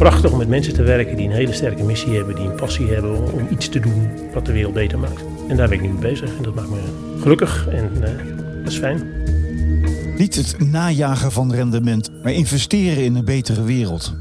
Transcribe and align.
prachtig 0.00 0.32
om 0.32 0.38
met 0.38 0.48
mensen 0.48 0.74
te 0.74 0.82
werken 0.82 1.16
die 1.16 1.26
een 1.26 1.34
hele 1.34 1.52
sterke 1.52 1.82
missie 1.82 2.16
hebben, 2.16 2.34
die 2.34 2.44
een 2.44 2.54
passie 2.54 2.86
hebben 2.86 3.32
om 3.32 3.46
iets 3.50 3.68
te 3.68 3.80
doen 3.80 4.10
wat 4.32 4.46
de 4.46 4.52
wereld 4.52 4.74
beter 4.74 4.98
maakt. 4.98 5.24
En 5.48 5.56
daar 5.56 5.68
ben 5.68 5.76
ik 5.76 5.82
nu 5.82 5.88
mee 5.88 6.00
bezig 6.00 6.36
en 6.36 6.42
dat 6.42 6.54
maakt 6.54 6.70
me 6.70 6.78
gelukkig 7.20 7.68
en 7.68 7.90
uh, 7.94 8.00
dat 8.62 8.72
is 8.72 8.78
fijn. 8.78 9.02
Niet 10.16 10.34
het 10.34 10.70
najagen 10.70 11.32
van 11.32 11.52
rendement, 11.52 12.10
maar 12.22 12.32
investeren 12.32 13.04
in 13.04 13.14
een 13.14 13.24
betere 13.24 13.62
wereld. 13.62 14.14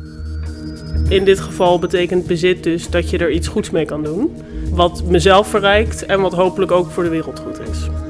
In 1.09 1.25
dit 1.25 1.39
geval 1.39 1.79
betekent 1.79 2.27
bezit 2.27 2.63
dus 2.63 2.89
dat 2.89 3.09
je 3.09 3.17
er 3.17 3.31
iets 3.31 3.47
goeds 3.47 3.69
mee 3.69 3.85
kan 3.85 4.03
doen. 4.03 4.29
Wat 4.71 5.03
mezelf 5.03 5.47
verrijkt 5.47 6.05
en 6.05 6.21
wat 6.21 6.33
hopelijk 6.33 6.71
ook 6.71 6.91
voor 6.91 7.03
de 7.03 7.09
wereld 7.09 7.39
goed 7.39 7.59
is. 7.59 8.08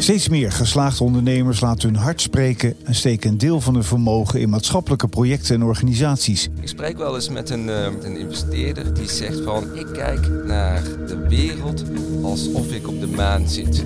Steeds 0.00 0.28
meer 0.28 0.52
geslaagde 0.52 1.04
ondernemers 1.04 1.60
laten 1.60 1.88
hun 1.88 2.02
hart 2.02 2.20
spreken 2.20 2.74
en 2.84 2.94
steken 2.94 3.30
een 3.30 3.38
deel 3.38 3.60
van 3.60 3.74
hun 3.74 3.84
vermogen 3.84 4.40
in 4.40 4.48
maatschappelijke 4.48 5.08
projecten 5.08 5.54
en 5.54 5.62
organisaties. 5.62 6.48
Ik 6.60 6.68
spreek 6.68 6.98
wel 6.98 7.14
eens 7.14 7.28
met 7.28 7.50
een, 7.50 7.68
uh, 7.68 7.84
een 8.02 8.16
investeerder 8.16 8.94
die 8.94 9.10
zegt 9.10 9.40
van 9.40 9.64
ik 9.74 9.86
kijk 9.92 10.28
naar 10.44 10.82
de 10.82 11.26
wereld 11.28 11.84
alsof 12.22 12.72
ik 12.72 12.88
op 12.88 13.00
de 13.00 13.06
maan 13.06 13.48
zit. 13.48 13.84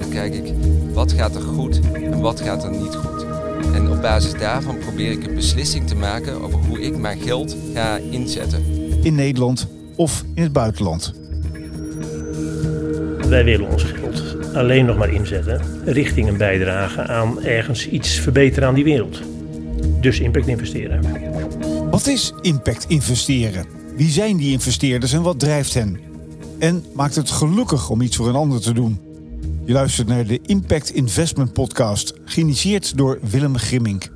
Dan 0.00 0.08
kijk 0.08 0.34
ik 0.34 0.54
wat 0.92 1.12
gaat 1.12 1.34
er 1.34 1.42
goed 1.42 1.80
en 1.94 2.20
wat 2.20 2.40
gaat 2.40 2.64
er 2.64 2.70
niet 2.70 2.94
goed. 2.94 3.26
En 3.74 3.90
op 3.90 4.02
basis 4.02 4.32
daarvan 4.32 4.78
probeer 4.78 5.10
ik 5.10 5.26
een 5.26 5.34
beslissing 5.34 5.86
te 5.86 5.94
maken 5.94 6.42
over 6.42 6.58
hoe 6.58 6.80
ik 6.80 6.96
mijn 6.96 7.20
geld 7.20 7.56
ga 7.74 7.96
inzetten. 7.96 8.64
In 9.02 9.14
Nederland 9.14 9.66
of 9.96 10.24
in 10.34 10.42
het 10.42 10.52
buitenland. 10.52 11.14
Wij 13.28 13.44
willen 13.44 13.70
ons 13.70 13.82
geld 13.82 14.45
alleen 14.56 14.84
nog 14.84 14.96
maar 14.96 15.12
inzetten 15.12 15.60
richting 15.84 16.28
een 16.28 16.36
bijdrage 16.36 17.02
aan 17.02 17.42
ergens 17.42 17.88
iets 17.88 18.20
verbeteren 18.20 18.68
aan 18.68 18.74
die 18.74 18.84
wereld. 18.84 19.20
Dus 20.00 20.20
impact 20.20 20.46
investeren. 20.46 21.00
Wat 21.90 22.06
is 22.06 22.32
impact 22.40 22.84
investeren? 22.88 23.66
Wie 23.96 24.10
zijn 24.10 24.36
die 24.36 24.52
investeerders 24.52 25.12
en 25.12 25.22
wat 25.22 25.40
drijft 25.40 25.74
hen? 25.74 26.00
En 26.58 26.84
maakt 26.94 27.14
het 27.14 27.30
gelukkig 27.30 27.90
om 27.90 28.00
iets 28.00 28.16
voor 28.16 28.28
een 28.28 28.34
ander 28.34 28.60
te 28.60 28.72
doen? 28.72 29.00
Je 29.64 29.72
luistert 29.72 30.08
naar 30.08 30.26
de 30.26 30.40
Impact 30.42 30.90
Investment 30.90 31.52
Podcast, 31.52 32.12
geïnitieerd 32.24 32.96
door 32.96 33.18
Willem 33.30 33.58
Grimmink. 33.58 34.08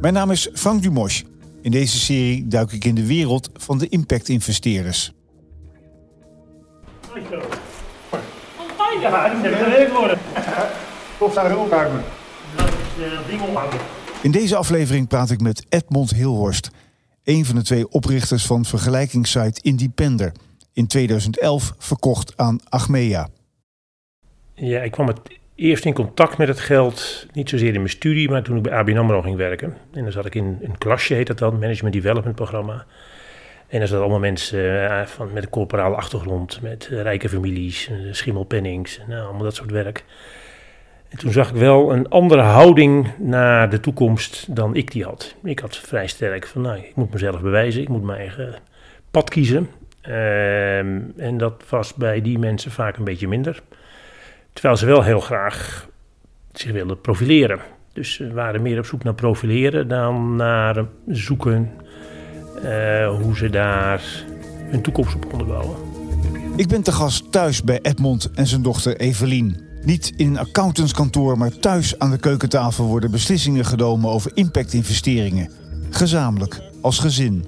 Mijn 0.00 0.14
naam 0.14 0.30
is 0.30 0.48
Frank 0.52 0.82
Dumos. 0.82 1.24
In 1.62 1.70
deze 1.70 1.98
serie 1.98 2.46
duik 2.46 2.72
ik 2.72 2.84
in 2.84 2.94
de 2.94 3.06
wereld 3.06 3.50
van 3.54 3.78
de 3.78 3.88
impact-investeerders. 3.88 5.12
Ja, 9.00 9.28
die 9.28 9.40
hebben 9.42 9.60
gewerkt 9.64 9.92
worden. 9.92 10.18
Of 11.18 11.34
daar 11.34 11.58
ook 11.58 11.70
hangen. 11.70 12.02
Dat 12.56 12.68
is 12.68 13.26
ding 13.26 13.40
ophangen. 13.40 13.80
In 14.22 14.30
deze 14.30 14.56
aflevering 14.56 15.08
praat 15.08 15.30
ik 15.30 15.40
met 15.40 15.66
Edmond 15.68 16.10
Hilhorst, 16.10 16.70
een 17.24 17.44
van 17.44 17.54
de 17.54 17.62
twee 17.62 17.88
oprichters 17.88 18.46
van 18.46 18.64
vergelijkingssite 18.64 19.60
Independer. 19.62 20.32
In 20.72 20.86
2011 20.86 21.72
verkocht 21.78 22.32
aan 22.36 22.60
Achmea. 22.68 23.28
Ja, 24.54 24.80
ik 24.80 24.90
kwam 24.90 25.06
het 25.06 25.20
eerst 25.54 25.84
in 25.84 25.94
contact 25.94 26.38
met 26.38 26.48
het 26.48 26.60
geld, 26.60 27.26
niet 27.32 27.48
zozeer 27.48 27.68
in 27.74 27.80
mijn 27.80 27.88
studie, 27.88 28.30
maar 28.30 28.42
toen 28.42 28.56
ik 28.56 28.62
bij 28.62 28.72
ABN 28.72 28.96
AMRO 28.96 29.22
ging 29.22 29.36
werken. 29.36 29.76
En 29.92 30.02
dan 30.02 30.12
zat 30.12 30.26
ik 30.26 30.34
in 30.34 30.58
een 30.62 30.78
klasje, 30.78 31.14
heet 31.14 31.26
dat 31.26 31.38
dan, 31.38 31.58
Management 31.58 31.94
Development 31.94 32.36
Programma. 32.36 32.86
En 33.68 33.80
er 33.80 33.86
zaten 33.86 34.02
allemaal 34.02 34.18
mensen 34.18 34.58
uh, 34.60 35.02
van, 35.02 35.32
met 35.32 35.42
een 35.42 35.50
corporale 35.50 35.96
achtergrond, 35.96 36.60
met 36.62 36.88
uh, 36.92 37.02
rijke 37.02 37.28
families, 37.28 37.88
uh, 37.88 38.12
schimmelpennings, 38.12 39.00
nou, 39.08 39.24
allemaal 39.24 39.42
dat 39.42 39.54
soort 39.54 39.70
werk. 39.70 40.04
En 41.08 41.18
toen 41.18 41.32
zag 41.32 41.48
ik 41.48 41.56
wel 41.56 41.92
een 41.92 42.08
andere 42.08 42.42
houding 42.42 43.08
naar 43.18 43.70
de 43.70 43.80
toekomst 43.80 44.56
dan 44.56 44.74
ik 44.74 44.92
die 44.92 45.04
had. 45.04 45.34
Ik 45.42 45.58
had 45.58 45.76
vrij 45.76 46.06
sterk 46.06 46.46
van, 46.46 46.62
nou, 46.62 46.78
ik 46.78 46.94
moet 46.94 47.12
mezelf 47.12 47.40
bewijzen, 47.40 47.82
ik 47.82 47.88
moet 47.88 48.02
mijn 48.02 48.18
eigen 48.18 48.54
pad 49.10 49.30
kiezen. 49.30 49.70
Ehm, 50.00 51.00
en 51.16 51.36
dat 51.38 51.64
was 51.68 51.94
bij 51.94 52.22
die 52.22 52.38
mensen 52.38 52.70
vaak 52.70 52.96
een 52.96 53.04
beetje 53.04 53.28
minder. 53.28 53.62
Terwijl 54.52 54.76
ze 54.76 54.86
wel 54.86 55.02
heel 55.02 55.20
graag 55.20 55.88
zich 56.52 56.72
wilden 56.72 57.00
profileren. 57.00 57.60
Dus 57.92 58.14
ze 58.14 58.32
waren 58.32 58.62
meer 58.62 58.78
op 58.78 58.86
zoek 58.86 59.04
naar 59.04 59.14
profileren 59.14 59.88
dan 59.88 60.36
naar 60.36 60.84
zoeken 61.06 61.72
hoe 63.20 63.36
ze 63.36 63.50
daar 63.50 64.24
hun 64.70 64.82
toekomst 64.82 65.14
op 65.14 65.28
konden 65.28 65.46
bouwen. 65.46 65.76
Ik 66.56 66.68
ben 66.68 66.82
te 66.82 66.92
gast 66.92 67.32
thuis 67.32 67.62
bij 67.62 67.78
Edmond 67.82 68.30
en 68.34 68.46
zijn 68.46 68.62
dochter 68.62 68.96
Evelien. 68.96 69.64
Niet 69.82 70.12
in 70.16 70.28
een 70.28 70.38
accountantskantoor, 70.38 71.38
maar 71.38 71.58
thuis 71.58 71.98
aan 71.98 72.10
de 72.10 72.18
keukentafel 72.18 72.84
worden 72.84 73.10
beslissingen 73.10 73.64
genomen 73.64 74.10
over 74.10 74.30
impactinvesteringen. 74.34 75.50
Gezamenlijk, 75.90 76.60
als 76.80 76.98
gezin. 76.98 77.44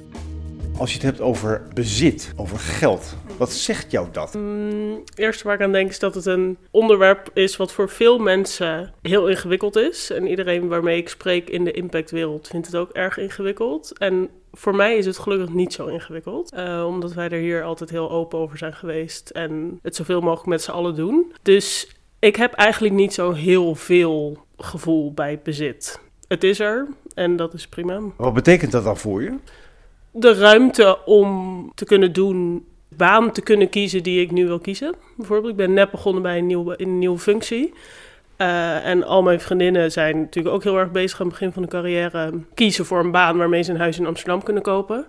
Als 0.77 0.91
je 0.91 0.97
het 0.97 1.07
hebt 1.07 1.21
over 1.21 1.63
bezit, 1.75 2.33
over 2.37 2.59
geld, 2.59 3.17
wat 3.39 3.53
zegt 3.53 3.91
jou 3.91 4.09
dat? 4.13 4.35
Mm, 4.35 5.01
het 5.05 5.19
eerste 5.19 5.45
waar 5.45 5.55
ik 5.55 5.63
aan 5.63 5.73
denk 5.73 5.91
is 5.91 5.99
dat 5.99 6.15
het 6.15 6.27
een 6.27 6.59
onderwerp 6.71 7.31
is 7.35 7.57
wat 7.57 7.73
voor 7.73 7.89
veel 7.89 8.19
mensen 8.19 8.93
heel 9.03 9.29
ingewikkeld 9.29 9.77
is. 9.77 10.11
En 10.11 10.27
iedereen 10.27 10.69
waarmee 10.69 10.99
ik 10.99 11.09
spreek 11.09 11.51
in 11.51 11.65
de 11.65 11.73
impactwereld 11.73 12.49
vindt 12.49 12.67
het 12.67 12.77
ook 12.77 12.91
erg 12.91 13.19
ingewikkeld. 13.19 13.99
En 13.99 14.29
voor 14.53 14.75
mij 14.75 14.97
is 14.97 15.07
het 15.07 15.19
gelukkig 15.19 15.49
niet 15.49 15.73
zo 15.73 15.87
ingewikkeld. 15.87 16.53
Uh, 16.55 16.85
omdat 16.87 17.13
wij 17.13 17.29
er 17.29 17.41
hier 17.41 17.63
altijd 17.63 17.91
heel 17.91 18.11
open 18.11 18.39
over 18.39 18.59
zijn 18.59 18.75
geweest. 18.75 19.31
En 19.31 19.79
het 19.83 19.97
zoveel 19.97 20.21
mogelijk 20.21 20.47
met 20.47 20.63
z'n 20.63 20.71
allen 20.71 20.95
doen. 20.95 21.33
Dus 21.43 21.97
ik 22.19 22.37
heb 22.37 22.53
eigenlijk 22.53 22.95
niet 22.95 23.15
zo 23.15 23.33
heel 23.33 23.75
veel 23.75 24.39
gevoel 24.57 25.13
bij 25.13 25.41
bezit. 25.43 26.01
Het 26.29 26.45
is 26.45 26.61
er 26.61 26.87
en 27.15 27.37
dat 27.37 27.55
is 27.55 27.67
prima. 27.67 28.01
Wat 28.17 28.35
betekent 28.35 28.73
dat 28.73 28.85
dan 28.85 28.97
voor 28.97 29.23
je? 29.23 29.35
De 30.11 30.35
ruimte 30.35 31.05
om 31.05 31.73
te 31.75 31.85
kunnen 31.85 32.13
doen 32.13 32.67
baan 32.89 33.33
te 33.33 33.41
kunnen 33.43 33.69
kiezen 33.69 34.03
die 34.03 34.21
ik 34.21 34.31
nu 34.31 34.47
wil 34.47 34.59
kiezen. 34.59 34.95
Bijvoorbeeld, 35.17 35.51
ik 35.51 35.57
ben 35.57 35.73
net 35.73 35.91
begonnen 35.91 36.23
bij 36.23 36.39
een 36.39 36.47
nieuwe, 36.47 36.77
in 36.77 36.89
een 36.89 36.99
nieuwe 36.99 37.19
functie. 37.19 37.75
Uh, 38.39 38.87
en 38.87 39.05
al 39.05 39.23
mijn 39.23 39.41
vriendinnen 39.41 39.93
zijn 39.93 40.21
natuurlijk 40.21 40.55
ook 40.55 40.63
heel 40.63 40.79
erg 40.79 40.91
bezig 40.91 41.21
aan 41.21 41.27
het 41.27 41.39
begin 41.39 41.53
van 41.53 41.63
de 41.63 41.69
carrière. 41.69 42.33
Kiezen 42.55 42.87
voor 42.87 43.01
een 43.01 43.11
baan 43.11 43.37
waarmee 43.37 43.63
ze 43.63 43.73
een 43.73 43.79
huis 43.79 43.99
in 43.99 44.07
Amsterdam 44.07 44.43
kunnen 44.43 44.63
kopen. 44.63 45.07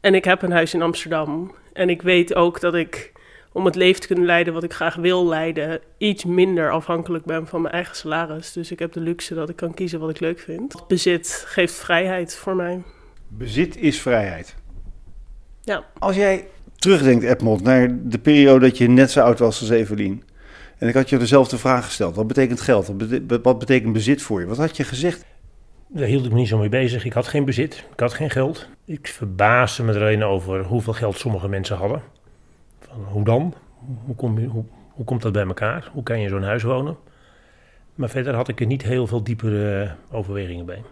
En 0.00 0.14
ik 0.14 0.24
heb 0.24 0.42
een 0.42 0.52
huis 0.52 0.74
in 0.74 0.82
Amsterdam. 0.82 1.54
En 1.72 1.88
ik 1.88 2.02
weet 2.02 2.34
ook 2.34 2.60
dat 2.60 2.74
ik, 2.74 3.12
om 3.52 3.64
het 3.64 3.74
leven 3.74 4.00
te 4.00 4.06
kunnen 4.06 4.24
leiden 4.24 4.52
wat 4.52 4.62
ik 4.62 4.72
graag 4.72 4.94
wil 4.94 5.26
leiden, 5.26 5.80
iets 5.98 6.24
minder 6.24 6.70
afhankelijk 6.70 7.24
ben 7.24 7.46
van 7.46 7.62
mijn 7.62 7.74
eigen 7.74 7.96
salaris. 7.96 8.52
Dus 8.52 8.70
ik 8.70 8.78
heb 8.78 8.92
de 8.92 9.00
luxe 9.00 9.34
dat 9.34 9.48
ik 9.48 9.56
kan 9.56 9.74
kiezen 9.74 10.00
wat 10.00 10.10
ik 10.10 10.20
leuk 10.20 10.38
vind. 10.38 10.88
Bezit 10.88 11.44
geeft 11.46 11.74
vrijheid 11.74 12.36
voor 12.36 12.56
mij. 12.56 12.82
Bezit 13.28 13.76
is 13.76 14.00
vrijheid. 14.00 14.54
Ja. 15.62 15.84
Als 15.98 16.16
jij 16.16 16.48
terugdenkt, 16.76 17.24
Edmond, 17.24 17.62
naar 17.62 17.98
de 18.02 18.18
periode 18.18 18.66
dat 18.66 18.78
je 18.78 18.88
net 18.88 19.10
zo 19.10 19.20
oud 19.20 19.38
was 19.38 19.60
als 19.60 19.70
Evelien. 19.70 20.22
En 20.78 20.88
ik 20.88 20.94
had 20.94 21.08
je 21.08 21.18
dezelfde 21.18 21.58
vraag 21.58 21.84
gesteld. 21.84 22.16
Wat 22.16 22.26
betekent 22.26 22.60
geld? 22.60 22.92
Wat 23.42 23.58
betekent 23.58 23.92
bezit 23.92 24.22
voor 24.22 24.40
je? 24.40 24.46
Wat 24.46 24.56
had 24.56 24.76
je 24.76 24.84
gezegd? 24.84 25.24
Daar 25.88 26.06
hield 26.06 26.24
ik 26.24 26.32
me 26.32 26.38
niet 26.38 26.48
zo 26.48 26.58
mee 26.58 26.68
bezig. 26.68 27.04
Ik 27.04 27.12
had 27.12 27.26
geen 27.26 27.44
bezit. 27.44 27.84
Ik 27.92 28.00
had 28.00 28.12
geen 28.12 28.30
geld. 28.30 28.68
Ik 28.84 29.06
verbaasde 29.06 29.82
me 29.82 29.92
er 29.92 30.00
alleen 30.00 30.24
over 30.24 30.64
hoeveel 30.64 30.92
geld 30.92 31.18
sommige 31.18 31.48
mensen 31.48 31.76
hadden. 31.76 32.02
Van, 32.80 33.04
hoe 33.04 33.24
dan? 33.24 33.54
Hoe, 34.04 34.14
kom 34.14 34.38
hoe, 34.38 34.64
hoe 34.90 35.04
komt 35.04 35.22
dat 35.22 35.32
bij 35.32 35.46
elkaar? 35.46 35.90
Hoe 35.92 36.02
kan 36.02 36.18
je 36.18 36.24
in 36.24 36.28
zo'n 36.28 36.42
huis 36.42 36.62
wonen? 36.62 36.96
Maar 37.94 38.08
verder 38.08 38.34
had 38.34 38.48
ik 38.48 38.60
er 38.60 38.66
niet 38.66 38.82
heel 38.82 39.06
veel 39.06 39.22
diepere 39.22 39.94
overwegingen 40.10 40.66
bij. 40.66 40.82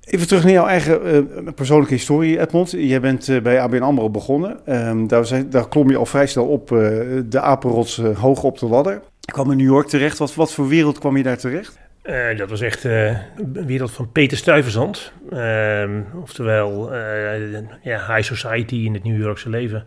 Even 0.00 0.26
terug 0.26 0.42
naar 0.42 0.52
jouw 0.52 0.66
eigen 0.66 1.26
uh, 1.46 1.52
persoonlijke 1.54 1.94
historie, 1.94 2.40
Edmond. 2.40 2.70
Jij 2.70 3.00
bent 3.00 3.28
uh, 3.28 3.42
bij 3.42 3.60
ABN 3.60 3.82
AMRO 3.82 4.10
begonnen. 4.10 4.78
Um, 4.88 5.06
daar, 5.06 5.26
zijn, 5.26 5.50
daar, 5.50 5.68
klom 5.68 5.90
je 5.90 5.96
al 5.96 6.06
vrij 6.06 6.26
snel 6.26 6.46
op 6.46 6.68
de 7.28 7.40
apenrots 7.40 7.96
hoog 7.96 8.42
op 8.42 8.58
de 8.58 8.66
ladder. 8.66 9.02
Je 9.28 9.34
kwam 9.34 9.50
in 9.50 9.56
New 9.56 9.66
York 9.66 9.88
terecht. 9.88 10.18
Wat, 10.18 10.34
wat 10.34 10.54
voor 10.54 10.68
wereld 10.68 10.98
kwam 10.98 11.16
je 11.16 11.22
daar 11.22 11.38
terecht? 11.38 11.78
dat 12.36 12.50
was 12.50 12.60
echt 12.60 12.84
een 12.84 13.66
wereld 13.66 13.90
van 13.90 14.12
Peter 14.12 14.36
Stuyvesant. 14.36 15.12
Ehm, 15.30 16.02
oftewel 16.22 16.94
ja, 17.82 18.14
high 18.14 18.22
society 18.22 18.74
in 18.74 18.94
het 18.94 19.04
New 19.04 19.20
Yorkse 19.20 19.48
leven. 19.48 19.86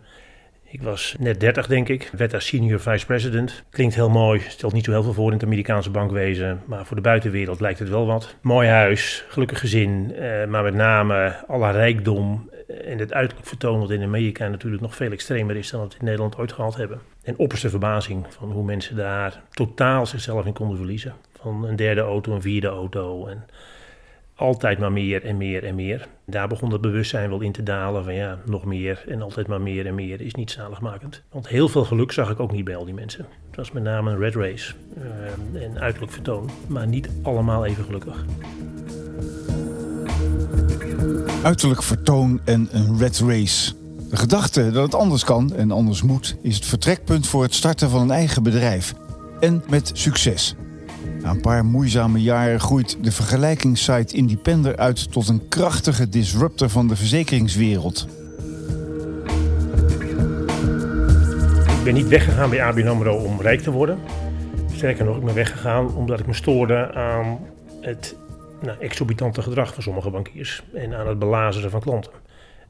Ik 0.72 0.82
was 0.82 1.14
net 1.18 1.40
30, 1.40 1.66
denk 1.66 1.88
ik. 1.88 2.10
Werd 2.16 2.30
daar 2.30 2.42
senior 2.42 2.80
vice 2.80 3.06
president. 3.06 3.64
Klinkt 3.70 3.94
heel 3.94 4.10
mooi, 4.10 4.40
stelt 4.40 4.72
niet 4.72 4.84
zo 4.84 4.90
heel 4.90 5.02
veel 5.02 5.12
voor 5.12 5.26
in 5.26 5.32
het 5.32 5.44
Amerikaanse 5.44 5.90
bankwezen. 5.90 6.62
Maar 6.64 6.86
voor 6.86 6.96
de 6.96 7.02
buitenwereld 7.02 7.60
lijkt 7.60 7.78
het 7.78 7.88
wel 7.88 8.06
wat. 8.06 8.34
Mooi 8.40 8.68
huis, 8.68 9.24
gelukkig 9.28 9.58
gezin. 9.58 10.14
Eh, 10.14 10.46
maar 10.46 10.62
met 10.62 10.74
name 10.74 11.44
alle 11.46 11.70
rijkdom 11.70 12.50
en 12.84 12.98
het 12.98 13.12
uiterlijk 13.12 13.48
vertoon 13.48 13.80
wat 13.80 13.90
in 13.90 14.02
Amerika 14.02 14.48
natuurlijk 14.48 14.82
nog 14.82 14.96
veel 14.96 15.10
extremer 15.10 15.56
is 15.56 15.70
dan 15.70 15.80
wat 15.80 15.92
we 15.92 15.98
in 15.98 16.04
Nederland 16.04 16.38
ooit 16.38 16.52
gehad 16.52 16.76
hebben. 16.76 17.00
En 17.22 17.38
opperste 17.38 17.70
verbazing 17.70 18.26
van 18.28 18.50
hoe 18.50 18.64
mensen 18.64 18.96
daar 18.96 19.42
totaal 19.50 20.06
zichzelf 20.06 20.46
in 20.46 20.52
konden 20.52 20.76
verliezen. 20.76 21.14
Van 21.40 21.64
een 21.64 21.76
derde 21.76 22.00
auto, 22.00 22.34
een 22.34 22.42
vierde 22.42 22.68
auto 22.68 23.26
en 23.26 23.44
altijd 24.34 24.78
maar 24.78 24.92
meer 24.92 25.24
en 25.24 25.36
meer 25.36 25.64
en 25.64 25.74
meer. 25.74 26.08
Daar 26.24 26.48
begon 26.48 26.72
het 26.72 26.80
bewustzijn 26.80 27.28
wel 27.28 27.40
in 27.40 27.52
te 27.52 27.62
dalen 27.62 28.04
van 28.04 28.14
ja, 28.14 28.38
nog 28.46 28.64
meer 28.64 29.04
en 29.08 29.22
altijd 29.22 29.46
maar 29.46 29.60
meer 29.60 29.86
en 29.86 29.94
meer 29.94 30.20
is 30.20 30.34
niet 30.34 30.50
zaligmakend. 30.50 31.22
Want 31.30 31.48
heel 31.48 31.68
veel 31.68 31.84
geluk 31.84 32.12
zag 32.12 32.30
ik 32.30 32.40
ook 32.40 32.52
niet 32.52 32.64
bij 32.64 32.76
al 32.76 32.84
die 32.84 32.94
mensen. 32.94 33.26
Het 33.46 33.56
was 33.56 33.72
met 33.72 33.82
name 33.82 34.10
een 34.10 34.18
red 34.18 34.34
race 34.34 34.74
uh, 35.54 35.62
en 35.62 35.80
uiterlijk 35.80 36.12
vertoon, 36.12 36.50
maar 36.66 36.86
niet 36.86 37.08
allemaal 37.22 37.64
even 37.64 37.84
gelukkig. 37.84 38.24
Uiterlijk 41.42 41.82
vertoon 41.82 42.40
en 42.44 42.68
een 42.70 42.98
red 42.98 43.18
race. 43.18 43.72
De 44.10 44.16
gedachte 44.16 44.70
dat 44.70 44.82
het 44.84 44.94
anders 44.94 45.24
kan 45.24 45.54
en 45.54 45.70
anders 45.70 46.02
moet, 46.02 46.36
is 46.42 46.54
het 46.54 46.64
vertrekpunt 46.64 47.26
voor 47.26 47.42
het 47.42 47.54
starten 47.54 47.90
van 47.90 48.00
een 48.00 48.10
eigen 48.10 48.42
bedrijf. 48.42 48.94
En 49.40 49.64
met 49.68 49.90
succes. 49.94 50.54
Na 51.22 51.30
een 51.30 51.40
paar 51.40 51.64
moeizame 51.64 52.22
jaren 52.22 52.60
groeit 52.60 53.04
de 53.04 53.12
vergelijkingssite 53.12 54.16
Independer 54.16 54.76
uit 54.76 55.12
tot 55.12 55.28
een 55.28 55.48
krachtige 55.48 56.08
disruptor 56.08 56.68
van 56.68 56.88
de 56.88 56.96
verzekeringswereld. 56.96 58.06
Ik 61.78 61.84
ben 61.84 61.94
niet 61.94 62.08
weggegaan 62.08 62.50
bij 62.50 62.62
ABN 62.62 62.86
AMRO 62.86 63.16
om 63.16 63.40
rijk 63.40 63.60
te 63.60 63.70
worden. 63.70 63.98
Sterker 64.74 65.04
nog, 65.04 65.16
ik 65.16 65.24
ben 65.24 65.34
weggegaan 65.34 65.94
omdat 65.94 66.20
ik 66.20 66.26
me 66.26 66.34
stoorde 66.34 66.92
aan 66.94 67.38
het 67.80 68.16
nou, 68.60 68.78
exorbitante 68.80 69.42
gedrag 69.42 69.74
van 69.74 69.82
sommige 69.82 70.10
bankiers. 70.10 70.62
En 70.74 70.94
aan 70.94 71.08
het 71.08 71.18
belazeren 71.18 71.70
van 71.70 71.80
klanten. 71.80 72.12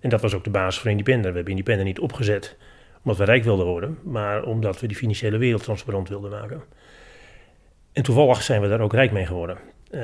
En 0.00 0.08
dat 0.08 0.20
was 0.20 0.34
ook 0.34 0.44
de 0.44 0.50
basis 0.50 0.80
voor 0.80 0.90
Independer. 0.90 1.30
We 1.30 1.36
hebben 1.36 1.52
Independer 1.54 1.84
niet 1.84 2.00
opgezet 2.00 2.56
omdat 3.02 3.18
we 3.18 3.24
rijk 3.24 3.44
wilden 3.44 3.66
worden, 3.66 3.98
maar 4.02 4.42
omdat 4.42 4.80
we 4.80 4.86
die 4.86 4.96
financiële 4.96 5.38
wereld 5.38 5.62
transparant 5.62 6.08
wilden 6.08 6.30
maken. 6.30 6.62
En 7.92 8.02
toevallig 8.02 8.42
zijn 8.42 8.60
we 8.60 8.68
daar 8.68 8.80
ook 8.80 8.92
rijk 8.92 9.12
mee 9.12 9.26
geworden. 9.26 9.58
Uh, 9.90 10.00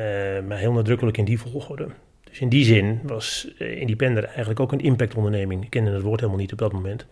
maar 0.48 0.58
heel 0.58 0.72
nadrukkelijk 0.72 1.16
in 1.16 1.24
die 1.24 1.40
volgorde. 1.40 1.88
Dus 2.24 2.40
in 2.40 2.48
die 2.48 2.64
zin 2.64 3.00
was 3.02 3.52
uh, 3.58 3.80
Independer 3.80 4.24
eigenlijk 4.24 4.60
ook 4.60 4.72
een 4.72 4.80
impactonderneming. 4.80 5.64
Ik 5.64 5.70
kende 5.70 5.90
het 5.90 6.02
woord 6.02 6.20
helemaal 6.20 6.40
niet 6.40 6.52
op 6.52 6.58
dat 6.58 6.72
moment. 6.72 7.06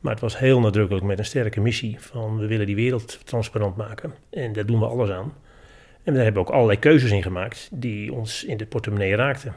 Maar 0.00 0.12
het 0.12 0.20
was 0.20 0.38
heel 0.38 0.60
nadrukkelijk 0.60 1.04
met 1.04 1.18
een 1.18 1.24
sterke 1.24 1.60
missie 1.60 1.96
van 1.98 2.38
we 2.38 2.46
willen 2.46 2.66
die 2.66 2.74
wereld 2.74 3.26
transparant 3.26 3.76
maken. 3.76 4.14
En 4.30 4.52
daar 4.52 4.66
doen 4.66 4.78
we 4.78 4.86
alles 4.86 5.10
aan. 5.10 5.32
En 6.02 6.14
daar 6.14 6.24
hebben 6.24 6.42
we 6.42 6.48
ook 6.48 6.54
allerlei 6.54 6.78
keuzes 6.78 7.10
in 7.10 7.22
gemaakt 7.22 7.68
die 7.72 8.12
ons 8.12 8.44
in 8.44 8.56
de 8.56 8.66
portemonnee 8.66 9.16
raakten. 9.16 9.56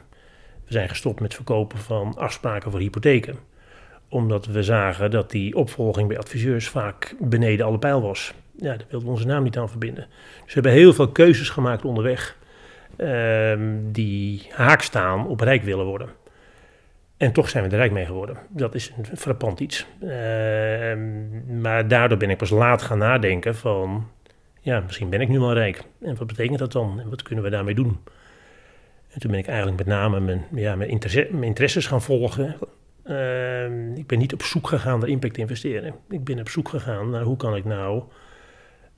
We 0.64 0.72
zijn 0.72 0.88
gestopt 0.88 1.20
met 1.20 1.34
verkopen 1.34 1.78
van 1.78 2.16
afspraken 2.16 2.70
voor 2.70 2.80
hypotheken. 2.80 3.38
Omdat 4.08 4.46
we 4.46 4.62
zagen 4.62 5.10
dat 5.10 5.30
die 5.30 5.56
opvolging 5.56 6.08
bij 6.08 6.18
adviseurs 6.18 6.68
vaak 6.68 7.14
beneden 7.20 7.66
alle 7.66 7.78
pijl 7.78 8.02
was. 8.02 8.34
Ja, 8.56 8.76
daar 8.76 8.86
wilden 8.88 9.08
we 9.08 9.14
onze 9.14 9.26
naam 9.26 9.42
niet 9.42 9.58
aan 9.58 9.68
verbinden. 9.68 10.06
Dus 10.44 10.54
we 10.54 10.60
hebben 10.60 10.72
heel 10.72 10.92
veel 10.92 11.08
keuzes 11.08 11.48
gemaakt 11.48 11.84
onderweg. 11.84 12.36
Ehm, 12.96 13.76
die 13.82 14.46
haak 14.50 14.82
staan 14.82 15.26
op 15.26 15.40
rijk 15.40 15.62
willen 15.62 15.84
worden. 15.84 16.08
En 17.16 17.32
toch 17.32 17.48
zijn 17.48 17.64
we 17.64 17.70
er 17.70 17.76
rijk 17.76 17.92
mee 17.92 18.06
geworden. 18.06 18.36
Dat 18.48 18.74
is 18.74 18.92
een 18.96 19.16
frappant 19.16 19.60
iets. 19.60 19.86
Ehm, 20.00 21.60
maar 21.60 21.88
daardoor 21.88 22.18
ben 22.18 22.30
ik 22.30 22.36
pas 22.36 22.50
laat 22.50 22.82
gaan 22.82 22.98
nadenken 22.98 23.54
van... 23.54 24.08
ja, 24.60 24.80
misschien 24.80 25.10
ben 25.10 25.20
ik 25.20 25.28
nu 25.28 25.38
wel 25.38 25.52
rijk. 25.52 25.82
En 26.00 26.16
wat 26.16 26.26
betekent 26.26 26.58
dat 26.58 26.72
dan? 26.72 27.00
En 27.00 27.10
wat 27.10 27.22
kunnen 27.22 27.44
we 27.44 27.50
daarmee 27.50 27.74
doen? 27.74 27.98
En 29.10 29.20
toen 29.20 29.30
ben 29.30 29.40
ik 29.40 29.46
eigenlijk 29.46 29.78
met 29.78 29.86
name 29.86 30.20
mijn, 30.20 30.44
ja, 30.54 30.76
mijn, 30.76 30.90
interesse, 30.90 31.28
mijn 31.30 31.44
interesses 31.44 31.86
gaan 31.86 32.02
volgen. 32.02 32.56
Ehm, 33.04 33.94
ik 33.94 34.06
ben 34.06 34.18
niet 34.18 34.32
op 34.32 34.42
zoek 34.42 34.68
gegaan 34.68 34.98
naar 34.98 35.08
impact 35.08 35.38
investeren. 35.38 35.94
Ik 36.08 36.24
ben 36.24 36.40
op 36.40 36.48
zoek 36.48 36.68
gegaan 36.68 37.10
naar 37.10 37.22
hoe 37.22 37.36
kan 37.36 37.56
ik 37.56 37.64
nou 37.64 38.02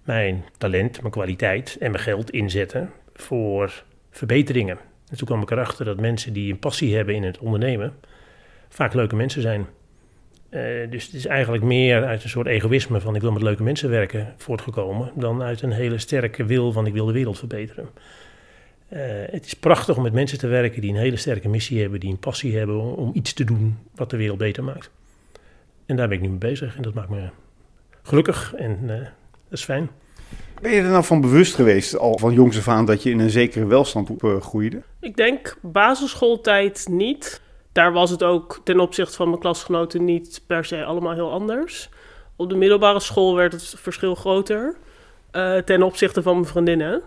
mijn 0.07 0.45
talent, 0.59 1.01
mijn 1.01 1.13
kwaliteit 1.13 1.77
en 1.81 1.91
mijn 1.91 2.03
geld 2.03 2.31
inzetten 2.31 2.91
voor 3.15 3.85
verbeteringen. 4.11 4.79
En 5.09 5.17
toen 5.17 5.27
kwam 5.27 5.43
ik 5.43 5.51
erachter 5.51 5.85
dat 5.85 6.01
mensen 6.01 6.33
die 6.33 6.53
een 6.53 6.59
passie 6.59 6.97
hebben 6.97 7.15
in 7.15 7.23
het 7.23 7.39
ondernemen, 7.39 7.95
vaak 8.69 8.95
leuke 8.95 9.17
mensen 9.17 9.43
zijn. 9.43 9.67
Uh, 10.51 10.91
dus 10.91 11.05
het 11.05 11.15
is 11.15 11.27
eigenlijk 11.27 11.63
meer 11.65 12.05
uit 12.05 12.23
een 12.23 12.29
soort 12.29 12.47
egoïsme 12.47 13.01
van 13.01 13.15
ik 13.15 13.21
wil 13.21 13.33
met 13.33 13.43
leuke 13.43 13.63
mensen 13.63 13.91
werken 13.91 14.35
voortgekomen, 14.37 15.13
dan 15.15 15.43
uit 15.43 15.63
een 15.63 15.73
hele 15.73 15.99
sterke 15.99 16.45
wil 16.45 16.73
van 16.73 16.87
ik 16.87 16.93
wil 16.93 17.07
de 17.07 17.13
wereld 17.13 17.39
verbeteren. 17.39 17.89
Uh, 18.93 19.01
het 19.31 19.47
is 19.47 19.55
prachtig 19.55 19.97
om 19.97 20.03
met 20.03 20.13
mensen 20.13 20.39
te 20.39 20.47
werken 20.47 20.81
die 20.81 20.91
een 20.91 20.97
hele 20.97 21.17
sterke 21.17 21.49
missie 21.49 21.81
hebben, 21.81 22.01
die 22.01 22.11
een 22.11 22.19
passie 22.19 22.57
hebben 22.57 22.97
om, 22.97 23.11
iets 23.15 23.33
te 23.33 23.45
doen 23.45 23.79
wat 23.95 24.11
de 24.11 24.17
wereld 24.17 24.39
beter 24.39 24.65
maakt. 24.65 24.91
En 25.87 25.97
daar 25.97 26.09
ben 26.09 26.17
ik 26.17 26.23
nu 26.23 26.29
mee 26.29 26.39
bezig 26.39 26.77
en 26.77 26.83
dat 26.83 26.95
maakt 26.95 27.09
me 27.09 27.29
gelukkig 28.03 28.55
en 28.55 28.79
uh, 28.85 29.07
dat 29.49 29.59
is 29.59 29.65
fijn. 29.65 29.91
Ben 30.61 30.73
je 30.73 30.81
er 30.81 30.91
nou 30.91 31.05
van 31.05 31.21
bewust 31.21 31.55
geweest, 31.55 31.99
al 31.99 32.19
van 32.19 32.33
jongs 32.33 32.59
af 32.59 32.69
aan, 32.69 32.85
dat 32.85 33.03
je 33.03 33.11
in 33.11 33.19
een 33.19 33.31
zekere 33.31 33.67
welstand 33.67 34.11
groeide? 34.41 34.83
Ik 35.01 35.17
denk 35.17 35.57
basisschooltijd 35.63 36.87
niet. 36.91 37.41
Daar 37.73 37.93
was 37.93 38.11
het 38.11 38.23
ook 38.23 38.61
ten 38.65 38.81
opzichte 38.81 39.17
van 39.17 39.29
mijn 39.29 39.41
klasgenoten 39.41 40.05
niet 40.05 40.43
per 40.47 40.65
se 40.65 40.85
allemaal 40.85 41.13
heel 41.13 41.33
anders. 41.33 41.89
Op 42.37 42.49
de 42.49 42.57
middelbare 42.57 43.01
school 43.01 43.35
werd 43.35 43.53
het 43.53 43.75
verschil 43.77 44.15
groter 44.15 44.77
uh, 45.33 45.59
ten 45.59 45.83
opzichte 45.83 46.23
van 46.23 46.35
mijn 46.35 46.47
vriendinnen. 46.47 47.03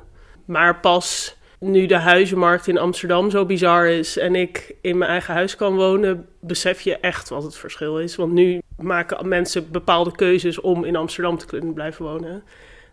Maar 0.46 0.80
pas 0.80 1.38
nu 1.60 1.86
de 1.86 1.98
huizenmarkt 1.98 2.68
in 2.68 2.78
Amsterdam 2.78 3.30
zo 3.30 3.46
bizar 3.46 3.88
is 3.88 4.18
en 4.18 4.36
ik 4.36 4.76
in 4.82 4.98
mijn 4.98 5.12
eigen 5.12 5.34
huis 5.34 5.56
kan 5.56 5.76
wonen, 5.76 6.26
besef 6.40 6.82
je 6.82 6.98
echt 6.98 7.30
wat 7.30 7.44
het 7.44 7.56
verschil 7.56 8.00
is. 8.00 8.16
Want 8.16 8.34
nu 8.34 8.62
maken 8.78 9.28
mensen 9.28 9.72
bepaalde 9.72 10.12
keuzes 10.12 10.62
om 10.62 10.84
in 10.84 10.96
Amsterdam 10.96 11.38
te 11.38 11.46
kunnen 11.46 11.74
blijven 11.74 12.06
wonen. 12.06 12.44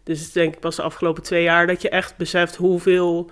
Dus 0.03 0.19
het 0.19 0.27
is 0.27 0.33
denk 0.33 0.55
ik 0.55 0.61
pas 0.61 0.77
de 0.77 0.83
afgelopen 0.83 1.23
twee 1.23 1.43
jaar 1.43 1.67
dat 1.67 1.83
je 1.83 1.89
echt 1.89 2.17
beseft 2.17 2.57
hoeveel 2.57 3.31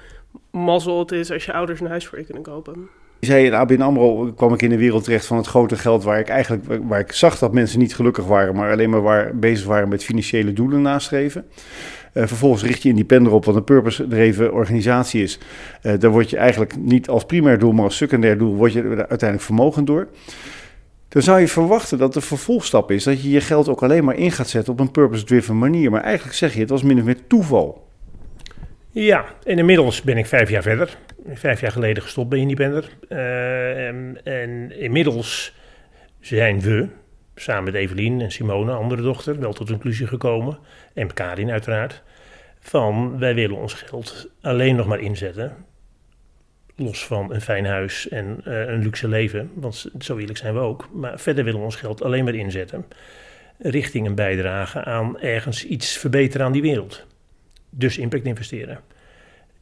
mazzel 0.51 0.99
het 0.99 1.13
is 1.13 1.31
als 1.31 1.45
je 1.45 1.53
ouders 1.53 1.81
een 1.81 1.87
huis 1.87 2.07
voor 2.07 2.19
je 2.19 2.25
kunnen 2.25 2.43
kopen. 2.43 2.89
Je 3.19 3.27
zei 3.27 3.47
in 3.47 3.55
ABN 3.55 3.81
AMRO 3.81 4.33
kwam 4.33 4.53
ik 4.53 4.63
in 4.63 4.71
de 4.71 4.77
wereld 4.77 5.05
terecht 5.05 5.27
van 5.27 5.37
het 5.37 5.47
grote 5.47 5.77
geld 5.77 6.05
waar 6.05 6.19
ik 6.19 6.29
eigenlijk 6.29 6.65
waar 6.89 7.01
ik 7.01 7.13
zag 7.13 7.39
dat 7.39 7.53
mensen 7.53 7.79
niet 7.79 7.95
gelukkig 7.95 8.25
waren, 8.25 8.55
maar 8.55 8.73
alleen 8.73 8.91
maar 8.91 9.37
bezig 9.37 9.67
waren 9.67 9.89
met 9.89 10.05
financiële 10.05 10.53
doelen 10.53 10.83
nastreven. 10.83 11.47
Uh, 12.15 12.27
vervolgens 12.27 12.63
richt 12.63 12.83
je 12.83 12.89
Independer 12.89 13.33
op, 13.33 13.45
wat 13.45 13.57
een 13.57 13.65
purpose-dreven 13.65 14.53
organisatie 14.53 15.23
is. 15.23 15.39
Uh, 15.83 15.93
daar 15.99 16.11
word 16.11 16.31
je 16.31 16.37
eigenlijk 16.37 16.77
niet 16.77 17.09
als 17.09 17.25
primair 17.25 17.59
doel, 17.59 17.73
maar 17.73 17.85
als 17.85 17.97
secundair 17.97 18.39
doel, 18.39 18.55
word 18.55 18.73
je 18.73 18.83
uiteindelijk 18.83 19.41
vermogend 19.41 19.87
door. 19.87 20.09
Dan 21.09 21.23
zou 21.23 21.41
je 21.41 21.49
verwachten 21.49 21.99
dat 21.99 22.13
de 22.13 22.21
vervolgstap 22.21 22.91
is 22.91 23.05
dat 23.05 23.23
je 23.23 23.31
je 23.31 23.41
geld 23.41 23.69
ook 23.69 23.83
alleen 23.83 24.05
maar 24.05 24.17
in 24.17 24.33
gaat 24.33 24.49
zetten 24.49 24.73
op 24.73 24.81
een 24.81 24.91
purpose-driven 24.91 25.59
manier. 25.59 25.91
Maar 25.91 26.03
eigenlijk 26.03 26.37
zeg 26.37 26.55
je, 26.55 26.61
het 26.61 26.71
was 26.71 26.83
min 26.83 26.99
of 26.99 27.05
meer 27.05 27.27
toeval. 27.27 27.87
Ja, 28.91 29.25
en 29.45 29.59
inmiddels 29.59 30.03
ben 30.03 30.17
ik 30.17 30.27
vijf 30.27 30.51
jaar 30.51 30.63
verder. 30.63 30.99
Vijf 31.33 31.61
jaar 31.61 31.73
geleden 31.73 32.03
gestopt 32.03 32.29
bij 32.29 32.39
Independer. 32.39 32.89
En, 33.09 34.19
en 34.25 34.81
inmiddels 34.81 35.55
zijn 36.21 36.61
we, 36.61 36.89
samen 37.35 37.65
met 37.65 37.75
Evelien 37.75 38.21
en 38.21 38.31
Simone, 38.31 38.73
andere 38.73 39.03
dochter, 39.03 39.41
wel 39.41 39.53
tot 39.53 39.69
een 39.69 39.75
conclusie 39.75 40.07
gekomen. 40.07 40.59
En 40.95 41.15
Karin 41.15 41.51
uiteraard. 41.51 42.03
Van 42.61 43.19
wij 43.19 43.35
willen 43.35 43.57
ons 43.57 43.75
geld 43.75 44.29
alleen 44.41 44.77
nog 44.77 44.87
maar 44.87 45.01
inzetten. 45.01 45.57
Los 46.77 47.07
van 47.07 47.33
een 47.33 47.41
fijn 47.41 47.67
huis 47.67 48.09
en 48.09 48.41
uh, 48.47 48.61
een 48.61 48.83
luxe 48.83 49.09
leven. 49.09 49.51
Want 49.55 49.91
zo 49.99 50.17
eerlijk 50.17 50.39
zijn 50.39 50.55
we 50.55 50.61
ook. 50.61 50.89
Maar 50.93 51.21
verder 51.21 51.45
willen 51.45 51.59
we 51.59 51.67
ons 51.67 51.77
geld 51.77 52.03
alleen 52.03 52.25
maar 52.25 52.35
inzetten. 52.35 52.85
Richting 53.59 54.07
een 54.07 54.15
bijdrage 54.15 54.85
aan 54.85 55.21
ergens 55.21 55.65
iets 55.65 55.97
verbeteren 55.99 56.47
aan 56.47 56.53
die 56.53 56.63
wereld. 56.63 57.07
Dus 57.71 57.99
impact 57.99 58.25
investeren. 58.25 58.81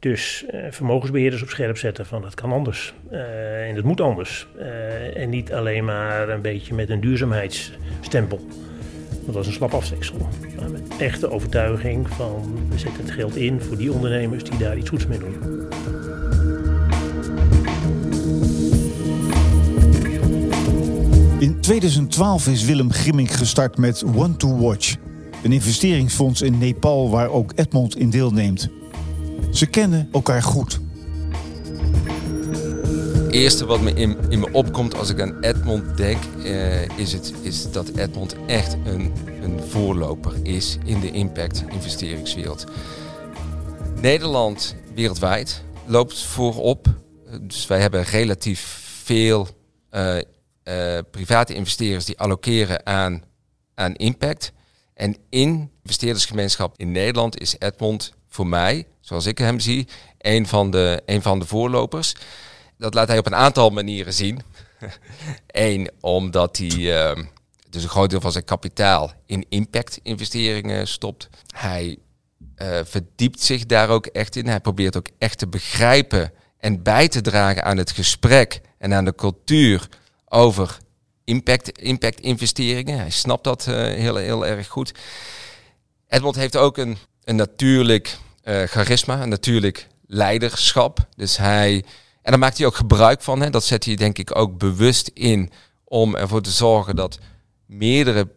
Dus 0.03 0.45
uh, 0.53 0.61
vermogensbeheerders 0.69 1.41
op 1.41 1.49
scherp 1.49 1.77
zetten 1.77 2.05
van 2.05 2.21
dat 2.21 2.33
kan 2.33 2.51
anders. 2.51 2.93
Uh, 3.11 3.67
en 3.67 3.75
het 3.75 3.85
moet 3.85 4.01
anders. 4.01 4.47
Uh, 4.57 5.17
en 5.17 5.29
niet 5.29 5.53
alleen 5.53 5.85
maar 5.85 6.29
een 6.29 6.41
beetje 6.41 6.73
met 6.73 6.89
een 6.89 6.99
duurzaamheidsstempel. 6.99 8.47
Dat 9.25 9.35
is 9.35 9.47
een 9.47 9.53
slap 9.53 9.73
afsteksel. 9.73 10.27
Met 10.71 10.97
echte 10.97 11.29
overtuiging 11.29 12.09
van 12.09 12.59
we 12.69 12.77
zetten 12.77 13.01
het 13.01 13.11
geld 13.11 13.35
in 13.35 13.61
voor 13.61 13.77
die 13.77 13.91
ondernemers 13.91 14.43
die 14.43 14.57
daar 14.57 14.77
iets 14.77 14.89
goeds 14.89 15.07
mee 15.07 15.19
doen. 15.19 15.67
In 21.39 21.61
2012 21.61 22.47
is 22.47 22.65
Willem 22.65 22.91
Grimmink 22.91 23.31
gestart 23.31 23.77
met 23.77 24.03
One 24.15 24.35
to 24.35 24.57
Watch. 24.57 24.95
Een 25.43 25.51
investeringsfonds 25.51 26.41
in 26.41 26.57
Nepal 26.57 27.09
waar 27.09 27.29
ook 27.29 27.51
Edmond 27.55 27.97
in 27.97 28.09
deelneemt. 28.09 28.82
Ze 29.53 29.65
kennen 29.65 30.09
elkaar 30.11 30.43
goed. 30.43 30.79
Het 33.13 33.31
eerste 33.31 33.65
wat 33.65 33.81
me 33.81 33.93
in, 33.93 34.17
in 34.29 34.39
me 34.39 34.51
opkomt 34.51 34.95
als 34.95 35.09
ik 35.09 35.21
aan 35.21 35.39
Edmond 35.39 35.97
denk, 35.97 36.23
uh, 36.37 36.97
is, 36.97 37.13
het, 37.13 37.33
is 37.41 37.71
dat 37.71 37.89
Edmond 37.89 38.35
echt 38.45 38.73
een, 38.73 39.13
een 39.41 39.63
voorloper 39.63 40.33
is 40.43 40.77
in 40.85 40.99
de 40.99 41.11
impact 41.11 41.63
investeringswereld. 41.69 42.65
Nederland 44.01 44.75
wereldwijd 44.95 45.63
loopt 45.85 46.21
voorop. 46.21 46.87
Dus 47.41 47.67
wij 47.67 47.79
hebben 47.79 48.03
relatief 48.03 48.61
veel 49.03 49.47
uh, 49.91 50.15
uh, 50.15 50.99
private 51.11 51.53
investeerders 51.53 52.05
die 52.05 52.19
allokeren 52.19 52.85
aan, 52.85 53.23
aan 53.75 53.93
impact. 53.93 54.51
En 54.93 55.15
in 55.29 55.71
investeerdersgemeenschap 55.83 56.73
in 56.77 56.91
Nederland 56.91 57.39
is 57.39 57.55
Edmond 57.59 58.13
voor 58.27 58.47
mij, 58.47 58.85
zoals 59.03 59.25
ik 59.25 59.37
hem 59.37 59.59
zie, 59.59 59.87
een 60.17 60.47
van 60.47 60.71
de, 60.71 61.01
een 61.05 61.21
van 61.21 61.39
de 61.39 61.45
voorlopers. 61.45 62.15
Dat 62.77 62.93
laat 62.93 63.07
hij 63.07 63.17
op 63.17 63.25
een 63.25 63.35
aantal 63.35 63.69
manieren 63.69 64.13
zien. 64.13 64.41
Eén, 65.47 65.89
omdat 65.99 66.57
hij 66.57 66.69
uh, 66.69 67.23
dus 67.69 67.83
een 67.83 67.89
groot 67.89 68.09
deel 68.09 68.21
van 68.21 68.31
zijn 68.31 68.43
kapitaal 68.43 69.11
in 69.25 69.45
impact-investeringen 69.49 70.87
stopt. 70.87 71.29
Hij 71.55 71.97
uh, 72.57 72.79
verdiept 72.83 73.41
zich 73.41 73.65
daar 73.65 73.89
ook 73.89 74.05
echt 74.05 74.35
in. 74.35 74.47
Hij 74.47 74.59
probeert 74.59 74.97
ook 74.97 75.09
echt 75.17 75.37
te 75.37 75.47
begrijpen 75.47 76.31
en 76.57 76.83
bij 76.83 77.07
te 77.07 77.21
dragen 77.21 77.63
aan 77.63 77.77
het 77.77 77.91
gesprek 77.91 78.61
en 78.77 78.93
aan 78.93 79.05
de 79.05 79.15
cultuur 79.15 79.87
over 80.25 80.77
impact, 81.23 81.77
impact 81.77 82.19
investeringen. 82.19 82.97
Hij 82.97 83.09
snapt 83.09 83.43
dat 83.43 83.65
uh, 83.69 83.75
heel, 83.75 84.15
heel 84.15 84.45
erg 84.45 84.67
goed. 84.67 84.91
Edmond 86.07 86.35
heeft 86.35 86.57
ook 86.57 86.77
een, 86.77 86.97
een 87.23 87.35
natuurlijk 87.35 88.17
charisma, 88.43 89.21
een 89.21 89.29
natuurlijk 89.29 89.87
leiderschap. 90.07 91.07
Dus 91.15 91.37
hij, 91.37 91.83
en 92.21 92.31
daar 92.31 92.39
maakt 92.39 92.57
hij 92.57 92.67
ook 92.67 92.75
gebruik 92.75 93.21
van. 93.21 93.41
Hè. 93.41 93.49
Dat 93.49 93.63
zet 93.63 93.85
hij 93.85 93.95
denk 93.95 94.17
ik 94.17 94.35
ook 94.35 94.57
bewust 94.57 95.11
in 95.13 95.51
om 95.83 96.15
ervoor 96.15 96.41
te 96.41 96.51
zorgen 96.51 96.95
dat 96.95 97.19
meerdere 97.65 98.27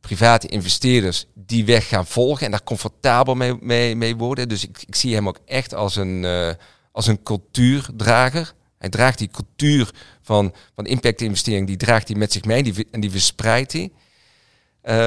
private 0.00 0.48
investeerders 0.48 1.26
die 1.34 1.64
weg 1.64 1.88
gaan 1.88 2.06
volgen 2.06 2.44
en 2.44 2.50
daar 2.50 2.64
comfortabel 2.64 3.34
mee, 3.34 3.96
mee, 3.96 4.16
worden. 4.16 4.48
Dus 4.48 4.64
ik, 4.64 4.96
zie 4.96 5.14
hem 5.14 5.28
ook 5.28 5.38
echt 5.44 5.74
als 5.74 5.96
een, 5.96 6.22
uh, 6.22 6.50
als 6.92 7.06
een 7.06 7.22
cultuurdrager. 7.22 8.52
Hij 8.78 8.88
draagt 8.88 9.18
die 9.18 9.30
cultuur 9.30 9.90
van, 10.22 10.54
van 10.74 10.86
impact-investering, 10.86 11.66
die 11.66 11.76
draagt 11.76 12.08
hij 12.08 12.16
met 12.16 12.32
zich 12.32 12.44
mee 12.44 12.62
die, 12.62 12.86
en 12.90 13.00
die 13.00 13.10
verspreidt 13.10 13.72
hij. 13.72 13.92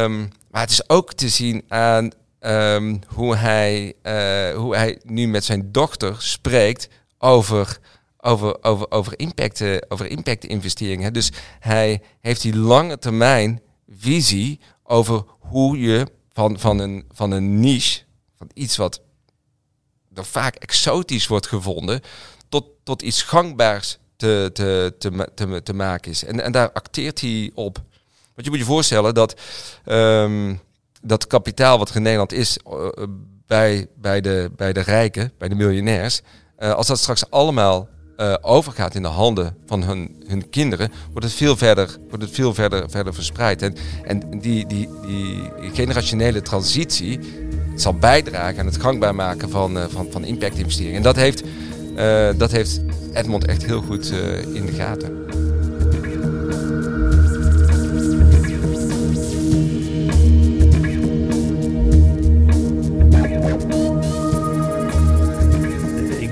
Um, 0.03 0.29
maar 0.51 0.61
het 0.61 0.71
is 0.71 0.89
ook 0.89 1.13
te 1.13 1.29
zien 1.29 1.63
aan 1.67 2.11
um, 2.45 2.99
hoe, 3.07 3.35
hij, 3.35 3.93
uh, 4.03 4.57
hoe 4.57 4.75
hij 4.75 4.99
nu 5.03 5.27
met 5.27 5.43
zijn 5.43 5.71
dochter 5.71 6.15
spreekt 6.19 6.89
over, 7.17 7.77
over, 8.17 8.63
over, 8.63 8.91
over, 8.91 9.19
impact, 9.19 9.59
uh, 9.59 9.77
over 9.87 10.07
impact-investeringen. 10.07 11.13
Dus 11.13 11.31
hij 11.59 12.01
heeft 12.21 12.41
die 12.41 12.55
lange 12.55 12.97
termijn 12.97 13.61
visie 13.89 14.59
over 14.83 15.23
hoe 15.39 15.79
je 15.79 16.07
van, 16.33 16.59
van, 16.59 16.79
een, 16.79 17.05
van 17.11 17.31
een 17.31 17.59
niche, 17.59 18.01
van 18.37 18.49
iets 18.53 18.77
wat 18.77 19.01
er 20.13 20.25
vaak 20.25 20.55
exotisch 20.55 21.27
wordt 21.27 21.47
gevonden, 21.47 22.01
tot, 22.49 22.65
tot 22.83 23.01
iets 23.01 23.21
gangbaars 23.21 23.97
te, 24.15 24.49
te, 24.53 24.95
te, 24.99 25.29
te, 25.35 25.63
te 25.63 25.73
maken 25.73 26.11
is. 26.11 26.23
En, 26.23 26.41
en 26.41 26.51
daar 26.51 26.71
acteert 26.71 27.21
hij 27.21 27.51
op. 27.53 27.75
Want 28.33 28.47
je 28.47 28.49
moet 28.49 28.59
je 28.59 28.65
voorstellen 28.65 29.13
dat 29.13 29.39
um, 29.85 30.59
dat 31.05 31.27
kapitaal 31.27 31.77
wat 31.77 31.95
in 31.95 32.01
Nederland 32.01 32.33
is 32.33 32.59
uh, 32.67 32.87
bij, 33.47 33.87
bij, 34.01 34.21
de, 34.21 34.51
bij 34.55 34.73
de 34.73 34.79
rijken, 34.79 35.31
bij 35.37 35.47
de 35.47 35.55
miljonairs, 35.55 36.21
uh, 36.59 36.73
als 36.73 36.87
dat 36.87 36.99
straks 36.99 37.29
allemaal 37.29 37.87
uh, 38.17 38.35
overgaat 38.41 38.95
in 38.95 39.01
de 39.01 39.07
handen 39.07 39.55
van 39.65 39.83
hun, 39.83 40.23
hun 40.27 40.49
kinderen, 40.49 40.91
wordt 41.11 41.25
het 41.25 41.35
veel 41.35 41.57
verder, 41.57 41.97
wordt 42.09 42.23
het 42.23 42.33
veel 42.33 42.53
verder, 42.53 42.89
verder 42.89 43.13
verspreid. 43.13 43.61
En, 43.61 43.75
en 44.03 44.39
die, 44.39 44.67
die, 44.67 44.89
die 45.07 45.51
generationele 45.73 46.41
transitie 46.41 47.19
zal 47.75 47.93
bijdragen 47.93 48.59
aan 48.59 48.65
het 48.65 48.81
gangbaar 48.81 49.15
maken 49.15 49.49
van, 49.49 49.77
van, 49.89 50.07
van 50.11 50.23
impact-investeringen. 50.23 50.97
En 50.97 51.03
dat 51.03 51.15
heeft, 51.15 51.43
dat 52.37 52.51
heeft 52.51 52.81
Edmond 53.13 53.45
echt 53.45 53.65
heel 53.65 53.81
goed 53.81 54.09
in 54.53 54.65
de 54.65 54.71
gaten. 54.71 55.25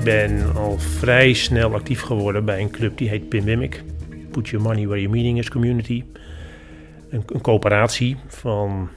Ik 0.04 0.10
ben 0.10 0.56
al 0.56 0.80
vrij 0.80 1.34
snel 1.34 1.74
actief 1.74 2.02
geworden 2.02 2.46
bij 2.46 2.60
een 2.60 2.72
club 2.72 2.98
die 2.98 3.10
heet 3.10 3.30
Pinwimic. 3.30 3.84
Put 4.32 4.50
Your 4.50 4.66
Money 4.66 4.86
Where 4.86 5.02
Your 5.02 5.16
Meaning 5.16 5.38
Is 5.38 5.50
Community. 5.50 6.04
Een, 7.10 7.24
een 7.28 7.42
coöperatie 7.42 8.18
van 8.28 8.90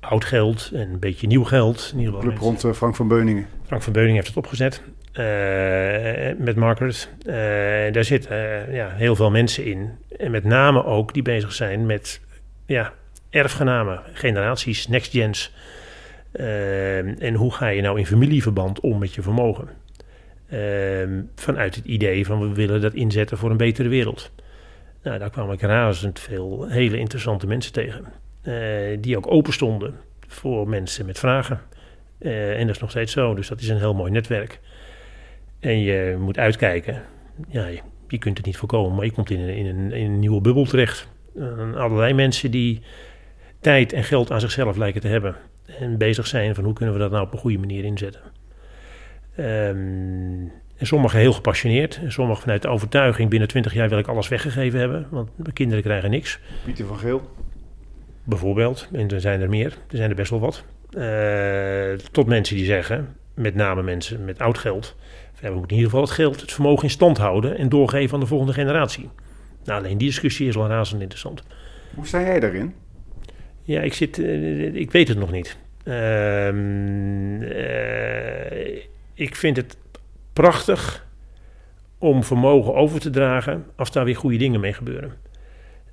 oud 0.00 0.24
geld 0.24 0.70
en 0.74 0.90
een 0.90 0.98
beetje 0.98 1.26
nieuw 1.26 1.44
geld. 1.44 1.90
In 1.92 1.98
ieder 1.98 2.14
geval 2.14 2.28
club 2.28 2.42
rond 2.42 2.64
uh, 2.64 2.72
Frank 2.72 2.96
van 2.96 3.08
Beuningen. 3.08 3.46
Frank 3.66 3.82
van 3.82 3.92
Beuningen 3.92 4.16
heeft 4.16 4.28
het 4.28 4.36
opgezet 4.36 4.82
uh, 5.12 6.44
met 6.44 6.56
Margaret. 6.56 7.08
Uh, 7.18 7.34
daar 7.92 8.04
zitten 8.04 8.72
ja, 8.72 8.88
heel 8.88 9.16
veel 9.16 9.30
mensen 9.30 9.64
in. 9.64 9.90
En 10.18 10.30
met 10.30 10.44
name 10.44 10.84
ook 10.84 11.14
die 11.14 11.22
bezig 11.22 11.52
zijn 11.52 11.86
met 11.86 12.20
ja, 12.66 12.92
erfgenamen, 13.28 14.02
generaties, 14.12 14.88
next 14.88 15.12
gens. 15.12 15.54
en 17.18 17.34
hoe 17.34 17.52
ga 17.52 17.68
je 17.68 17.82
nou 17.82 17.98
in 17.98 18.06
familieverband 18.06 18.80
om 18.80 18.98
met 18.98 19.14
je 19.14 19.22
vermogen? 19.22 19.68
Uh, 20.52 21.22
vanuit 21.34 21.74
het 21.74 21.84
idee 21.84 22.26
van 22.26 22.40
we 22.40 22.54
willen 22.54 22.80
dat 22.80 22.94
inzetten 22.94 23.38
voor 23.38 23.50
een 23.50 23.56
betere 23.56 23.88
wereld. 23.88 24.32
Nou, 25.02 25.18
daar 25.18 25.30
kwam 25.30 25.52
ik 25.52 25.60
razend 25.60 26.20
veel 26.20 26.68
hele 26.68 26.98
interessante 26.98 27.46
mensen 27.46 27.72
tegen. 27.72 28.04
Uh, 28.42 28.98
die 29.00 29.16
ook 29.16 29.32
open 29.32 29.52
stonden 29.52 29.94
voor 30.26 30.68
mensen 30.68 31.06
met 31.06 31.18
vragen. 31.18 31.60
Uh, 32.18 32.58
en 32.58 32.66
dat 32.66 32.74
is 32.74 32.80
nog 32.80 32.90
steeds 32.90 33.12
zo, 33.12 33.34
dus 33.34 33.48
dat 33.48 33.60
is 33.60 33.68
een 33.68 33.78
heel 33.78 33.94
mooi 33.94 34.10
netwerk. 34.10 34.60
En 35.60 35.80
je 35.80 36.16
moet 36.20 36.38
uitkijken. 36.38 37.02
Ja, 37.48 37.66
je, 38.08 38.18
kunt 38.18 38.36
het 38.36 38.46
niet 38.46 38.56
voorkomen, 38.56 38.94
maar 38.94 39.04
je 39.04 39.12
komt 39.12 39.30
in 39.30 39.40
een, 39.40 39.54
in 39.54 39.66
een, 39.66 39.92
in 39.92 40.10
een 40.10 40.18
nieuwe 40.18 40.40
bubbel 40.40 40.64
terecht. 40.64 41.08
Uh, 41.34 41.74
allerlei 41.76 42.12
mensen 42.12 42.50
die 42.50 42.82
tijd 43.60 43.92
en 43.92 44.04
geld 44.04 44.30
aan 44.30 44.40
zichzelf 44.40 44.76
lijken 44.76 45.00
te 45.00 45.08
hebben. 45.08 45.36
En 45.78 45.98
bezig 45.98 46.26
zijn 46.26 46.54
van 46.54 46.64
hoe 46.64 46.72
kunnen 46.72 46.94
we 46.94 47.00
dat 47.00 47.10
nou 47.10 47.26
op 47.26 47.32
een 47.32 47.38
goede 47.38 47.58
manier 47.58 47.84
inzetten. 47.84 48.20
Um, 49.40 50.52
en 50.80 50.86
sommigen 50.86 51.18
heel 51.18 51.32
gepassioneerd. 51.32 52.00
En 52.02 52.12
sommigen 52.12 52.42
vanuit 52.42 52.62
de 52.62 52.68
overtuiging, 52.68 53.30
binnen 53.30 53.48
20 53.48 53.74
jaar 53.74 53.88
wil 53.88 53.98
ik 53.98 54.06
alles 54.06 54.28
weggegeven 54.28 54.78
hebben. 54.78 55.06
Want 55.10 55.30
mijn 55.36 55.52
kinderen 55.52 55.82
krijgen 55.82 56.10
niks. 56.10 56.38
Pieter 56.64 56.86
van 56.86 56.98
Geel. 56.98 57.30
Bijvoorbeeld. 58.24 58.88
En 58.92 59.08
er 59.08 59.20
zijn 59.20 59.40
er 59.40 59.48
meer. 59.48 59.78
Er 59.90 59.96
zijn 59.96 60.10
er 60.10 60.16
best 60.16 60.30
wel 60.30 60.40
wat. 60.40 60.64
Uh, 60.98 61.92
tot 62.10 62.26
mensen 62.26 62.56
die 62.56 62.64
zeggen, 62.64 63.16
met 63.34 63.54
name 63.54 63.82
mensen 63.82 64.24
met 64.24 64.38
oud 64.38 64.58
geld. 64.58 64.96
We 65.40 65.50
moeten 65.50 65.68
in 65.68 65.76
ieder 65.76 65.90
geval 65.90 66.04
het 66.04 66.10
geld, 66.10 66.40
het 66.40 66.52
vermogen 66.52 66.84
in 66.84 66.90
stand 66.90 67.18
houden. 67.18 67.58
En 67.58 67.68
doorgeven 67.68 68.14
aan 68.14 68.20
de 68.20 68.26
volgende 68.26 68.52
generatie. 68.52 69.08
Nou, 69.64 69.78
alleen 69.78 69.98
die 69.98 70.08
discussie 70.08 70.48
is 70.48 70.56
al 70.56 70.68
razend 70.68 71.00
interessant. 71.00 71.42
Hoe 71.94 72.06
sta 72.06 72.20
jij 72.20 72.40
daarin? 72.40 72.74
Ja, 73.62 73.80
ik 73.80 73.94
zit, 73.94 74.18
uh, 74.18 74.74
ik 74.74 74.90
weet 74.90 75.08
het 75.08 75.18
nog 75.18 75.30
niet. 75.30 75.56
Uh, 75.84 76.46
uh, 76.46 77.50
ik 79.20 79.36
vind 79.36 79.56
het 79.56 79.76
prachtig 80.32 81.06
om 81.98 82.24
vermogen 82.24 82.74
over 82.74 83.00
te 83.00 83.10
dragen 83.10 83.66
als 83.76 83.92
daar 83.92 84.04
weer 84.04 84.16
goede 84.16 84.36
dingen 84.36 84.60
mee 84.60 84.72
gebeuren. 84.72 85.12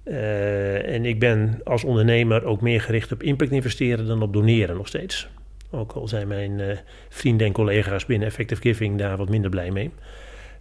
Uh, 0.03 0.93
en 0.93 1.05
ik 1.05 1.19
ben 1.19 1.60
als 1.63 1.84
ondernemer 1.84 2.46
ook 2.46 2.62
meer 2.62 2.81
gericht 2.81 3.12
op 3.12 3.24
impact 3.24 3.51
investeren 3.51 4.07
dan 4.07 4.22
op 4.22 4.34
doneren 4.34 4.75
nog 4.75 4.88
steeds. 4.88 5.27
Ook 5.72 5.91
al 5.91 6.07
zijn 6.07 6.27
mijn 6.27 6.60
uh, 6.60 6.77
vrienden 7.10 7.48
en 7.48 7.53
collega's 7.53 8.05
binnen 8.05 8.27
Effective 8.27 8.62
Giving 8.62 8.98
daar 8.98 9.17
wat 9.17 9.29
minder 9.29 9.50
blij 9.50 9.72
mee. 9.72 9.91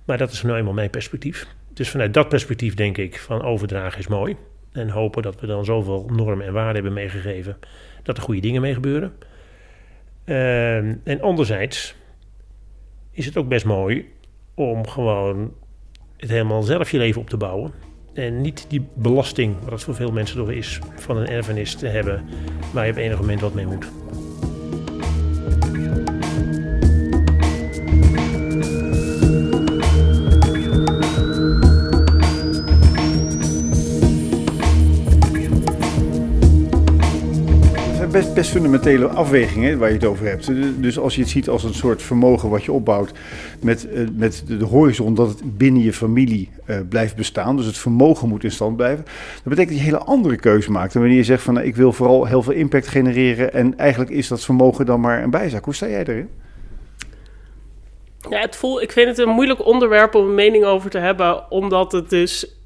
Maar 0.05 0.19
dat 0.19 0.33
is 0.33 0.43
nou 0.43 0.59
eenmaal 0.59 0.73
mijn 0.73 0.91
perspectief. 0.91 1.47
Dus 1.73 1.91
vanuit 1.91 2.15
dat 2.15 2.29
perspectief 2.29 2.75
denk 2.75 2.99
ik 2.99 3.19
van 3.19 3.43
overdragen 3.43 3.99
is 3.99 4.07
mooi. 4.07 4.37
En 4.73 4.89
hopen 4.89 5.23
dat 5.23 5.41
we 5.41 5.47
dan 5.47 5.65
zoveel 5.65 6.11
normen 6.13 6.47
en 6.47 6.53
waarden 6.53 6.75
hebben 6.75 6.93
meegegeven 6.93 7.57
dat 8.03 8.17
er 8.17 8.23
goede 8.23 8.41
dingen 8.41 8.61
mee 8.61 8.75
gebeuren. 8.75 9.13
Uh, 10.25 10.77
en 10.77 11.21
anderzijds 11.21 11.95
is 13.17 13.27
het 13.27 13.37
ook 13.37 13.49
best 13.49 13.65
mooi 13.65 14.13
om 14.55 14.87
gewoon 14.87 15.53
het 16.17 16.31
helemaal 16.31 16.63
zelf 16.63 16.91
je 16.91 16.99
leven 16.99 17.21
op 17.21 17.29
te 17.29 17.37
bouwen. 17.37 17.73
En 18.15 18.41
niet 18.41 18.67
die 18.69 18.87
belasting, 18.95 19.55
wat 19.69 19.83
voor 19.83 19.95
veel 19.95 20.13
mensen 20.13 20.37
toch 20.37 20.51
is, 20.51 20.79
van 20.97 21.17
een 21.17 21.27
erfenis 21.27 21.75
te 21.75 21.87
hebben 21.87 22.25
waar 22.73 22.87
je 22.87 22.93
op 22.93 22.99
enig 22.99 23.19
moment 23.19 23.41
wat 23.41 23.55
mee 23.55 23.67
moet. 23.67 23.87
Best, 38.17 38.35
best 38.35 38.51
fundamentele 38.51 39.07
afwegingen 39.07 39.79
waar 39.79 39.89
je 39.89 39.95
het 39.95 40.05
over 40.05 40.27
hebt. 40.27 40.51
Dus 40.83 40.99
als 40.99 41.15
je 41.15 41.21
het 41.21 41.31
ziet 41.31 41.49
als 41.49 41.65
een 41.65 41.75
soort 41.75 42.03
vermogen 42.03 42.51
wat 42.51 42.65
je 42.65 42.73
opbouwt 42.73 43.13
met, 43.61 43.87
uh, 43.93 44.09
met 44.13 44.45
de, 44.47 44.65
horizon 44.65 45.15
dat 45.15 45.29
het 45.29 45.59
binnen 45.59 45.83
je 45.83 45.93
familie 45.93 46.51
uh, 46.67 46.77
blijft 46.89 47.17
bestaan. 47.17 47.57
Dus 47.57 47.67
het 47.67 47.79
vermogen 47.79 48.29
moet 48.29 48.45
in 48.45 48.51
stand 48.51 48.77
blijven. 48.77 49.05
Dat 49.05 49.45
betekent 49.45 49.69
dat 49.69 49.79
je 49.79 49.85
hele 49.85 50.05
andere 50.05 50.37
keuze 50.37 50.71
maakt. 50.71 50.95
En 50.95 51.01
wanneer 51.01 51.19
je 51.19 51.25
zegt 51.25 51.43
van 51.43 51.55
nou, 51.55 51.67
ik 51.67 51.77
wil 51.77 51.93
vooral 51.93 52.25
heel 52.25 52.43
veel 52.43 52.53
impact 52.53 52.87
genereren 52.87 53.53
en 53.53 53.79
eigenlijk 53.79 54.11
is 54.11 54.29
dat 54.29 54.45
vermogen 54.45 54.87
dan 54.87 55.01
maar 55.01 55.23
een 55.23 55.31
bijzaak. 55.31 55.65
Hoe 55.65 55.75
sta 55.75 55.89
jij 55.89 56.05
erin? 56.05 56.29
Ja, 58.31 58.41
het 58.41 58.57
voel, 58.57 58.83
ik 58.83 58.93
vind 58.93 59.09
het 59.09 59.19
een 59.19 59.29
moeilijk 59.29 59.67
onderwerp 59.67 60.15
om 60.15 60.27
een 60.27 60.35
mening 60.35 60.65
over 60.65 60.91
te 60.91 60.99
hebben, 60.99 61.51
omdat 61.51 61.93
het 61.93 62.11
dus 62.11 62.57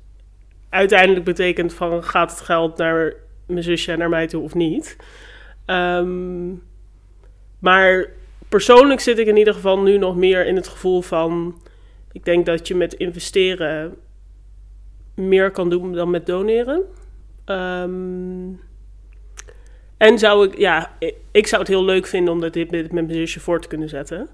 uiteindelijk 0.68 1.24
betekent 1.24 1.74
van 1.74 2.04
gaat 2.04 2.30
het 2.30 2.40
geld 2.40 2.76
naar 2.76 3.14
mijn 3.46 3.64
zusje 3.64 3.92
en 3.92 3.98
naar 3.98 4.08
mij 4.08 4.26
toe 4.26 4.42
of 4.42 4.54
niet. 4.54 4.96
Um, 5.70 6.62
maar 7.58 8.06
persoonlijk 8.48 9.00
zit 9.00 9.18
ik 9.18 9.26
in 9.26 9.36
ieder 9.36 9.54
geval 9.54 9.80
nu 9.80 9.98
nog 9.98 10.16
meer 10.16 10.46
in 10.46 10.56
het 10.56 10.68
gevoel 10.68 11.02
van... 11.02 11.60
Ik 12.12 12.24
denk 12.24 12.46
dat 12.46 12.68
je 12.68 12.74
met 12.74 12.94
investeren 12.94 13.96
meer 15.14 15.50
kan 15.50 15.70
doen 15.70 15.92
dan 15.92 16.10
met 16.10 16.26
doneren. 16.26 16.82
Um, 17.46 18.60
en 19.96 20.18
zou 20.18 20.46
ik, 20.46 20.58
ja, 20.58 20.96
ik, 21.30 21.46
zou 21.46 21.60
het 21.60 21.70
heel 21.70 21.84
leuk 21.84 22.06
vinden 22.06 22.34
om 22.34 22.40
dit 22.40 22.70
met, 22.70 22.92
met 22.92 22.92
mijn 22.92 23.14
zusje 23.14 23.40
voor 23.40 23.60
te 23.60 23.68
kunnen 23.68 23.88
zetten. 23.88 24.28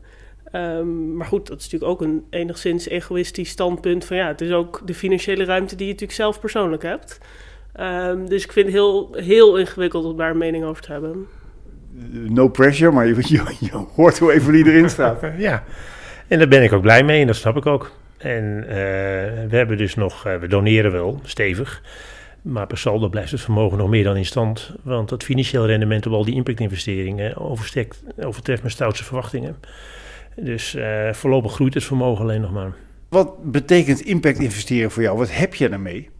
Ehm, 0.50 1.16
maar 1.16 1.26
goed, 1.26 1.46
dat 1.46 1.58
is 1.58 1.64
natuurlijk 1.64 1.92
ook 1.92 2.00
een 2.00 2.24
enigszins 2.30 2.88
egoïstisch 2.88 3.48
standpunt 3.48 4.04
van 4.04 4.16
ja, 4.16 4.26
het 4.26 4.40
is 4.40 4.50
ook 4.50 4.80
de 4.84 4.94
financiële 4.94 5.44
ruimte 5.44 5.76
die 5.76 5.86
je 5.86 5.92
natuurlijk 5.92 6.18
zelf 6.18 6.40
persoonlijk 6.40 6.82
hebt. 6.82 7.20
Ehm, 7.76 8.26
dus 8.26 8.44
ik 8.44 8.52
vind 8.52 8.66
het 8.66 8.74
heel, 8.74 9.10
heel 9.12 9.58
ingewikkeld 9.58 10.04
om 10.04 10.16
daar 10.16 10.30
een 10.30 10.38
mening 10.38 10.64
over 10.64 10.82
te 10.82 10.92
hebben. 10.92 11.26
No 12.10 12.48
pressure, 12.48 12.90
maar 12.90 13.06
je, 13.06 13.14
je, 13.34 13.56
je 13.60 13.84
hoort 13.94 14.18
hoe 14.18 14.32
Evelie 14.32 14.66
erin 14.66 14.90
staat. 14.90 15.20
ja, 15.38 15.64
en 16.28 16.38
daar 16.38 16.48
ben 16.48 16.62
ik 16.62 16.72
ook 16.72 16.82
blij 16.82 17.04
mee 17.04 17.20
en 17.20 17.26
dat 17.26 17.36
snap 17.36 17.56
ik 17.56 17.66
ook. 17.66 17.90
En 18.16 18.44
uh, 18.62 18.68
we 19.48 19.56
hebben 19.56 19.76
dus 19.76 19.94
nog, 19.94 20.26
uh, 20.26 20.36
we 20.36 20.46
doneren 20.46 20.92
wel 20.92 21.20
stevig. 21.24 21.82
Maar 22.42 22.66
per 22.66 22.78
saldo 22.78 23.08
blijft 23.08 23.30
het 23.30 23.40
vermogen 23.40 23.78
nog 23.78 23.88
meer 23.88 24.04
dan 24.04 24.16
in 24.16 24.24
stand. 24.24 24.74
Want 24.82 25.10
het 25.10 25.24
financieel 25.24 25.66
rendement 25.66 26.06
op 26.06 26.12
al 26.12 26.24
die 26.24 26.34
impactinvesteringen 26.34 27.36
overstekt, 27.36 28.02
overtreft 28.18 28.60
mijn 28.62 28.72
stoutste 28.72 29.04
verwachtingen. 29.04 29.56
Dus 30.36 30.74
uh, 30.74 31.12
voorlopig 31.12 31.52
groeit 31.52 31.74
het 31.74 31.84
vermogen 31.84 32.24
alleen 32.24 32.40
nog 32.40 32.52
maar. 32.52 32.72
Wat 33.08 33.52
betekent 33.52 34.00
impact 34.00 34.38
investeren 34.38 34.90
voor 34.90 35.02
jou? 35.02 35.18
Wat 35.18 35.32
heb 35.32 35.54
je 35.54 35.68
ermee? 35.68 36.10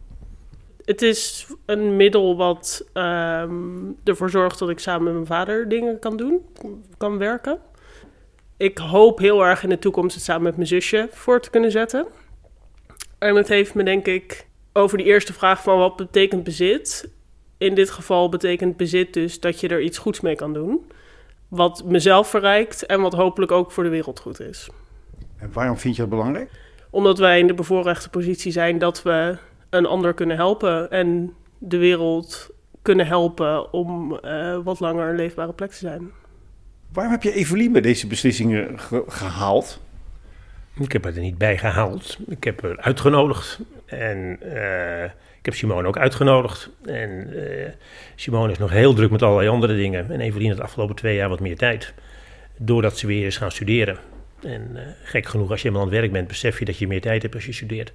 Het 0.87 1.01
is 1.01 1.47
een 1.65 1.95
middel 1.95 2.37
wat 2.37 2.85
um, 2.93 3.97
ervoor 4.03 4.29
zorgt 4.29 4.59
dat 4.59 4.69
ik 4.69 4.79
samen 4.79 5.03
met 5.03 5.13
mijn 5.13 5.25
vader 5.25 5.69
dingen 5.69 5.99
kan 5.99 6.17
doen, 6.17 6.45
kan 6.97 7.17
werken. 7.17 7.59
Ik 8.57 8.77
hoop 8.77 9.19
heel 9.19 9.45
erg 9.45 9.63
in 9.63 9.69
de 9.69 9.79
toekomst 9.79 10.15
het 10.15 10.23
samen 10.23 10.43
met 10.43 10.55
mijn 10.55 10.67
zusje 10.67 11.07
voor 11.11 11.41
te 11.41 11.49
kunnen 11.49 11.71
zetten. 11.71 12.07
En 13.17 13.35
het 13.35 13.47
heeft 13.47 13.73
me 13.73 13.83
denk 13.83 14.05
ik 14.05 14.47
over 14.73 14.97
die 14.97 15.07
eerste 15.07 15.33
vraag 15.33 15.61
van 15.61 15.77
wat 15.77 15.95
betekent 15.95 16.43
bezit. 16.43 17.09
In 17.57 17.75
dit 17.75 17.89
geval 17.89 18.29
betekent 18.29 18.77
bezit 18.77 19.13
dus 19.13 19.39
dat 19.39 19.59
je 19.59 19.67
er 19.67 19.81
iets 19.81 19.97
goeds 19.97 20.19
mee 20.19 20.35
kan 20.35 20.53
doen. 20.53 20.91
Wat 21.47 21.83
mezelf 21.85 22.29
verrijkt 22.29 22.85
en 22.85 23.01
wat 23.01 23.13
hopelijk 23.13 23.51
ook 23.51 23.71
voor 23.71 23.83
de 23.83 23.89
wereld 23.89 24.19
goed 24.19 24.39
is. 24.39 24.69
En 25.37 25.49
waarom 25.53 25.77
vind 25.77 25.95
je 25.95 26.01
dat 26.01 26.09
belangrijk? 26.09 26.51
Omdat 26.89 27.17
wij 27.17 27.39
in 27.39 27.47
de 27.47 27.53
bevoorrechte 27.53 28.09
positie 28.09 28.51
zijn 28.51 28.77
dat 28.77 29.03
we 29.03 29.37
een 29.69 29.85
ander 29.85 30.13
kunnen 30.13 30.35
helpen 30.35 30.91
en 30.91 31.33
de 31.57 31.77
wereld 31.77 32.49
kunnen 32.81 33.07
helpen 33.07 33.73
om 33.73 34.19
uh, 34.25 34.57
wat 34.63 34.79
langer 34.79 35.09
een 35.09 35.15
leefbare 35.15 35.53
plek 35.53 35.71
te 35.71 35.77
zijn. 35.77 36.11
Waarom 36.93 37.13
heb 37.13 37.23
je 37.23 37.33
Evelien 37.33 37.71
bij 37.71 37.81
deze 37.81 38.07
beslissingen 38.07 38.79
ge 38.79 39.03
gehaald? 39.07 39.79
Ik 40.79 40.91
heb 40.91 41.03
haar 41.03 41.15
er 41.15 41.21
niet 41.21 41.37
bij 41.37 41.57
gehaald. 41.57 42.17
Ik 42.27 42.43
heb 42.43 42.61
haar 42.61 42.77
uitgenodigd. 42.77 43.59
En 43.85 44.39
uh, 44.43 45.03
ik 45.03 45.45
heb 45.45 45.53
Simone 45.53 45.87
ook 45.87 45.97
uitgenodigd. 45.97 46.69
En 46.85 47.29
uh, 47.33 47.67
Simone 48.15 48.51
is 48.51 48.57
nog 48.57 48.69
heel 48.69 48.93
druk 48.93 49.11
met 49.11 49.21
allerlei 49.21 49.49
andere 49.49 49.75
dingen. 49.75 50.11
En 50.11 50.19
Evelien 50.19 50.47
had 50.47 50.57
de 50.57 50.63
afgelopen 50.63 50.95
twee 50.95 51.15
jaar 51.15 51.29
wat 51.29 51.39
meer 51.39 51.57
tijd. 51.57 51.93
Doordat 52.57 52.97
ze 52.97 53.07
weer 53.07 53.25
is 53.25 53.37
gaan 53.37 53.51
studeren. 53.51 53.97
En 54.43 54.69
uh, 54.73 54.81
gek 55.03 55.25
genoeg, 55.25 55.49
als 55.49 55.61
je 55.61 55.67
helemaal 55.67 55.87
aan 55.87 55.93
het 55.93 56.01
werk 56.01 56.13
bent, 56.13 56.27
besef 56.27 56.59
je 56.59 56.65
dat 56.65 56.77
je 56.77 56.87
meer 56.87 57.01
tijd 57.01 57.21
hebt 57.21 57.35
als 57.35 57.45
je 57.45 57.53
studeert. 57.53 57.91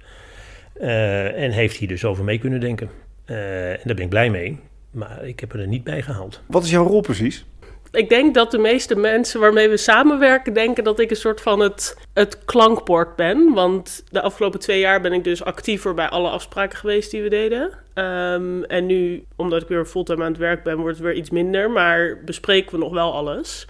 En 0.79 1.51
heeft 1.51 1.77
hier 1.77 1.87
dus 1.87 2.05
over 2.05 2.23
mee 2.23 2.39
kunnen 2.39 2.59
denken. 2.59 2.89
en 3.25 3.79
daar 3.83 3.95
ben 3.95 4.03
ik 4.03 4.09
blij 4.09 4.29
mee. 4.29 4.59
Maar 4.91 5.25
ik 5.25 5.39
heb 5.39 5.53
er 5.53 5.67
niet 5.67 5.83
bij 5.83 6.01
gehaald. 6.01 6.41
Wat 6.45 6.63
is 6.63 6.69
jouw 6.69 6.87
rol 6.87 7.01
precies? 7.01 7.45
ik 7.93 8.09
denk 8.09 8.33
dat 8.33 8.51
de 8.51 8.57
meeste 8.57 8.95
mensen 8.95 9.39
waarmee 9.39 9.69
we 9.69 9.77
samenwerken 9.77 10.53
denken 10.53 10.83
dat 10.83 10.99
ik 10.99 11.09
een 11.09 11.15
soort 11.15 11.41
van 11.41 11.59
het, 11.59 11.97
het 12.13 12.45
klankbord 12.45 13.15
ben. 13.15 13.53
Want 13.53 14.03
de 14.09 14.21
afgelopen 14.21 14.59
twee 14.59 14.79
jaar 14.79 15.01
ben 15.01 15.13
ik 15.13 15.23
dus 15.23 15.43
actiever 15.43 15.93
bij 15.93 16.09
alle 16.09 16.29
afspraken 16.29 16.77
geweest 16.77 17.11
die 17.11 17.21
we 17.21 17.29
deden. 17.29 17.71
Um, 17.95 18.63
en 18.63 18.85
nu, 18.85 19.25
omdat 19.35 19.61
ik 19.61 19.67
weer 19.67 19.85
fulltime 19.85 20.23
aan 20.23 20.31
het 20.31 20.39
werk 20.39 20.63
ben, 20.63 20.77
wordt 20.77 20.97
het 20.97 21.05
weer 21.05 21.15
iets 21.15 21.29
minder. 21.29 21.71
Maar 21.71 22.17
bespreken 22.25 22.71
we 22.71 22.77
nog 22.77 22.93
wel 22.93 23.13
alles. 23.13 23.67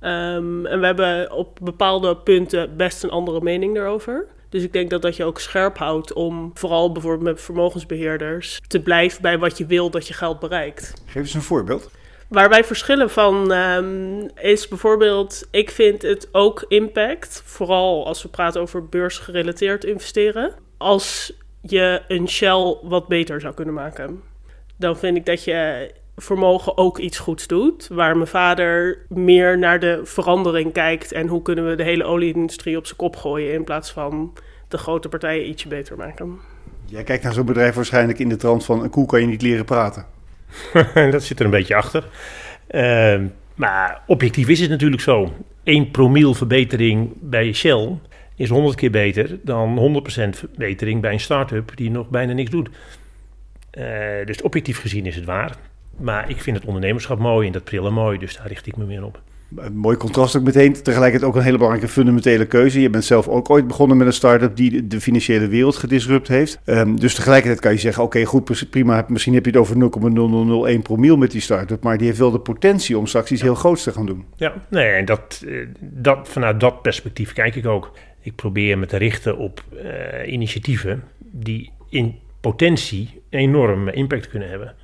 Um, 0.00 0.66
en 0.66 0.80
we 0.80 0.86
hebben 0.86 1.32
op 1.32 1.58
bepaalde 1.62 2.16
punten 2.16 2.76
best 2.76 3.02
een 3.02 3.10
andere 3.10 3.40
mening 3.40 3.74
daarover. 3.74 4.26
Dus 4.50 4.62
ik 4.62 4.72
denk 4.72 4.90
dat 4.90 5.02
dat 5.02 5.16
je 5.16 5.24
ook 5.24 5.40
scherp 5.40 5.78
houdt 5.78 6.12
om 6.12 6.50
vooral 6.54 6.92
bijvoorbeeld 6.92 7.34
met 7.34 7.40
vermogensbeheerders 7.40 8.60
te 8.66 8.80
blijven 8.80 9.22
bij 9.22 9.38
wat 9.38 9.58
je 9.58 9.66
wil 9.66 9.90
dat 9.90 10.08
je 10.08 10.14
geld 10.14 10.40
bereikt. 10.40 10.94
Geef 11.06 11.22
eens 11.22 11.34
een 11.34 11.42
voorbeeld. 11.42 11.90
Waar 12.28 12.48
wij 12.48 12.64
verschillen 12.64 13.10
van 13.10 13.52
um, 13.52 14.28
is 14.36 14.68
bijvoorbeeld, 14.68 15.48
ik 15.50 15.70
vind 15.70 16.02
het 16.02 16.28
ook 16.32 16.64
impact, 16.68 17.42
vooral 17.44 18.06
als 18.06 18.22
we 18.22 18.28
praten 18.28 18.60
over 18.60 18.88
beursgerelateerd 18.88 19.84
investeren, 19.84 20.54
als 20.76 21.32
je 21.60 22.02
een 22.08 22.28
Shell 22.28 22.76
wat 22.82 23.08
beter 23.08 23.40
zou 23.40 23.54
kunnen 23.54 23.74
maken. 23.74 24.22
Dan 24.76 24.98
vind 24.98 25.16
ik 25.16 25.26
dat 25.26 25.44
je 25.44 25.90
vermogen 26.20 26.76
ook 26.76 26.98
iets 26.98 27.18
goeds 27.18 27.46
doet. 27.46 27.88
Waar 27.88 28.16
mijn 28.16 28.28
vader 28.28 28.98
meer 29.08 29.58
naar 29.58 29.80
de 29.80 30.00
verandering 30.04 30.72
kijkt 30.72 31.12
en 31.12 31.26
hoe 31.26 31.42
kunnen 31.42 31.68
we 31.68 31.74
de 31.74 31.82
hele 31.82 32.04
olieindustrie 32.04 32.76
op 32.76 32.86
zijn 32.86 32.98
kop 32.98 33.16
gooien 33.16 33.52
in 33.52 33.64
plaats 33.64 33.90
van 33.90 34.32
de 34.68 34.78
grote 34.78 35.08
partijen 35.08 35.48
ietsje 35.48 35.68
beter 35.68 35.96
maken. 35.96 36.38
Jij 36.84 37.02
kijkt 37.02 37.22
naar 37.22 37.32
zo'n 37.32 37.46
bedrijf 37.46 37.74
waarschijnlijk 37.74 38.18
in 38.18 38.28
de 38.28 38.36
trant 38.36 38.64
van 38.64 38.82
een 38.82 38.90
koe 38.90 39.06
kan 39.06 39.20
je 39.20 39.26
niet 39.26 39.42
leren 39.42 39.64
praten. 39.64 40.06
dat 41.10 41.22
zit 41.22 41.38
er 41.38 41.44
een 41.44 41.50
beetje 41.50 41.74
achter. 41.74 42.04
Uh, 42.70 43.20
maar 43.54 44.02
objectief 44.06 44.48
is 44.48 44.60
het 44.60 44.70
natuurlijk 44.70 45.02
zo. 45.02 45.32
1 45.62 45.90
promiel 45.90 46.34
verbetering 46.34 47.10
bij 47.20 47.52
Shell 47.52 47.98
is 48.34 48.48
100 48.48 48.76
keer 48.76 48.90
beter 48.90 49.38
dan 49.42 50.02
100% 50.06 50.38
verbetering 50.38 51.00
bij 51.00 51.12
een 51.12 51.20
start-up 51.20 51.72
die 51.74 51.90
nog 51.90 52.08
bijna 52.08 52.32
niks 52.32 52.50
doet. 52.50 52.68
Uh, 53.78 53.84
dus 54.24 54.42
objectief 54.42 54.80
gezien 54.80 55.06
is 55.06 55.16
het 55.16 55.24
waar. 55.24 55.56
Maar 56.00 56.30
ik 56.30 56.40
vind 56.40 56.56
het 56.56 56.66
ondernemerschap 56.66 57.18
mooi 57.18 57.46
en 57.46 57.52
dat 57.52 57.64
prillen 57.64 57.92
mooi, 57.92 58.18
dus 58.18 58.36
daar 58.36 58.46
richt 58.46 58.66
ik 58.66 58.76
me 58.76 58.84
meer 58.84 59.04
op. 59.04 59.22
Een 59.56 59.76
mooi 59.76 59.96
contrast 59.96 60.36
ook 60.36 60.42
meteen. 60.42 60.72
Tegelijkertijd 60.72 61.30
ook 61.30 61.36
een 61.36 61.42
hele 61.42 61.56
belangrijke 61.56 61.92
fundamentele 61.92 62.46
keuze. 62.46 62.80
Je 62.80 62.90
bent 62.90 63.04
zelf 63.04 63.28
ook 63.28 63.50
ooit 63.50 63.66
begonnen 63.66 63.96
met 63.96 64.06
een 64.06 64.12
start-up 64.12 64.56
die 64.56 64.86
de 64.86 65.00
financiële 65.00 65.48
wereld 65.48 65.76
gedisrupt 65.76 66.28
heeft. 66.28 66.60
Um, 66.64 67.00
dus 67.00 67.14
tegelijkertijd 67.14 67.60
kan 67.60 67.72
je 67.72 67.78
zeggen, 67.78 68.02
oké, 68.02 68.18
okay, 68.18 68.28
goed, 68.28 68.70
prima. 68.70 69.04
Misschien 69.08 69.34
heb 69.34 69.44
je 69.44 69.50
het 69.50 69.60
over 69.60 69.76
0,0001 70.76 70.82
promiel 70.82 71.16
met 71.16 71.30
die 71.30 71.40
start-up. 71.40 71.82
Maar 71.82 71.98
die 71.98 72.06
heeft 72.06 72.18
wel 72.18 72.30
de 72.30 72.40
potentie 72.40 72.98
om 72.98 73.06
straks 73.06 73.30
iets 73.30 73.42
heel 73.42 73.54
groots 73.54 73.82
te 73.82 73.92
gaan 73.92 74.06
doen. 74.06 74.24
Ja, 74.36 74.52
nee, 74.68 74.88
en 74.88 75.04
dat, 75.04 75.44
dat, 75.80 76.28
vanuit 76.28 76.60
dat 76.60 76.82
perspectief 76.82 77.32
kijk 77.32 77.54
ik 77.54 77.66
ook. 77.66 77.92
Ik 78.20 78.34
probeer 78.34 78.78
me 78.78 78.86
te 78.86 78.96
richten 78.96 79.38
op 79.38 79.64
uh, 79.72 80.32
initiatieven 80.32 81.02
die 81.18 81.70
in 81.88 82.18
potentie 82.40 83.22
enorm 83.28 83.88
impact 83.88 84.28
kunnen 84.28 84.48
hebben. 84.48 84.74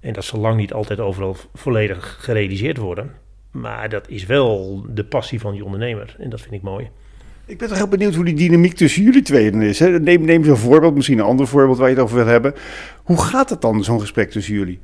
En 0.00 0.12
dat 0.12 0.24
zal 0.24 0.40
lang 0.40 0.56
niet 0.56 0.72
altijd 0.72 1.00
overal 1.00 1.36
volledig 1.54 2.16
gerealiseerd 2.20 2.76
worden. 2.76 3.12
Maar 3.50 3.88
dat 3.88 4.08
is 4.08 4.26
wel 4.26 4.82
de 4.88 5.04
passie 5.04 5.40
van 5.40 5.52
die 5.52 5.64
ondernemer. 5.64 6.16
En 6.18 6.30
dat 6.30 6.40
vind 6.40 6.54
ik 6.54 6.62
mooi. 6.62 6.90
Ik 7.46 7.58
ben 7.58 7.68
toch 7.68 7.76
heel 7.76 7.88
benieuwd 7.88 8.14
hoe 8.14 8.24
die 8.24 8.34
dynamiek 8.34 8.74
tussen 8.74 9.02
jullie 9.02 9.22
tweeën 9.22 9.62
is. 9.62 9.78
Hè? 9.78 10.00
Neem, 10.00 10.24
neem 10.24 10.44
zo'n 10.44 10.56
voorbeeld, 10.56 10.94
misschien 10.94 11.18
een 11.18 11.24
ander 11.24 11.46
voorbeeld 11.46 11.78
waar 11.78 11.88
je 11.88 11.94
het 11.94 12.04
over 12.04 12.16
wil 12.16 12.26
hebben. 12.26 12.54
Hoe 13.02 13.20
gaat 13.20 13.50
het 13.50 13.60
dan, 13.60 13.84
zo'n 13.84 14.00
gesprek 14.00 14.30
tussen 14.30 14.54
jullie? 14.54 14.80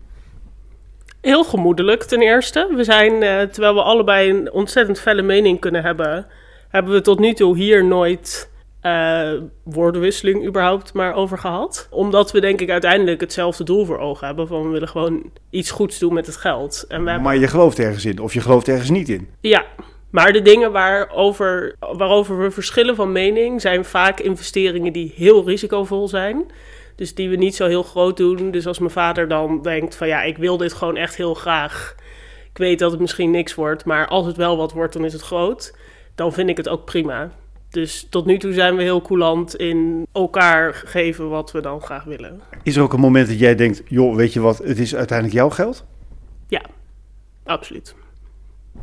Heel 1.21 1.45
gemoedelijk 1.45 2.03
ten 2.03 2.21
eerste. 2.21 2.73
We 2.75 2.85
zijn, 2.85 3.13
uh, 3.13 3.41
terwijl 3.41 3.75
we 3.75 3.83
allebei 3.83 4.31
een 4.31 4.53
ontzettend 4.53 5.01
felle 5.01 5.23
mening 5.23 5.61
kunnen 5.61 5.83
hebben, 5.83 6.27
hebben 6.69 6.93
we 6.93 7.01
tot 7.01 7.19
nu 7.19 7.33
toe 7.33 7.57
hier 7.57 7.85
nooit 7.85 8.51
uh, 8.87 9.43
woordenwisseling 9.65 10.47
überhaupt 10.47 10.93
maar 10.93 11.15
over 11.15 11.39
gehad. 11.39 11.89
Omdat 11.91 12.33
we 12.33 12.41
denk 12.41 12.61
ik 12.61 12.71
uiteindelijk 12.71 13.21
hetzelfde 13.21 13.65
doel 13.65 13.85
voor 13.85 13.99
ogen 13.99 14.27
hebben. 14.27 14.47
Van 14.47 14.63
we 14.63 14.69
willen 14.69 14.89
gewoon 14.89 15.31
iets 15.51 15.71
goeds 15.71 15.99
doen 15.99 16.15
met 16.15 16.27
het 16.27 16.37
geld. 16.37 16.85
En 16.89 17.05
we 17.05 17.19
maar 17.19 17.37
je 17.37 17.49
gelooft 17.49 17.79
ergens 17.79 18.05
in 18.05 18.19
of 18.19 18.35
je 18.35 18.41
gelooft 18.41 18.69
ergens 18.69 18.91
niet 18.91 19.09
in. 19.09 19.29
Ja, 19.41 19.65
maar 20.11 20.33
de 20.33 20.43
dingen 20.43 20.73
waarover, 20.73 21.77
waarover 21.79 22.39
we 22.39 22.51
verschillen 22.51 22.95
van 22.95 23.13
mening 23.13 23.61
zijn 23.61 23.85
vaak 23.85 24.21
investeringen 24.21 24.93
die 24.93 25.13
heel 25.17 25.45
risicovol 25.47 26.09
zijn. 26.09 26.45
Dus 26.97 27.15
die 27.15 27.29
we 27.29 27.37
niet 27.37 27.55
zo 27.55 27.67
heel 27.67 27.83
groot 27.83 28.17
doen. 28.17 28.51
Dus 28.51 28.67
als 28.67 28.79
mijn 28.79 28.91
vader 28.91 29.29
dan 29.29 29.63
denkt 29.63 29.97
van 29.97 30.09
ja, 30.09 30.23
ik 30.23 30.37
wil 30.39 30.57
dit 30.57 30.73
gewoon 30.73 30.97
echt 30.97 31.17
heel 31.17 31.35
graag. 31.35 31.95
Ik 32.51 32.59
weet 32.59 32.79
dat 32.79 32.91
het 32.91 33.01
misschien 33.01 33.31
niks 33.31 33.55
wordt, 33.55 33.85
maar 33.85 34.09
als 34.09 34.27
het 34.27 34.37
wel 34.37 34.57
wat 34.57 34.73
wordt, 34.73 34.93
dan 34.93 35.05
is 35.05 35.13
het 35.13 35.23
groot. 35.23 35.77
Dan 36.15 36.33
vind 36.33 36.49
ik 36.49 36.57
het 36.57 36.69
ook 36.69 36.85
prima. 36.85 37.31
Dus 37.77 38.07
tot 38.11 38.27
nu 38.27 38.39
toe 38.39 38.53
zijn 38.53 38.77
we 38.77 38.83
heel 38.83 39.03
coulant 39.03 39.57
in 39.57 40.07
elkaar 40.13 40.75
geven 40.75 41.29
wat 41.29 41.53
we 41.53 41.61
dan 41.61 41.81
graag 41.81 42.05
willen. 42.05 42.41
Is 42.63 42.77
er 42.77 42.83
ook 42.83 42.93
een 42.93 43.01
moment 43.01 43.29
dat 43.29 43.39
jij 43.39 43.55
denkt, 43.55 43.83
joh, 43.87 44.17
weet 44.17 44.33
je 44.33 44.41
wat, 44.41 44.59
het 44.59 44.79
is 44.79 44.95
uiteindelijk 44.95 45.39
jouw 45.39 45.51
geld? 45.51 45.85
Ja, 46.49 46.63
absoluut. 47.45 47.95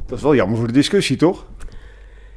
Dat 0.05 0.17
is 0.17 0.23
wel 0.23 0.35
jammer 0.35 0.57
voor 0.57 0.67
de 0.67 0.73
discussie, 0.73 1.17
toch? 1.17 1.45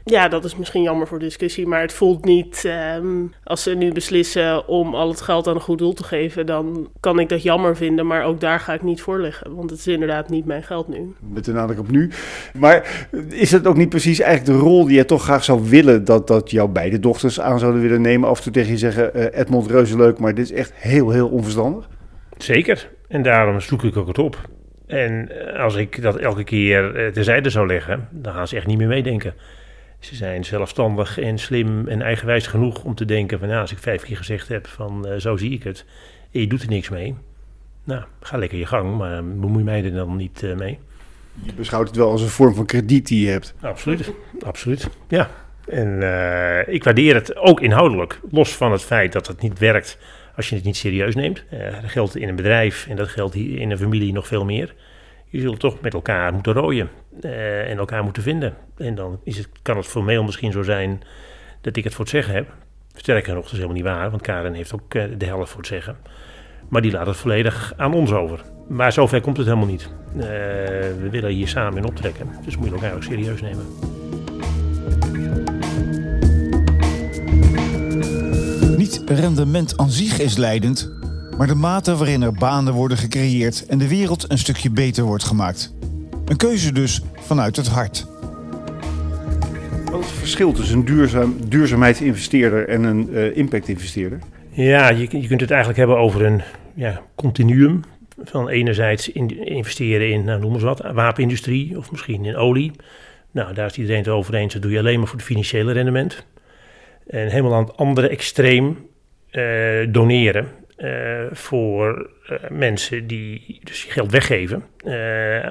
Ja, 0.09 0.29
dat 0.29 0.45
is 0.45 0.57
misschien 0.57 0.83
jammer 0.83 1.07
voor 1.07 1.19
discussie, 1.19 1.67
maar 1.67 1.81
het 1.81 1.93
voelt 1.93 2.25
niet. 2.25 2.73
Um, 2.97 3.33
als 3.45 3.63
ze 3.63 3.75
nu 3.75 3.93
beslissen 3.93 4.69
om 4.69 4.95
al 4.95 5.09
het 5.09 5.21
geld 5.21 5.47
aan 5.47 5.55
een 5.55 5.61
goed 5.61 5.79
doel 5.79 5.93
te 5.93 6.05
geven, 6.05 6.47
dan 6.47 6.89
kan 7.01 7.19
ik 7.19 7.29
dat 7.29 7.43
jammer 7.43 7.77
vinden, 7.77 8.07
maar 8.07 8.25
ook 8.25 8.41
daar 8.41 8.61
ga 8.61 8.75
ik 8.75 8.83
niet 8.83 9.01
voor 9.01 9.21
liggen, 9.21 9.55
want 9.55 9.71
het 9.71 9.79
is 9.79 9.87
inderdaad 9.87 10.29
niet 10.29 10.45
mijn 10.45 10.63
geld 10.63 10.89
nu. 10.89 11.15
Met 11.33 11.45
de 11.45 11.53
nadruk 11.53 11.79
op 11.79 11.91
nu. 11.91 12.11
Maar 12.59 13.07
is 13.29 13.53
het 13.53 13.67
ook 13.67 13.77
niet 13.77 13.89
precies 13.89 14.21
eigenlijk 14.21 14.59
de 14.59 14.65
rol 14.65 14.87
die 14.87 14.97
je 14.97 15.05
toch 15.05 15.23
graag 15.23 15.45
zou 15.45 15.69
willen 15.69 16.05
dat, 16.05 16.27
dat 16.27 16.51
jouw 16.51 16.69
beide 16.69 16.99
dochters 16.99 17.41
aan 17.41 17.59
zouden 17.59 17.81
willen 17.81 18.01
nemen? 18.01 18.29
Af 18.29 18.37
en 18.37 18.43
toe 18.43 18.53
tegen 18.53 18.71
je 18.71 18.79
zeggen: 18.79 19.11
uh, 19.15 19.25
Edmond, 19.33 19.71
reuze 19.71 19.97
leuk, 19.97 20.19
maar 20.19 20.35
dit 20.35 20.45
is 20.45 20.53
echt 20.53 20.73
heel, 20.75 21.11
heel 21.11 21.29
onverstandig? 21.29 21.89
Zeker. 22.39 22.89
En 23.09 23.23
daarom 23.23 23.61
zoek 23.61 23.85
ik 23.85 23.97
ook 23.97 24.09
het 24.09 24.19
op. 24.19 24.49
En 24.87 25.31
als 25.57 25.75
ik 25.75 26.03
dat 26.03 26.17
elke 26.17 26.45
keer 26.45 27.11
terzijde 27.13 27.51
zou 27.51 27.67
leggen, 27.67 28.09
dan 28.11 28.33
gaan 28.33 28.49
ze 28.49 28.57
echt 28.57 28.67
niet 28.67 28.79
meer 28.79 28.89
meedenken. 28.89 29.35
Ze 29.99 30.15
zijn 30.15 30.45
zelfstandig 30.45 31.19
en 31.19 31.39
slim 31.39 31.89
en 31.89 32.03
eigenwijs 32.03 32.47
genoeg 32.47 32.85
om 32.85 32.95
te 32.95 33.05
denken 33.05 33.39
van... 33.39 33.49
Nou, 33.49 33.61
als 33.61 33.73
ik 33.73 33.79
vijf 33.79 34.03
keer 34.03 34.17
gezegd 34.17 34.49
heb 34.49 34.67
van 34.67 35.09
uh, 35.09 35.17
zo 35.17 35.37
zie 35.37 35.51
ik 35.51 35.63
het 35.63 35.85
en 36.33 36.41
je 36.41 36.47
doet 36.47 36.63
er 36.63 36.69
niks 36.69 36.89
mee... 36.89 37.15
Nou, 37.87 38.05
ga 38.21 38.39
lekker 38.39 38.59
je 38.59 38.67
gang, 38.67 38.97
maar 38.97 39.25
bemoei 39.25 39.65
mij 39.65 39.85
er 39.85 39.93
dan 39.93 40.17
niet 40.17 40.43
uh, 40.43 40.57
mee. 40.57 40.79
Je 41.43 41.55
beschouwt 41.55 41.87
het 41.87 41.97
wel 41.97 42.11
als 42.11 42.23
een 42.23 42.29
vorm 42.29 42.55
van 42.55 42.67
krediet 42.67 43.07
die 43.07 43.25
je 43.25 43.31
hebt. 43.31 43.55
Absoluut, 43.61 44.13
absoluut, 44.45 44.89
ja. 45.09 45.31
En 45.69 46.01
uh, 46.03 46.75
ik 46.75 46.85
waardeer 46.85 47.15
het 47.15 47.37
ook 47.37 47.61
inhoudelijk, 47.61 48.21
los 48.31 48.57
van 48.57 48.73
het 48.73 48.83
feit 48.83 49.13
dat 49.13 49.27
het 49.27 49.41
niet 49.41 49.59
werkt 49.59 49.99
als 50.37 50.49
je 50.49 50.55
het 50.55 50.65
niet 50.65 50.77
serieus 50.77 51.15
neemt. 51.15 51.45
Uh, 51.53 51.81
dat 51.81 51.91
geldt 51.91 52.17
in 52.17 52.29
een 52.29 52.37
bedrijf 52.37 52.87
en 52.89 52.97
dat 52.97 53.09
geldt 53.09 53.35
hier 53.35 53.61
in 53.61 53.71
een 53.71 53.79
familie 53.79 54.13
nog 54.13 54.27
veel 54.27 54.45
meer. 54.45 54.75
Je 55.37 55.43
zult 55.43 55.61
toch 55.61 55.81
met 55.81 55.95
elkaar 55.95 56.33
moeten 56.33 56.53
rooien 56.53 56.91
uh, 57.21 57.71
en 57.71 57.79
elkaar 57.79 58.05
moeten 58.05 58.23
vinden. 58.23 58.55
En 58.77 58.95
dan 58.95 59.21
is 59.23 59.39
het, 59.39 59.49
kan 59.63 59.77
het 59.77 59.87
formeel 59.87 60.25
misschien 60.25 60.53
zo 60.53 60.63
zijn 60.63 61.03
dat 61.61 61.77
ik 61.77 61.85
het 61.85 61.93
voor 61.93 62.05
het 62.05 62.15
zeggen 62.15 62.35
heb. 62.35 62.55
Sterker 62.95 63.35
nog, 63.35 63.43
dat 63.43 63.53
is 63.53 63.59
helemaal 63.59 63.77
niet 63.77 63.85
waar, 63.85 64.11
want 64.11 64.23
Karen 64.23 64.55
heeft 64.55 64.75
ook 64.75 64.91
de 64.91 65.25
helft 65.25 65.51
voor 65.51 65.59
het 65.59 65.69
zeggen. 65.69 65.97
Maar 66.69 66.83
die 66.83 66.93
laat 66.93 67.07
het 67.07 67.17
volledig 67.17 67.73
aan 67.77 67.95
ons 67.95 68.13
over. 68.13 68.41
Maar 68.69 68.93
zover 68.93 69.21
komt 69.21 69.37
het 69.37 69.47
helemaal 69.47 69.69
niet. 69.69 69.91
Uh, 70.17 70.23
we 70.23 71.09
willen 71.11 71.31
hier 71.31 71.49
samen 71.49 71.79
in 71.79 71.87
optrekken, 71.87 72.31
dus 72.45 72.57
moet 72.57 72.69
je 72.69 72.75
elkaar 72.75 72.95
ook 72.95 73.03
serieus 73.03 73.41
nemen. 73.41 73.67
Niet 78.77 79.03
rendement 79.07 79.77
aan 79.77 79.91
zich 79.91 80.19
is 80.19 80.37
leidend, 80.37 80.93
maar 81.39 81.47
de 81.47 81.55
mate 81.55 81.97
waarin 81.97 82.23
er 82.23 82.33
banen 82.33 82.73
worden 82.73 82.99
gecreëerd 82.99 83.67
en 83.67 83.79
de 83.79 83.89
wereld 83.89 84.31
een 84.31 84.39
stukje 84.39 84.71
beter 84.71 85.05
wordt 85.05 85.25
gemaakt. 85.25 85.75
Een 86.25 86.37
keuze 86.37 86.73
dus 86.73 87.03
vanuit 87.15 87.57
het 87.57 87.67
hart. 87.67 88.07
Wat 89.91 90.01
is 90.01 90.07
het 90.07 90.19
verschil 90.19 90.53
tussen 90.53 90.79
een 90.79 90.85
duurzaam, 90.85 91.37
duurzaamheidsinvesteerder 91.49 92.69
en 92.69 92.85
een 92.85 93.09
uh, 93.11 93.37
impactinvesteerder? 93.37 94.19
Ja, 94.51 94.91
je, 94.91 95.21
je 95.21 95.27
kunt 95.27 95.41
het 95.41 95.51
eigenlijk 95.51 95.79
hebben 95.79 95.99
over 95.99 96.25
een 96.25 96.43
ja, 96.75 97.03
continuum. 97.15 97.81
Van 98.25 98.49
enerzijds 98.49 99.09
in, 99.09 99.47
investeren 99.47 100.11
in, 100.11 100.25
nou, 100.25 100.41
noem 100.41 100.55
eens 100.55 100.63
wat, 100.63 100.81
wapenindustrie 100.93 101.79
of 101.79 101.91
misschien 101.91 102.25
in 102.25 102.37
olie. 102.37 102.73
Nou, 103.31 103.55
daar 103.55 103.67
is 103.67 103.77
iedereen 103.77 103.99
het 103.99 104.09
over 104.09 104.35
eens. 104.35 104.53
Dat 104.53 104.63
doe 104.63 104.71
je 104.71 104.79
alleen 104.79 104.99
maar 104.99 105.09
voor 105.09 105.17
het 105.17 105.27
financiële 105.27 105.73
rendement. 105.73 106.27
En 107.07 107.29
helemaal 107.29 107.55
aan 107.55 107.65
het 107.65 107.77
andere 107.77 108.09
extreem 108.09 108.79
uh, 109.31 109.87
doneren. 109.89 110.49
Uh, 110.79 111.21
voor 111.31 112.11
uh, 112.31 112.37
mensen 112.51 113.07
die 113.07 113.61
dus 113.63 113.85
geld 113.85 114.11
weggeven 114.11 114.65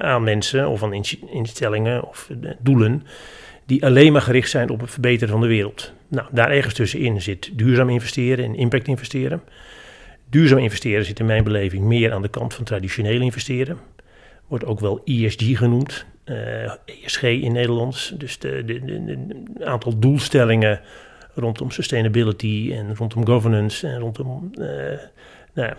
aan 0.00 0.22
mensen 0.22 0.68
of 0.68 0.82
aan 0.82 1.04
instellingen 1.32 2.08
of 2.08 2.30
doelen 2.58 3.02
die 3.66 3.84
alleen 3.84 4.12
maar 4.12 4.22
gericht 4.22 4.50
zijn 4.50 4.70
op 4.70 4.80
het 4.80 4.90
verbeteren 4.90 5.32
van 5.32 5.40
de 5.40 5.46
wereld. 5.46 5.92
Nou, 6.08 6.26
daar 6.30 6.50
ergens 6.50 6.74
tussenin 6.74 7.22
zit 7.22 7.58
duurzaam 7.58 7.88
investeren 7.88 8.44
en 8.44 8.54
impact 8.54 8.88
investeren. 8.88 9.42
Duurzaam 10.30 10.58
investeren 10.58 11.04
zit 11.04 11.20
in 11.20 11.26
mijn 11.26 11.44
beleving 11.44 11.84
meer 11.84 12.12
aan 12.12 12.22
de 12.22 12.28
kant 12.28 12.54
van 12.54 12.64
traditioneel 12.64 13.20
investeren. 13.20 13.78
Wordt 14.46 14.64
ook 14.64 14.80
wel 14.80 15.00
ESG 15.04 15.58
genoemd, 15.58 16.06
uh, 16.24 16.72
ESG 16.84 17.22
in 17.22 17.52
Nederlands. 17.52 18.14
Dus 18.18 18.38
de, 18.38 19.64
aantal 19.64 19.98
doelstellingen 19.98 20.80
rondom 21.36 21.70
sustainability 21.70 22.72
en 22.72 22.96
rondom 22.96 23.26
governance 23.26 23.86
en 23.86 23.98
rondom 23.98 24.50
uh, 24.58 24.66
nou, 25.54 25.74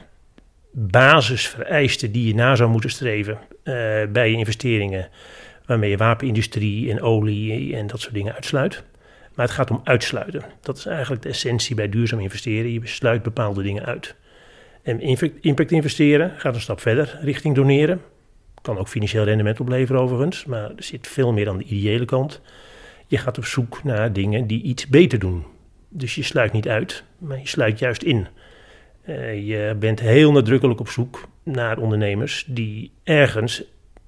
basisvereisten 0.71 2.11
die 2.11 2.27
je 2.27 2.35
na 2.35 2.55
zou 2.55 2.69
moeten 2.69 2.89
streven 2.89 3.33
uh, 3.33 3.73
bij 4.09 4.31
je 4.31 4.37
investeringen 4.37 5.09
waarmee 5.65 5.89
je 5.89 5.97
wapenindustrie 5.97 6.91
en 6.91 7.01
olie 7.01 7.75
en 7.75 7.87
dat 7.87 8.01
soort 8.01 8.13
dingen 8.13 8.33
uitsluit. 8.33 8.83
Maar 9.33 9.45
het 9.45 9.55
gaat 9.55 9.71
om 9.71 9.81
uitsluiten. 9.83 10.43
Dat 10.61 10.77
is 10.77 10.85
eigenlijk 10.85 11.21
de 11.21 11.29
essentie 11.29 11.75
bij 11.75 11.89
duurzaam 11.89 12.19
investeren. 12.19 12.71
Je 12.71 12.79
sluit 12.83 13.23
bepaalde 13.23 13.63
dingen 13.63 13.85
uit. 13.85 14.15
En 14.83 14.99
impact 15.41 15.71
investeren 15.71 16.33
gaat 16.37 16.55
een 16.55 16.61
stap 16.61 16.79
verder 16.79 17.19
richting 17.21 17.55
doneren. 17.55 18.01
Kan 18.61 18.77
ook 18.77 18.87
financieel 18.87 19.23
rendement 19.23 19.59
opleveren 19.59 20.01
overigens, 20.01 20.45
maar 20.45 20.63
er 20.63 20.83
zit 20.83 21.07
veel 21.07 21.33
meer 21.33 21.49
aan 21.49 21.57
de 21.57 21.63
ideële 21.63 22.05
kant. 22.05 22.41
Je 23.07 23.17
gaat 23.17 23.37
op 23.37 23.45
zoek 23.45 23.83
naar 23.83 24.13
dingen 24.13 24.47
die 24.47 24.61
iets 24.61 24.87
beter 24.87 25.19
doen. 25.19 25.43
Dus 25.89 26.15
je 26.15 26.23
sluit 26.23 26.51
niet 26.51 26.67
uit, 26.67 27.03
maar 27.17 27.39
je 27.39 27.47
sluit 27.47 27.79
juist 27.79 28.03
in. 28.03 28.27
Uh, 29.09 29.47
je 29.47 29.75
bent 29.79 29.99
heel 29.99 30.31
nadrukkelijk 30.31 30.79
op 30.79 30.89
zoek 30.89 31.27
naar 31.43 31.77
ondernemers 31.77 32.45
die 32.47 32.91
ergens 33.03 33.63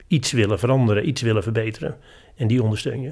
iets 0.07 0.31
willen 0.31 0.59
veranderen, 0.59 1.07
iets 1.07 1.21
willen 1.21 1.43
verbeteren. 1.43 1.97
En 2.35 2.47
die 2.47 2.63
ondersteun 2.63 3.01
je. 3.01 3.11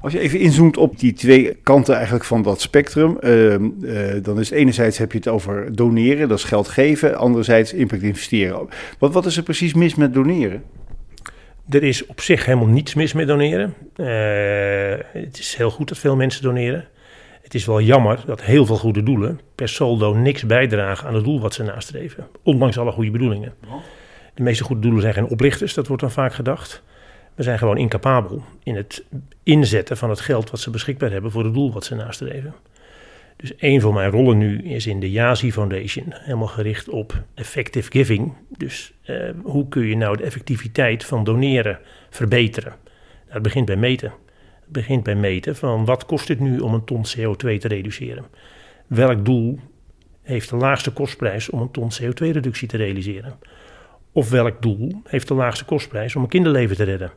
Als 0.00 0.12
je 0.12 0.20
even 0.20 0.38
inzoomt 0.38 0.76
op 0.76 0.98
die 0.98 1.12
twee 1.12 1.54
kanten 1.54 1.94
eigenlijk 1.94 2.24
van 2.24 2.42
dat 2.42 2.60
spectrum, 2.60 3.16
uh, 3.20 3.54
uh, 3.54 4.22
dan 4.22 4.40
is 4.40 4.50
enerzijds 4.50 4.98
heb 4.98 5.12
je 5.12 5.18
het 5.18 5.28
over 5.28 5.76
doneren, 5.76 6.28
dat 6.28 6.38
is 6.38 6.44
geld 6.44 6.68
geven, 6.68 7.16
anderzijds 7.16 7.72
impact 7.72 8.02
investeren. 8.02 8.68
Wat, 8.98 9.12
wat 9.12 9.26
is 9.26 9.36
er 9.36 9.42
precies 9.42 9.74
mis 9.74 9.94
met 9.94 10.14
doneren? 10.14 10.62
Er 11.68 11.82
is 11.82 12.06
op 12.06 12.20
zich 12.20 12.44
helemaal 12.44 12.68
niets 12.68 12.94
mis 12.94 13.12
met 13.12 13.26
doneren. 13.26 13.74
Uh, 13.96 14.06
het 15.22 15.38
is 15.38 15.54
heel 15.54 15.70
goed 15.70 15.88
dat 15.88 15.98
veel 15.98 16.16
mensen 16.16 16.42
doneren. 16.42 16.88
Het 17.42 17.54
is 17.54 17.64
wel 17.64 17.80
jammer 17.80 18.22
dat 18.26 18.42
heel 18.42 18.66
veel 18.66 18.76
goede 18.76 19.02
doelen 19.02 19.40
per 19.54 19.68
saldo 19.68 20.14
niks 20.14 20.46
bijdragen 20.46 21.08
aan 21.08 21.14
het 21.14 21.24
doel 21.24 21.40
wat 21.40 21.54
ze 21.54 21.62
nastreven, 21.62 22.26
ondanks 22.42 22.78
alle 22.78 22.92
goede 22.92 23.10
bedoelingen. 23.10 23.54
De 24.34 24.42
meeste 24.42 24.64
goede 24.64 24.82
doelen 24.82 25.00
zijn 25.00 25.14
geen 25.14 25.26
oplichters, 25.26 25.74
dat 25.74 25.86
wordt 25.86 26.02
dan 26.02 26.10
vaak 26.10 26.34
gedacht. 26.34 26.82
We 27.34 27.42
zijn 27.42 27.58
gewoon 27.58 27.76
incapabel 27.76 28.42
in 28.62 28.76
het 28.76 29.04
inzetten 29.42 29.96
van 29.96 30.10
het 30.10 30.20
geld 30.20 30.50
wat 30.50 30.60
ze 30.60 30.70
beschikbaar 30.70 31.10
hebben 31.10 31.30
voor 31.30 31.44
het 31.44 31.54
doel 31.54 31.72
wat 31.72 31.84
ze 31.84 31.94
nastreven. 31.94 32.54
Dus 33.36 33.52
een 33.58 33.80
van 33.80 33.94
mijn 33.94 34.10
rollen 34.10 34.38
nu 34.38 34.62
is 34.62 34.86
in 34.86 35.00
de 35.00 35.10
Yazi 35.10 35.52
Foundation, 35.52 36.04
helemaal 36.08 36.46
gericht 36.46 36.88
op 36.88 37.22
effective 37.34 37.90
giving. 37.90 38.32
Dus 38.56 38.92
eh, 39.02 39.30
hoe 39.42 39.68
kun 39.68 39.86
je 39.86 39.96
nou 39.96 40.16
de 40.16 40.22
effectiviteit 40.22 41.04
van 41.04 41.24
doneren 41.24 41.78
verbeteren? 42.10 42.70
Dat 42.70 43.28
nou, 43.28 43.40
begint 43.40 43.66
bij 43.66 43.76
meten. 43.76 44.12
Het 44.60 44.72
begint 44.72 45.02
bij 45.02 45.14
meten 45.14 45.56
van 45.56 45.84
wat 45.84 46.06
kost 46.06 46.28
het 46.28 46.40
nu 46.40 46.58
om 46.58 46.74
een 46.74 46.84
ton 46.84 47.04
CO2 47.16 47.58
te 47.58 47.68
reduceren? 47.68 48.24
Welk 48.86 49.24
doel 49.24 49.58
heeft 50.22 50.50
de 50.50 50.56
laagste 50.56 50.92
kostprijs 50.92 51.50
om 51.50 51.60
een 51.60 51.70
ton 51.70 51.90
CO2-reductie 52.02 52.68
te 52.68 52.76
realiseren? 52.76 53.34
Of 54.12 54.30
welk 54.30 54.62
doel 54.62 55.00
heeft 55.04 55.28
de 55.28 55.34
laagste 55.34 55.64
kostprijs 55.64 56.16
om 56.16 56.22
een 56.22 56.28
kinderleven 56.28 56.76
te 56.76 56.84
redden? 56.84 57.12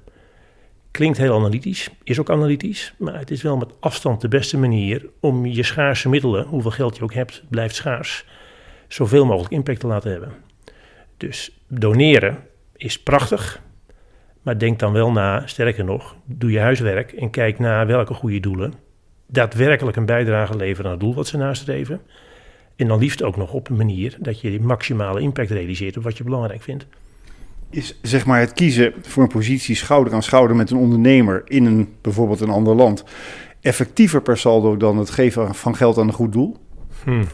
Klinkt 1.00 1.18
heel 1.18 1.36
analytisch, 1.36 1.90
is 2.04 2.20
ook 2.20 2.30
analytisch, 2.30 2.94
maar 2.98 3.20
het 3.20 3.32
is 3.32 3.42
wel 3.42 3.58
met 3.58 3.74
afstand 3.80 4.22
de 4.22 4.28
beste 4.28 4.58
manier 4.58 5.06
om 5.20 5.46
je 5.46 5.64
schaarse 5.64 6.10
middelen, 6.10 6.46
hoeveel 6.46 6.72
geld 6.72 6.98
je 6.98 7.04
ook 7.04 7.14
hebt, 7.14 7.44
blijft 7.50 7.76
schaars, 7.76 8.26
zoveel 8.88 9.26
mogelijk 9.26 9.54
impact 9.54 9.80
te 9.80 9.88
laten 9.88 10.12
hebben. 10.12 10.32
Dus 11.18 11.52
doneren 11.68 12.38
is 12.76 13.00
prachtig, 13.00 13.62
maar 14.42 14.58
denk 14.58 14.80
dan 14.80 14.92
wel 14.92 15.12
na, 15.12 15.48
sterker 15.48 15.84
nog, 15.84 16.16
doe 16.26 16.52
je 16.52 16.60
huiswerk 16.60 17.12
en 17.12 17.30
kijk 17.30 17.60
naar 17.60 17.88
welke 17.88 18.14
goede 18.14 18.40
doelen 18.40 18.74
daadwerkelijk 19.28 19.98
een 19.98 20.06
bijdrage 20.06 20.56
leveren 20.56 20.86
aan 20.86 20.98
het 20.98 21.06
doel 21.06 21.16
wat 21.16 21.28
ze 21.28 21.38
nastreven. 21.38 22.02
En 22.76 22.88
dan 22.88 23.00
liefst 23.00 23.24
ook 23.24 23.38
nog 23.38 23.54
op 23.54 23.70
een 23.70 23.78
manier 23.78 24.18
dat 24.20 24.42
je 24.42 24.62
maximale 24.62 25.22
impact 25.22 25.50
realiseert 25.50 25.98
op 25.98 26.04
wat 26.04 26.18
je 26.18 26.24
belangrijk 26.24 26.62
vindt. 26.62 26.86
Is 27.70 28.00
zeg 28.02 28.26
maar 28.26 28.40
het 28.40 28.54
kiezen 28.54 28.94
voor 29.02 29.24
een 29.24 29.30
positie 29.30 29.76
schouder 29.76 30.14
aan 30.14 30.24
schouder 30.24 30.56
met 30.56 30.70
een 30.72 30.78
ondernemer 30.78 31.42
in 31.46 31.66
een, 31.66 31.94
bijvoorbeeld 32.02 32.42
een 32.42 32.50
ander 32.50 32.76
land 32.76 33.04
effectiever 33.62 34.22
per 34.22 34.38
saldo 34.38 34.78
dan 34.78 34.98
het 34.98 35.10
geven 35.10 35.56
van 35.56 35.76
geld 35.76 35.98
aan 35.98 36.08
een 36.08 36.14
goed 36.14 36.34
doel? 36.34 36.58
Hmm. 37.04 37.28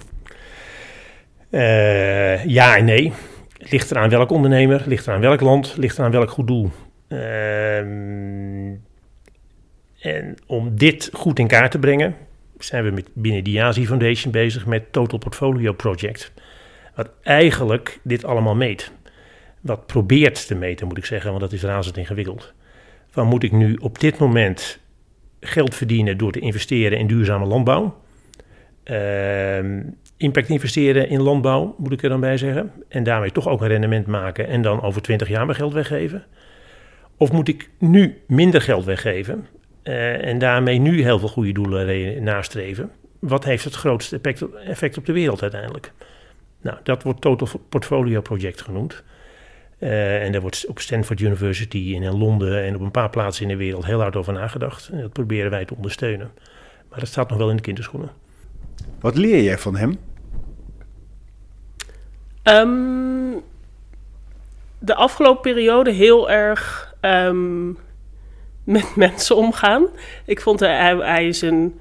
Uh, 1.49 2.45
ja 2.45 2.77
en 2.77 2.85
nee. 2.85 3.13
Ligt 3.57 3.91
eraan 3.91 4.09
welk 4.09 4.29
ondernemer, 4.29 4.83
ligt 4.85 5.07
eraan 5.07 5.21
welk 5.21 5.41
land, 5.41 5.77
ligt 5.77 5.97
eraan 5.97 6.11
welk 6.11 6.29
goed 6.29 6.47
doel. 6.47 6.71
Uh, 7.09 7.77
en 9.99 10.35
om 10.45 10.77
dit 10.77 11.09
goed 11.13 11.39
in 11.39 11.47
kaart 11.47 11.71
te 11.71 11.79
brengen, 11.79 12.15
zijn 12.59 12.83
we 12.83 12.91
met, 12.91 13.07
binnen 13.13 13.43
de 13.43 13.51
Yazi 13.51 13.85
Foundation 13.85 14.31
bezig 14.31 14.65
met 14.65 14.91
Total 14.91 15.19
Portfolio 15.19 15.73
Project. 15.73 16.31
Wat 16.95 17.09
eigenlijk 17.23 17.99
dit 18.03 18.25
allemaal 18.25 18.55
meet. 18.55 18.91
Wat 19.65 19.85
probeert 19.85 20.47
te 20.47 20.55
meten, 20.55 20.87
moet 20.87 20.97
ik 20.97 21.05
zeggen, 21.05 21.29
want 21.29 21.41
dat 21.41 21.53
is 21.53 21.63
razend 21.63 21.97
ingewikkeld. 21.97 22.53
Van 23.09 23.27
moet 23.27 23.43
ik 23.43 23.51
nu 23.51 23.75
op 23.75 23.99
dit 23.99 24.17
moment 24.17 24.79
geld 25.39 25.75
verdienen 25.75 26.17
door 26.17 26.31
te 26.31 26.39
investeren 26.39 26.97
in 26.97 27.07
duurzame 27.07 27.45
landbouw? 27.45 28.01
Uh, 28.85 29.57
impact 30.17 30.49
investeren 30.49 31.09
in 31.09 31.21
landbouw, 31.21 31.75
moet 31.77 31.91
ik 31.91 32.03
er 32.03 32.09
dan 32.09 32.19
bij 32.19 32.37
zeggen. 32.37 32.71
En 32.87 33.03
daarmee 33.03 33.31
toch 33.31 33.47
ook 33.47 33.61
een 33.61 33.67
rendement 33.67 34.07
maken 34.07 34.47
en 34.47 34.61
dan 34.61 34.81
over 34.81 35.01
20 35.01 35.27
jaar 35.27 35.45
mijn 35.45 35.57
geld 35.57 35.73
weggeven. 35.73 36.25
Of 37.17 37.31
moet 37.31 37.47
ik 37.47 37.69
nu 37.79 38.21
minder 38.27 38.61
geld 38.61 38.85
weggeven 38.85 39.47
uh, 39.83 40.25
en 40.25 40.39
daarmee 40.39 40.79
nu 40.79 41.03
heel 41.03 41.19
veel 41.19 41.27
goede 41.27 41.51
doelen 41.51 42.23
nastreven. 42.23 42.91
Wat 43.19 43.43
heeft 43.43 43.63
het 43.63 43.75
grootste 43.75 44.15
effect, 44.15 44.45
effect 44.65 44.97
op 44.97 45.05
de 45.05 45.13
wereld 45.13 45.41
uiteindelijk? 45.41 45.91
Nou, 46.61 46.77
dat 46.83 47.03
wordt 47.03 47.21
Total 47.21 47.47
Portfolio 47.69 48.21
Project 48.21 48.61
genoemd. 48.61 49.03
En 49.77 50.31
daar 50.31 50.41
wordt 50.41 50.65
op 50.67 50.79
Stanford 50.79 51.19
University 51.19 51.93
en 51.95 52.03
in 52.03 52.17
Londen 52.17 52.63
en 52.63 52.75
op 52.75 52.81
een 52.81 52.91
paar 52.91 53.09
plaatsen 53.09 53.43
in 53.43 53.49
de 53.49 53.55
wereld 53.63 53.85
heel 53.85 53.99
hard 53.99 54.15
over 54.15 54.33
nagedacht. 54.33 54.89
En 54.89 55.01
dat 55.01 55.13
proberen 55.13 55.51
wij 55.51 55.65
te 55.65 55.75
ondersteunen. 55.75 56.31
Maar 56.89 56.99
dat 56.99 57.07
staat 57.07 57.29
nog 57.29 57.37
wel 57.37 57.49
in 57.49 57.55
de 57.55 57.61
kinderschoenen. 57.61 58.09
Wat 58.99 59.17
leer 59.17 59.43
jij 59.43 59.57
van 59.57 59.75
hem? 59.75 59.99
Ehm, 62.43 63.39
de 64.79 64.95
afgelopen 64.95 65.41
periode 65.41 65.91
heel 65.91 66.29
erg 66.29 66.93
ehm, 66.99 67.67
met 68.63 68.95
mensen 69.05 69.35
omgaan. 69.35 69.87
Ik 70.25 70.41
vond 70.41 70.59
hij, 70.59 70.95
hij 70.95 71.27
is 71.27 71.41
een 71.41 71.79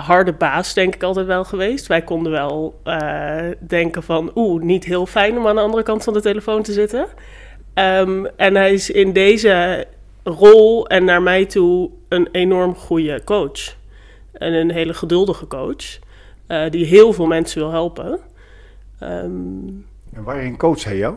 harde 0.00 0.32
baas, 0.32 0.74
denk 0.74 0.94
ik 0.94 1.02
altijd 1.02 1.26
wel 1.26 1.44
geweest. 1.44 1.86
Wij 1.86 2.02
konden 2.02 2.32
wel 2.32 2.80
uh, 2.84 3.48
denken 3.60 4.02
van, 4.02 4.30
oeh, 4.34 4.62
niet 4.62 4.84
heel 4.84 5.06
fijn 5.06 5.38
om 5.38 5.46
aan 5.46 5.54
de 5.54 5.60
andere 5.60 5.82
kant 5.82 6.04
van 6.04 6.12
de 6.12 6.20
telefoon 6.20 6.62
te 6.62 6.72
zitten. 6.72 7.06
Um, 7.74 8.26
en 8.26 8.54
hij 8.54 8.72
is 8.72 8.90
in 8.90 9.12
deze 9.12 9.86
rol 10.22 10.86
en 10.86 11.04
naar 11.04 11.22
mij 11.22 11.46
toe 11.46 11.90
een 12.08 12.28
enorm 12.32 12.74
goede 12.74 13.24
coach. 13.24 13.76
En 14.32 14.52
een 14.52 14.70
hele 14.70 14.94
geduldige 14.94 15.46
coach, 15.46 15.98
uh, 16.48 16.70
die 16.70 16.84
heel 16.84 17.12
veel 17.12 17.26
mensen 17.26 17.60
wil 17.60 17.70
helpen. 17.70 18.20
Um, 19.02 19.86
en 20.12 20.22
waarin 20.22 20.56
coach 20.56 20.84
hij 20.84 20.96
jou? 20.96 21.14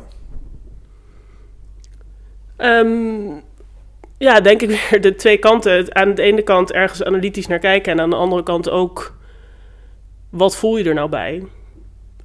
Um, 2.58 3.41
ja, 4.17 4.41
denk 4.41 4.62
ik 4.62 4.69
weer 4.69 5.02
de 5.02 5.15
twee 5.15 5.38
kanten. 5.38 5.95
Aan 5.95 6.15
de 6.15 6.21
ene 6.21 6.41
kant 6.41 6.71
ergens 6.71 7.04
analytisch 7.04 7.47
naar 7.47 7.60
kijken 7.60 7.91
en 7.91 7.99
aan 7.99 8.10
de 8.10 8.15
andere 8.15 8.43
kant 8.43 8.69
ook 8.69 9.15
wat 10.30 10.56
voel 10.56 10.78
je 10.78 10.84
er 10.84 10.93
nou 10.93 11.10
bij 11.10 11.43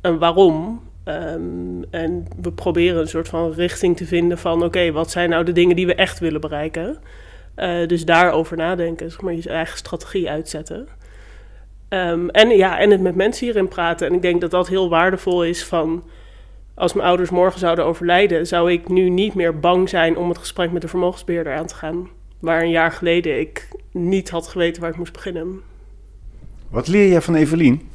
en 0.01 0.18
waarom. 0.18 0.87
Um, 1.05 1.85
en 1.90 2.27
we 2.42 2.53
proberen 2.53 3.01
een 3.01 3.09
soort 3.09 3.29
van 3.29 3.53
richting 3.53 3.96
te 3.96 4.05
vinden 4.05 4.38
van 4.38 4.64
oké, 4.64 4.92
wat 4.92 5.11
zijn 5.11 5.31
nou 5.31 5.44
de 5.44 5.53
dingen 5.53 5.77
die 5.77 5.87
we 5.87 5.94
echt 5.94 6.18
willen 6.18 6.40
bereiken. 6.40 6.98
Uh, 7.57 7.87
dus 7.87 8.05
daarover 8.05 8.57
nadenken, 8.57 9.11
zeg 9.11 9.20
maar 9.20 9.35
je 9.35 9.48
eigen 9.48 9.79
strategie 9.79 10.31
uitzetten. 10.31 10.88
Um, 11.88 12.31
en 12.31 12.48
ja, 12.48 12.79
en 12.79 12.90
het 12.90 13.01
met 13.01 13.14
mensen 13.14 13.46
hierin 13.46 13.68
praten. 13.68 14.07
En 14.09 14.14
ik 14.14 14.22
denk 14.22 14.40
dat 14.40 14.51
dat 14.51 14.68
heel 14.68 14.88
waardevol 14.88 15.44
is 15.44 15.64
van 15.64 16.03
als 16.78 16.92
mijn 16.92 17.06
ouders 17.06 17.30
morgen 17.30 17.60
zouden 17.60 17.84
overlijden, 17.84 18.46
zou 18.46 18.72
ik 18.72 18.88
nu 18.88 19.08
niet 19.08 19.34
meer 19.34 19.58
bang 19.58 19.88
zijn 19.88 20.16
om 20.16 20.28
het 20.28 20.38
gesprek 20.38 20.72
met 20.72 20.82
de 20.82 20.88
vermogensbeheerder 20.88 21.54
aan 21.54 21.66
te 21.66 21.74
gaan. 21.74 22.08
Waar 22.38 22.62
een 22.62 22.70
jaar 22.70 22.92
geleden 22.92 23.40
ik 23.40 23.68
niet 23.92 24.30
had 24.30 24.48
geweten 24.48 24.82
waar 24.82 24.90
ik 24.90 24.96
moest 24.96 25.12
beginnen. 25.12 25.60
Wat 26.68 26.88
leer 26.88 27.08
jij 27.08 27.20
van 27.20 27.34
Evelien? 27.34 27.88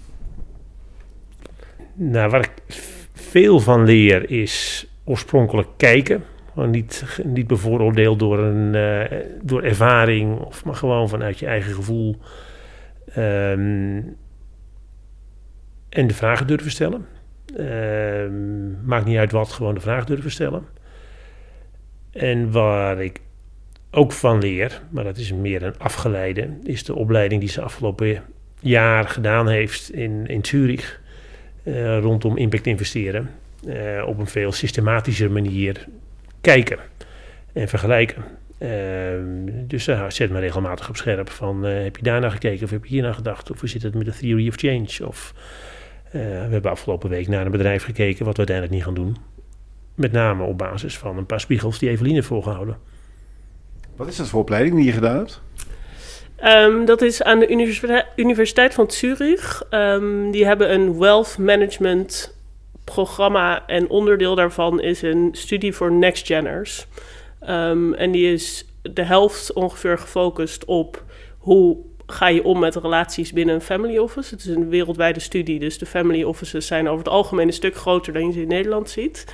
Nou, 1.94 2.30
waar 2.30 2.44
ik 2.44 2.78
veel 3.14 3.60
van 3.60 3.84
leer 3.84 4.30
is 4.30 4.88
oorspronkelijk 5.04 5.70
kijken. 5.78 6.24
Gewoon 6.54 6.70
niet, 6.70 7.04
niet 7.24 7.48
bevooroordeeld 7.48 8.20
door, 8.20 8.40
een, 8.40 8.74
uh, 8.74 9.20
door 9.42 9.64
ervaring, 9.64 10.40
of 10.40 10.66
maar 10.66 10.76
gewoon 10.76 11.10
vanuit 11.10 11.40
je 11.40 11.46
eigen 11.46 11.74
gevoel. 11.74 12.18
Um, 13.18 14.18
en 15.90 16.08
de 16.08 16.14
vragen 16.14 16.48
durven 16.48 16.72
stellen. 16.72 17.06
Uh, 17.58 18.26
maakt 18.86 19.06
niet 19.06 19.18
uit 19.18 19.32
wat, 19.32 19.52
gewoon 19.52 19.74
de 19.74 19.80
vraag 19.80 20.06
durven 20.06 20.32
stellen. 20.32 20.64
En 22.12 22.52
waar 22.52 23.02
ik 23.02 23.20
ook 23.92 24.12
van 24.12 24.40
leer, 24.40 24.82
maar 24.90 25.04
dat 25.04 25.18
is 25.18 25.34
meer 25.34 25.64
een 25.64 25.78
afgeleide, 25.78 26.50
is 26.64 26.84
de 26.84 26.96
opleiding 26.96 27.42
die 27.42 27.50
ze 27.50 27.62
afgelopen 27.62 28.24
jaar 28.60 29.08
gedaan 29.08 29.48
heeft 29.48 29.92
in, 29.92 30.28
in 30.28 30.46
Zurich 30.46 31.02
uh, 31.64 32.00
rondom 32.00 32.38
impact 32.38 32.68
investeren. 32.68 33.30
Uh, 33.66 34.04
op 34.08 34.20
een 34.20 34.28
veel 34.28 34.52
systematischer 34.52 35.32
manier 35.32 35.88
kijken 36.42 36.78
en 37.54 37.68
vergelijken. 37.68 38.24
Uh, 38.60 38.70
dus 39.68 39.88
uh, 39.88 40.10
zet 40.10 40.30
me 40.30 40.40
regelmatig 40.40 40.90
op 40.90 40.96
scherp 40.96 41.30
van 41.30 41.64
heb 41.64 41.98
je 41.98 42.04
daarna 42.04 42.30
gekeken 42.30 42.64
of 42.64 42.70
heb 42.70 42.86
je 42.86 42.94
hierna 42.94 43.14
gedacht 43.14 43.52
of 43.52 43.60
hoe 43.60 43.70
zit 43.70 43.84
het 43.84 43.94
met 43.94 44.06
de 44.06 44.12
theory 44.12 44.48
of 44.48 44.56
change 44.56 45.08
of 45.08 45.34
we 46.20 46.48
hebben 46.50 46.72
afgelopen 46.72 47.10
week 47.10 47.28
naar 47.28 47.46
een 47.46 47.52
bedrijf 47.52 47.84
gekeken 47.84 48.26
wat 48.26 48.38
we 48.38 48.46
uiteindelijk 48.48 48.76
niet 48.76 48.86
gaan 48.86 49.04
doen. 49.04 49.18
Met 49.96 50.12
name 50.12 50.44
op 50.44 50.58
basis 50.58 50.98
van 50.98 51.18
een 51.18 51.26
paar 51.26 51.40
spiegels 51.40 51.80
die 51.80 51.90
Evelien 51.90 52.14
heeft 52.14 52.28
voorgehouden. 52.28 52.78
Wat 53.96 54.08
is 54.08 54.16
dat 54.16 54.28
voor 54.28 54.42
opleiding 54.42 54.76
die 54.76 54.86
je 54.86 54.92
gedaan 54.92 55.18
hebt? 55.18 55.42
Um, 56.44 56.86
dat 56.86 57.02
is 57.02 57.24
aan 57.24 57.40
de 57.40 57.48
Universiteit, 57.50 58.06
Universiteit 58.16 58.74
van 58.74 58.92
Zurich. 58.92 59.64
Um, 59.70 60.32
die 60.32 60.46
hebben 60.46 60.74
een 60.74 61.00
wealth 61.00 61.38
management 61.38 62.38
programma 62.84 63.68
en 63.68 63.90
onderdeel 63.90 64.36
daarvan 64.36 64.82
is 64.82 65.02
een 65.02 65.30
studie 65.32 65.74
voor 65.74 65.92
next 65.92 66.26
geners. 66.26 66.88
Um, 67.50 67.94
en 67.94 68.12
die 68.12 68.34
is 68.34 68.66
de 68.82 69.04
helft 69.04 69.54
ongeveer 69.54 69.98
gefocust 69.98 70.66
op 70.66 71.04
hoe 71.38 71.78
ga 72.06 72.28
je 72.28 72.44
om 72.44 72.60
met 72.60 72.76
relaties 72.76 73.34
binnen 73.34 73.56
een 73.56 73.62
family 73.62 73.98
office. 73.98 74.34
Het 74.34 74.44
is 74.46 74.56
een 74.56 74.70
wereldwijde 74.70 75.20
studie, 75.20 75.60
dus 75.60 75.78
de 75.78 75.86
family 75.86 76.24
offices 76.24 76.68
zijn 76.68 76.88
over 76.88 77.04
het 77.04 77.14
algemeen 77.14 77.48
een 77.48 77.54
stuk 77.54 77.76
groter 77.76 78.14
dan 78.14 78.26
je 78.26 78.32
ze 78.32 78.42
in 78.42 78.48
Nederland 78.48 78.90
ziet. 78.90 79.34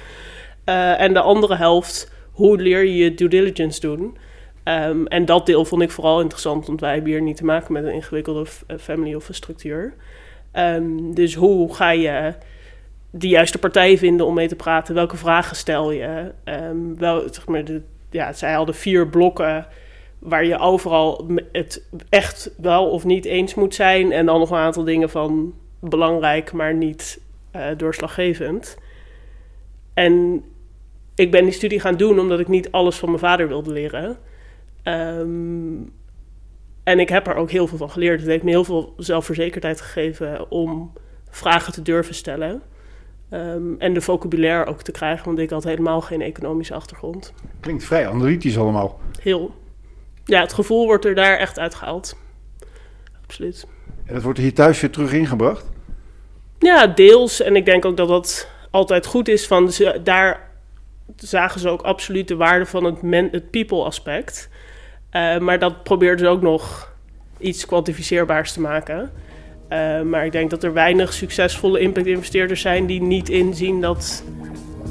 Uh, 0.65 1.01
en 1.01 1.13
de 1.13 1.19
andere 1.21 1.55
helft, 1.55 2.12
hoe 2.32 2.62
leer 2.62 2.84
je 2.84 2.95
je 2.95 3.13
due 3.13 3.27
diligence 3.27 3.79
doen? 3.79 4.17
Um, 4.63 5.08
en 5.08 5.25
dat 5.25 5.45
deel 5.45 5.65
vond 5.65 5.82
ik 5.82 5.91
vooral 5.91 6.21
interessant, 6.21 6.67
want 6.67 6.79
wij 6.79 6.93
hebben 6.93 7.12
hier 7.12 7.21
niet 7.21 7.38
te 7.38 7.45
maken 7.45 7.73
met 7.73 7.84
een 7.84 7.93
ingewikkelde 7.93 8.45
eh, 8.67 8.77
family 8.77 9.13
office 9.13 9.34
structuur. 9.34 9.93
Um, 10.53 11.13
dus 11.13 11.36
hoe 11.36 11.75
ga 11.75 11.89
je 11.89 12.34
de 13.12 13.27
juiste 13.27 13.58
partij 13.58 13.97
vinden 13.97 14.25
om 14.25 14.34
mee 14.34 14.47
te 14.47 14.55
praten? 14.55 14.95
Welke 14.95 15.17
vragen 15.17 15.55
stel 15.55 15.91
je? 15.91 16.32
Um, 16.45 16.97
wel, 16.97 17.21
zeg 17.32 17.47
maar, 17.47 17.63
de, 17.63 17.82
ja, 18.10 18.34
zij 18.34 18.53
hadden 18.53 18.75
vier 18.75 19.08
blokken 19.08 19.67
waar 20.19 20.45
je 20.45 20.58
overal 20.58 21.27
het 21.51 21.86
echt 22.10 22.51
wel 22.58 22.89
of 22.89 23.05
niet 23.05 23.25
eens 23.25 23.55
moet 23.55 23.75
zijn. 23.75 24.12
En 24.12 24.25
dan 24.25 24.39
nog 24.39 24.51
een 24.51 24.58
aantal 24.58 24.84
dingen 24.84 25.10
van 25.10 25.53
belangrijk, 25.79 26.51
maar 26.51 26.73
niet 26.73 27.21
uh, 27.55 27.65
doorslaggevend. 27.77 28.77
En 29.93 30.43
ik 31.15 31.32
ben 31.32 31.43
die 31.43 31.53
studie 31.53 31.79
gaan 31.79 31.97
doen 31.97 32.19
omdat 32.19 32.39
ik 32.39 32.47
niet 32.47 32.71
alles 32.71 32.95
van 32.95 33.10
mijn 33.10 33.21
vader 33.21 33.47
wilde 33.47 33.71
leren. 33.71 34.17
Um, 34.84 35.91
en 36.84 36.99
ik 36.99 37.10
heb 37.10 37.27
er 37.27 37.36
ook 37.36 37.51
heel 37.51 37.67
veel 37.67 37.77
van 37.77 37.89
geleerd. 37.89 38.19
Het 38.19 38.29
heeft 38.29 38.43
me 38.43 38.49
heel 38.49 38.63
veel 38.63 38.93
zelfverzekerdheid 38.97 39.82
gegeven 39.82 40.51
om 40.51 40.93
vragen 41.29 41.73
te 41.73 41.82
durven 41.82 42.15
stellen. 42.15 42.62
Um, 43.32 43.75
en 43.79 43.93
de 43.93 44.01
vocabulaire 44.01 44.65
ook 44.65 44.82
te 44.82 44.91
krijgen, 44.91 45.25
want 45.25 45.39
ik 45.39 45.49
had 45.49 45.63
helemaal 45.63 46.01
geen 46.01 46.21
economische 46.21 46.73
achtergrond. 46.73 47.34
Klinkt 47.60 47.84
vrij 47.84 48.08
analytisch 48.08 48.58
allemaal. 48.58 48.99
Heel 49.21 49.51
ja, 50.30 50.42
het 50.42 50.54
gevoel 50.54 50.86
wordt 50.86 51.06
er 51.06 51.15
daar 51.15 51.38
echt 51.38 51.60
uitgehaald. 51.60 52.18
Absoluut. 53.24 53.68
En 54.06 54.13
dat 54.13 54.24
wordt 54.24 54.39
hier 54.39 54.54
thuis 54.54 54.82
weer 54.82 54.92
terug 54.92 55.13
ingebracht? 55.13 55.65
Ja, 56.60 56.88
deels. 56.88 57.42
En 57.42 57.56
ik 57.56 57.65
denk 57.65 57.86
ook 57.86 57.98
dat 57.98 58.08
dat 58.08 58.50
altijd 58.72 59.06
goed 59.06 59.28
is. 59.28 59.48
Van 59.48 59.72
ze, 59.72 60.00
daar 60.04 60.50
zagen 61.15 61.60
ze 61.60 61.70
ook 61.70 61.82
absoluut 61.82 62.28
de 62.28 62.36
waarde 62.36 62.65
van 62.65 62.84
het, 62.84 63.32
het 63.32 63.50
people 63.50 63.84
aspect. 63.84 64.50
Uh, 65.12 65.38
maar 65.38 65.60
dat 65.60 65.84
probeerden 65.84 66.26
ze 66.26 66.32
ook 66.32 66.42
nog 66.42 66.94
iets 67.38 67.65
kwantificeerbaars 67.65 68.54
te 68.54 68.62
maken. 68.62 69.12
Uh, 69.70 70.02
maar 70.02 70.26
ik 70.26 70.32
denk 70.32 70.50
dat 70.50 70.63
er 70.63 70.74
weinig 70.74 71.13
succesvolle 71.13 71.80
impact-investeerders 71.80 72.62
zijn 72.62 72.86
die 72.86 73.02
niet 73.02 73.30
inzien 73.30 73.82
dat 73.82 74.24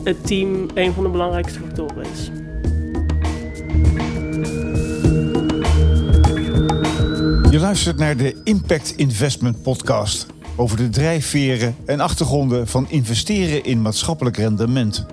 het 0.04 0.26
team 0.26 0.66
een 0.74 0.92
van 0.92 1.02
de 1.02 1.10
belangrijkste 1.10 1.58
factoren 1.58 2.04
is. 2.12 2.30
Je 7.50 7.58
luistert 7.58 7.98
naar 7.98 8.16
de 8.16 8.40
Impact 8.44 8.94
Investment 8.96 9.62
Podcast 9.62 10.26
over 10.56 10.76
de 10.76 10.88
drijfveren 10.88 11.76
en 11.86 12.00
achtergronden 12.00 12.66
van 12.66 12.86
investeren 12.90 13.64
in 13.64 13.82
maatschappelijk 13.82 14.36
rendement. 14.36 15.06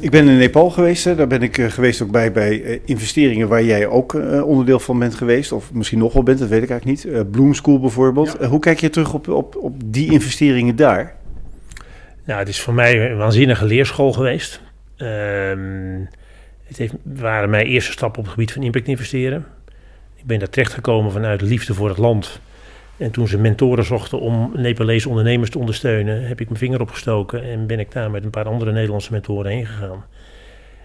Ik 0.00 0.10
ben 0.10 0.28
in 0.28 0.38
Nepal 0.38 0.70
geweest. 0.70 1.16
Daar 1.16 1.26
ben 1.26 1.42
ik 1.42 1.58
eh, 1.58 1.70
geweest 1.70 2.02
ook 2.02 2.10
bij, 2.10 2.32
bij 2.32 2.62
eh, 2.62 2.80
investeringen 2.84 3.48
waar 3.48 3.64
jij 3.64 3.86
ook 3.86 4.14
eh, 4.14 4.46
onderdeel 4.46 4.80
van 4.80 4.98
bent 4.98 5.14
geweest. 5.14 5.52
Of 5.52 5.72
misschien 5.72 5.98
nog 5.98 6.12
wel 6.12 6.22
bent, 6.22 6.38
dat 6.38 6.48
weet 6.48 6.62
ik 6.62 6.70
eigenlijk 6.70 7.04
niet. 7.04 7.30
Bloom 7.30 7.54
School 7.54 7.80
bijvoorbeeld. 7.80 8.36
Ja. 8.40 8.46
Hoe 8.46 8.60
kijk 8.60 8.80
je 8.80 8.90
terug 8.90 9.14
op, 9.14 9.28
op, 9.28 9.56
op 9.56 9.74
die 9.84 10.12
investeringen 10.12 10.76
daar? 10.76 11.16
Nou, 12.24 12.38
het 12.38 12.48
is 12.48 12.60
voor 12.60 12.74
mij 12.74 13.10
een 13.10 13.16
waanzinnige 13.16 13.64
leerschool 13.64 14.12
geweest. 14.12 14.60
Ehm 14.96 16.04
het 16.68 16.76
heeft, 16.76 16.94
waren 17.02 17.50
mijn 17.50 17.66
eerste 17.66 17.92
stappen 17.92 18.18
op 18.18 18.24
het 18.24 18.34
gebied 18.34 18.52
van 18.52 18.62
impact 18.62 18.88
investeren. 18.88 19.46
Ik 20.14 20.24
ben 20.24 20.38
daar 20.38 20.48
terechtgekomen 20.48 21.12
vanuit 21.12 21.40
liefde 21.40 21.74
voor 21.74 21.88
het 21.88 21.98
land. 21.98 22.40
En 22.96 23.10
toen 23.10 23.28
ze 23.28 23.38
mentoren 23.38 23.84
zochten 23.84 24.20
om 24.20 24.50
Nepalese 24.54 25.08
ondernemers 25.08 25.50
te 25.50 25.58
ondersteunen, 25.58 26.26
heb 26.26 26.40
ik 26.40 26.46
mijn 26.46 26.58
vinger 26.58 26.80
opgestoken 26.80 27.42
en 27.42 27.66
ben 27.66 27.78
ik 27.78 27.92
daar 27.92 28.10
met 28.10 28.24
een 28.24 28.30
paar 28.30 28.48
andere 28.48 28.72
Nederlandse 28.72 29.12
mentoren 29.12 29.50
heen 29.50 29.66
gegaan. 29.66 30.04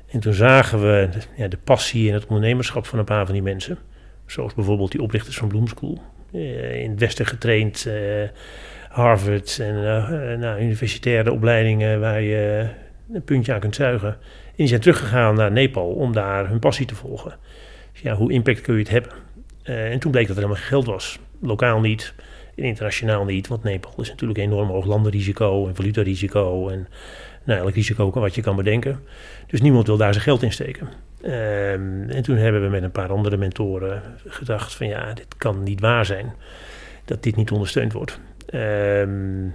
En 0.07 0.19
toen 0.19 0.33
zagen 0.33 0.81
we 0.81 1.09
ja, 1.35 1.47
de 1.47 1.57
passie 1.63 2.07
en 2.07 2.13
het 2.13 2.25
ondernemerschap 2.25 2.85
van 2.85 2.99
een 2.99 3.05
paar 3.05 3.25
van 3.25 3.33
die 3.33 3.43
mensen. 3.43 3.77
Zoals 4.25 4.53
bijvoorbeeld 4.53 4.91
die 4.91 5.01
oprichters 5.01 5.37
van 5.37 5.47
Bloom 5.47 5.67
School. 5.67 6.01
Eh, 6.31 6.81
in 6.81 6.89
het 6.89 6.99
Westen 6.99 7.25
getraind, 7.25 7.85
uh, 7.87 7.93
Harvard 8.89 9.59
en 9.59 10.39
nou, 10.39 10.61
universitaire 10.61 11.31
opleidingen 11.31 11.99
waar 11.99 12.21
je 12.21 12.67
een 13.13 13.23
puntje 13.23 13.53
aan 13.53 13.59
kunt 13.59 13.75
zuigen. 13.75 14.17
En 14.53 14.59
die 14.59 14.67
zijn 14.67 14.81
teruggegaan 14.81 15.35
naar 15.35 15.51
Nepal 15.51 15.89
om 15.89 16.13
daar 16.13 16.47
hun 16.49 16.59
passie 16.59 16.85
te 16.85 16.95
volgen. 16.95 17.37
Dus 17.91 18.01
ja, 18.01 18.15
hoe 18.15 18.31
impact 18.31 18.61
kun 18.61 18.73
je 18.73 18.79
het 18.79 18.89
hebben? 18.89 19.11
en 19.63 19.99
toen 19.99 20.11
bleek 20.11 20.27
dat 20.27 20.35
er 20.35 20.41
helemaal 20.41 20.61
geen 20.61 20.71
geld 20.71 20.85
was. 20.85 21.19
Lokaal 21.41 21.79
niet, 21.79 22.13
internationaal 22.55 23.25
niet, 23.25 23.47
want 23.47 23.63
Nepal 23.63 23.93
is 23.97 24.09
natuurlijk 24.09 24.39
een 24.39 24.45
enorm 24.45 24.69
hoog 24.69 24.85
landenrisico 24.85 25.67
en 25.67 25.75
valutarisico 25.75 26.69
en 26.69 26.87
nou, 27.43 27.59
elk 27.59 27.73
risico 27.73 28.11
wat 28.11 28.35
je 28.35 28.41
kan 28.41 28.55
bedenken. 28.55 28.99
Dus 29.47 29.61
niemand 29.61 29.87
wil 29.87 29.97
daar 29.97 30.13
zijn 30.13 30.25
geld 30.25 30.43
in 30.43 30.51
steken. 30.51 30.87
Ehm, 31.21 32.09
en 32.09 32.21
toen 32.21 32.37
hebben 32.37 32.61
we 32.61 32.69
met 32.69 32.83
een 32.83 32.91
paar 32.91 33.09
andere 33.09 33.37
mentoren 33.37 34.01
gedacht 34.27 34.75
van 34.75 34.87
ja, 34.87 35.13
dit 35.13 35.37
kan 35.37 35.63
niet 35.63 35.79
waar 35.79 36.05
zijn 36.05 36.33
dat 37.05 37.23
dit 37.23 37.35
niet 37.35 37.51
ondersteund 37.51 37.93
wordt. 37.93 38.19
Ehm, 38.45 39.47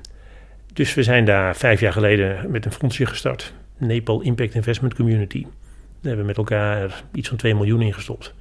dus 0.73 0.95
we 0.95 1.03
zijn 1.03 1.25
daar 1.25 1.57
vijf 1.57 1.81
jaar 1.81 1.93
geleden 1.93 2.51
met 2.51 2.65
een 2.65 2.73
fondsje 2.73 3.07
gestart. 3.07 3.53
Nepal 3.79 4.21
Impact 4.21 4.55
Investment 4.55 4.95
Community. 4.95 5.43
Daar 5.43 5.51
hebben 6.01 6.21
we 6.21 6.27
met 6.27 6.37
elkaar 6.37 7.03
iets 7.13 7.29
van 7.29 7.37
2 7.37 7.55
miljoen 7.55 7.83
ingestopt. 7.83 8.35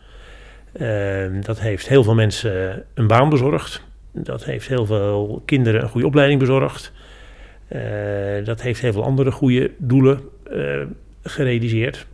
Um, 0.82 1.41
dat 1.41 1.60
heeft 1.60 1.88
heel 1.88 2.04
veel 2.04 2.15
mensen 2.15 2.84
een 2.93 3.08
baan 3.08 3.30
bezorgd. 3.30 3.84
Dat 4.12 4.43
heeft 4.43 4.67
heel 4.67 4.86
veel 4.86 5.41
kinderen 5.45 5.82
een 5.82 5.89
goede 5.89 6.08
opleiding 6.08 6.39
bezorgd. 6.39 6.91
Uh, 7.71 8.45
dat 8.45 8.62
heeft 8.62 8.82
heel 8.82 8.93
veel 8.93 9.04
andere 9.04 9.32
goede 9.32 9.71
doelen 9.78 10.19
uh, 10.52 10.82
gerealiseerd. 11.23 12.08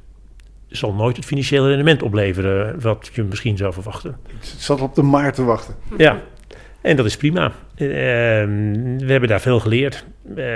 Zal 0.67 0.93
nooit 0.93 1.15
het 1.15 1.25
financiële 1.25 1.67
rendement 1.67 2.03
opleveren 2.03 2.81
wat 2.81 3.09
je 3.13 3.23
misschien 3.23 3.57
zou 3.57 3.73
verwachten. 3.73 4.17
Het 4.39 4.55
zat 4.57 4.81
op 4.81 4.95
de 4.95 5.01
maar 5.01 5.33
te 5.33 5.43
wachten. 5.43 5.75
Ja, 5.97 6.21
en 6.81 6.95
dat 6.95 7.05
is 7.05 7.17
prima. 7.17 7.51
Uh, 7.75 7.89
we 8.97 9.05
hebben 9.07 9.29
daar 9.29 9.41
veel 9.41 9.59
geleerd 9.59 10.05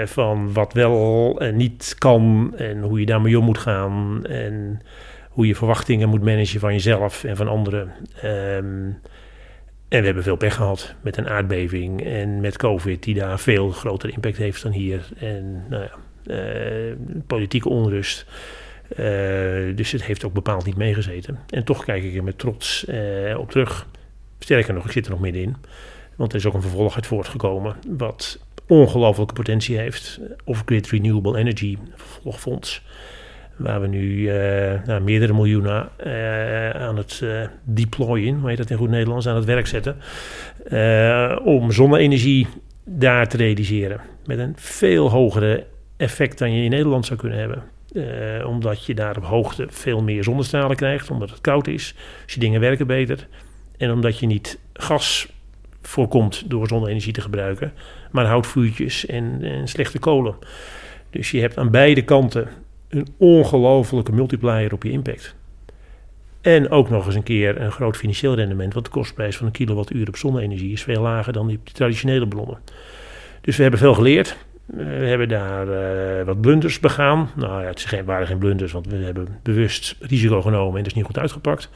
van 0.06 0.54
wat 0.54 0.74
wel 0.74 1.36
en 1.40 1.56
niet 1.56 1.96
kan 1.98 2.54
en 2.58 2.82
hoe 2.82 3.00
je 3.00 3.06
daarmee 3.06 3.40
om 3.40 3.46
moet 3.46 3.58
gaan 3.58 4.26
en 4.26 4.82
hoe 5.30 5.48
je 5.48 5.56
verwachtingen 5.56 6.10
moet 6.10 6.24
managen 6.24 6.60
van 6.60 6.74
jezelf 6.74 7.24
en 7.24 7.36
van 7.36 7.48
anderen. 7.48 7.92
Um, 8.24 9.00
en 9.88 10.00
we 10.00 10.06
hebben 10.06 10.24
veel 10.24 10.36
pech 10.36 10.56
gehad 10.56 10.96
met 11.02 11.18
een 11.18 11.30
aardbeving 11.30 12.06
en 12.06 12.40
met 12.40 12.58
COVID, 12.58 13.04
die 13.04 13.16
daar 13.16 13.40
veel 13.40 13.70
grotere 13.70 14.12
impact 14.12 14.38
heeft 14.38 14.64
dan 14.64 14.72
hier. 14.72 15.08
En 15.18 15.64
nou 15.70 15.84
ja, 15.84 15.92
uh, 16.36 16.96
politieke 17.28 17.70
onrust. 17.70 18.26
Dus 19.76 19.92
het 19.92 20.04
heeft 20.04 20.26
ook 20.26 20.34
bepaald 20.34 20.66
niet 20.66 20.78
meegezeten. 20.78 21.40
En 21.50 21.64
toch 21.64 21.86
kijk 21.86 22.04
ik 22.04 22.16
er 22.16 22.24
met 22.24 22.38
trots 22.38 22.86
op 23.38 23.52
terug. 23.52 23.88
Sterker 24.40 24.74
nog, 24.74 24.86
ik 24.86 24.92
zit 24.92 25.06
er 25.06 25.12
nog 25.12 25.20
middenin. 25.20 25.56
Want 26.18 26.32
er 26.32 26.38
is 26.38 26.46
ook 26.46 26.54
een 26.54 26.62
vervolg 26.62 26.96
uit 26.96 27.08
voortgekomen. 27.08 27.76
Wat 27.88 28.40
ongelooflijke 28.68 29.34
potentie 29.34 29.78
heeft. 29.78 30.20
Off-grid 30.44 30.90
Renewable 30.90 31.38
Energy 31.38 31.78
vervolgfonds. 31.96 32.86
Waar 33.56 33.82
we 33.82 33.88
nu 33.88 34.02
uh, 34.02 34.84
nou, 34.86 35.02
meerdere 35.02 35.34
miljoenen 35.34 35.90
uh, 36.06 36.70
aan 36.70 36.98
het 36.98 37.20
uh, 37.24 37.48
deployen, 37.64 38.40
hoe 38.40 38.50
heet 38.50 38.58
dat 38.58 38.70
in 38.70 38.78
goed 38.78 38.90
Nederlands, 38.90 39.28
aan 39.28 39.36
het 39.36 39.46
werk 39.46 39.68
zetten. 39.68 39.96
om 41.44 41.72
zonne-energie 41.72 42.48
daar 42.84 43.28
te 43.28 43.38
realiseren. 43.38 44.02
Met 44.26 44.40
een 44.40 44.54
veel 44.56 45.10
hogere 45.10 45.66
effect 45.98 46.38
dan 46.38 46.54
je 46.54 46.64
in 46.64 46.70
Nederland 46.70 47.06
zou 47.06 47.20
kunnen 47.20 47.40
hebben. 47.40 47.64
omdat 48.46 48.86
je 48.86 48.94
daar 48.94 49.18
op 49.18 49.24
hoogte 49.24 49.66
veel 49.70 50.04
meer 50.04 50.24
zonnestralen 50.24 50.76
krijgt, 50.76 51.12
omdat 51.12 51.30
het 51.30 51.42
koud 51.42 51.68
is. 51.68 51.96
Dus 52.26 52.34
je 52.34 52.40
dingen 52.40 52.60
werken 52.60 52.88
beter. 52.88 53.28
En 53.78 53.92
omdat 53.92 54.20
je 54.20 54.26
niet 54.26 54.60
gas 54.74 55.28
voorkomt 55.88 56.50
door 56.50 56.68
zonne-energie 56.68 57.14
te 57.14 57.22
gebruiken, 57.22 57.74
maar 58.12 58.26
houtvuurtjes 58.26 59.06
en, 59.06 59.42
slechte 59.68 60.00
kolen. 60.00 60.36
Dus 61.10 61.32
je 61.32 61.40
hebt 61.40 61.58
aan 61.58 61.72
beide 61.72 62.02
kanten 62.02 62.48
een 62.90 63.08
ongelofelijke 63.18 64.12
multiplier 64.12 64.74
op 64.74 64.84
je 64.84 64.92
impact. 64.92 65.36
En 66.42 66.70
ook 66.70 66.90
nog 66.90 67.06
eens 67.06 67.16
een 67.16 67.24
keer 67.24 67.62
een 67.62 67.72
groot 67.72 67.98
financieel 67.98 68.36
rendement, 68.36 68.74
want 68.74 68.86
de 68.86 68.92
kostprijs 68.92 69.38
van 69.38 69.46
een 69.46 69.52
kilowattuur 69.52 70.08
op 70.08 70.16
zonne-energie 70.16 70.72
is 70.72 70.84
veel 70.84 71.02
lager 71.02 71.34
dan 71.34 71.48
die 71.48 71.60
bronnen. 71.74 72.28
bronnen. 72.28 72.58
Dus 73.42 73.56
we 73.56 73.62
hebben 73.62 73.80
veel 73.80 73.94
geleerd. 73.94 74.38
We 74.66 74.84
hebben 74.84 75.30
daar 75.30 75.68
uh, 75.68 76.26
wat 76.26 76.42
blunders 76.42 76.80
begaan. 76.80 77.30
Nou 77.36 77.62
ja, 77.62 77.68
het 77.68 78.06
waren 78.06 78.28
geen 78.28 78.38
blunders, 78.38 78.72
want 78.72 78.88
we 78.88 78.96
hebben 78.96 79.28
bewust 79.44 79.96
risico 80.00 80.42
genomen 80.42 80.72
en 80.72 80.78
dat 80.78 80.88
is 80.88 80.94
niet 80.94 81.06
goed 81.06 81.20
uitgepakt. 81.20 81.70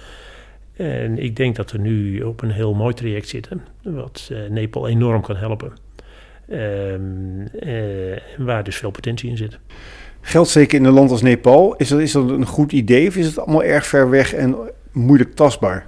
En 0.82 1.18
ik 1.18 1.36
denk 1.36 1.56
dat 1.56 1.72
we 1.72 1.78
nu 1.78 2.22
op 2.22 2.42
een 2.42 2.52
heel 2.52 2.74
mooi 2.74 2.94
traject 2.94 3.28
zitten, 3.28 3.62
wat 3.84 4.30
uh, 4.32 4.50
Nepal 4.50 4.88
enorm 4.88 5.22
kan 5.22 5.36
helpen. 5.36 5.74
Um, 6.52 7.48
uh, 7.64 8.18
waar 8.38 8.64
dus 8.64 8.76
veel 8.76 8.92
potentie 8.92 9.30
in 9.30 9.38
zit. 9.38 9.60
Geld 10.22 10.48
zeker 10.48 10.80
in 10.80 10.86
een 10.86 10.94
land 10.94 11.12
als 11.12 11.22
Nepal, 11.22 11.76
is 11.76 11.88
dat, 11.88 12.00
is 12.00 12.12
dat 12.12 12.30
een 12.30 12.46
goed 12.46 12.72
idee 12.72 13.08
of 13.08 13.16
is 13.16 13.26
het 13.26 13.40
allemaal 13.40 13.64
erg 13.64 13.86
ver 13.86 14.10
weg 14.10 14.34
en 14.34 14.56
moeilijk 14.92 15.36
tastbaar? 15.36 15.86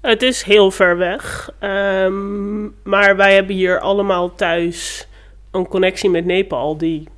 Het 0.00 0.22
is 0.22 0.42
heel 0.42 0.70
ver 0.70 0.96
weg. 0.96 1.52
Um, 1.60 2.74
maar 2.82 3.16
wij 3.16 3.34
hebben 3.34 3.54
hier 3.54 3.80
allemaal 3.80 4.34
thuis 4.34 5.08
een 5.50 5.68
connectie 5.68 6.10
met 6.10 6.24
Nepal 6.24 6.76
die 6.76 7.08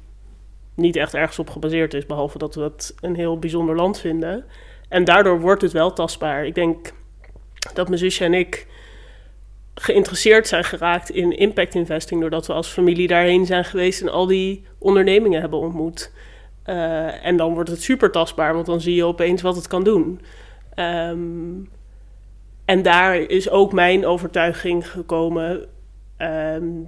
niet 0.74 0.96
echt 0.96 1.14
ergens 1.14 1.38
op 1.38 1.50
gebaseerd 1.50 1.94
is, 1.94 2.06
behalve 2.06 2.38
dat 2.38 2.54
we 2.54 2.62
het 2.62 2.94
een 3.00 3.14
heel 3.16 3.38
bijzonder 3.38 3.76
land 3.76 4.00
vinden. 4.00 4.44
En 4.88 5.04
daardoor 5.04 5.40
wordt 5.40 5.62
het 5.62 5.72
wel 5.72 5.92
tastbaar. 5.92 6.46
Ik 6.46 6.54
denk 6.54 6.92
dat 7.74 7.88
mijn 7.88 8.00
zusje 8.00 8.24
en 8.24 8.34
ik 8.34 8.66
geïnteresseerd 9.74 10.48
zijn 10.48 10.64
geraakt 10.64 11.10
in 11.10 11.36
impact 11.36 11.74
investing. 11.74 12.20
Doordat 12.20 12.46
we 12.46 12.52
als 12.52 12.68
familie 12.68 13.08
daarheen 13.08 13.46
zijn 13.46 13.64
geweest 13.64 14.00
en 14.00 14.08
al 14.08 14.26
die 14.26 14.64
ondernemingen 14.78 15.40
hebben 15.40 15.58
ontmoet. 15.58 16.12
Uh, 16.66 17.26
en 17.26 17.36
dan 17.36 17.54
wordt 17.54 17.70
het 17.70 17.82
super 17.82 18.10
tastbaar, 18.10 18.54
want 18.54 18.66
dan 18.66 18.80
zie 18.80 18.94
je 18.94 19.04
opeens 19.04 19.42
wat 19.42 19.56
het 19.56 19.66
kan 19.66 19.84
doen. 19.84 20.20
Um, 20.74 21.70
en 22.64 22.82
daar 22.82 23.16
is 23.16 23.50
ook 23.50 23.72
mijn 23.72 24.06
overtuiging 24.06 24.90
gekomen 24.90 25.66
um, 26.18 26.84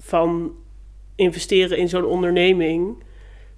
van 0.00 0.52
investeren 1.14 1.78
in 1.78 1.88
zo'n 1.88 2.04
onderneming. 2.04 3.02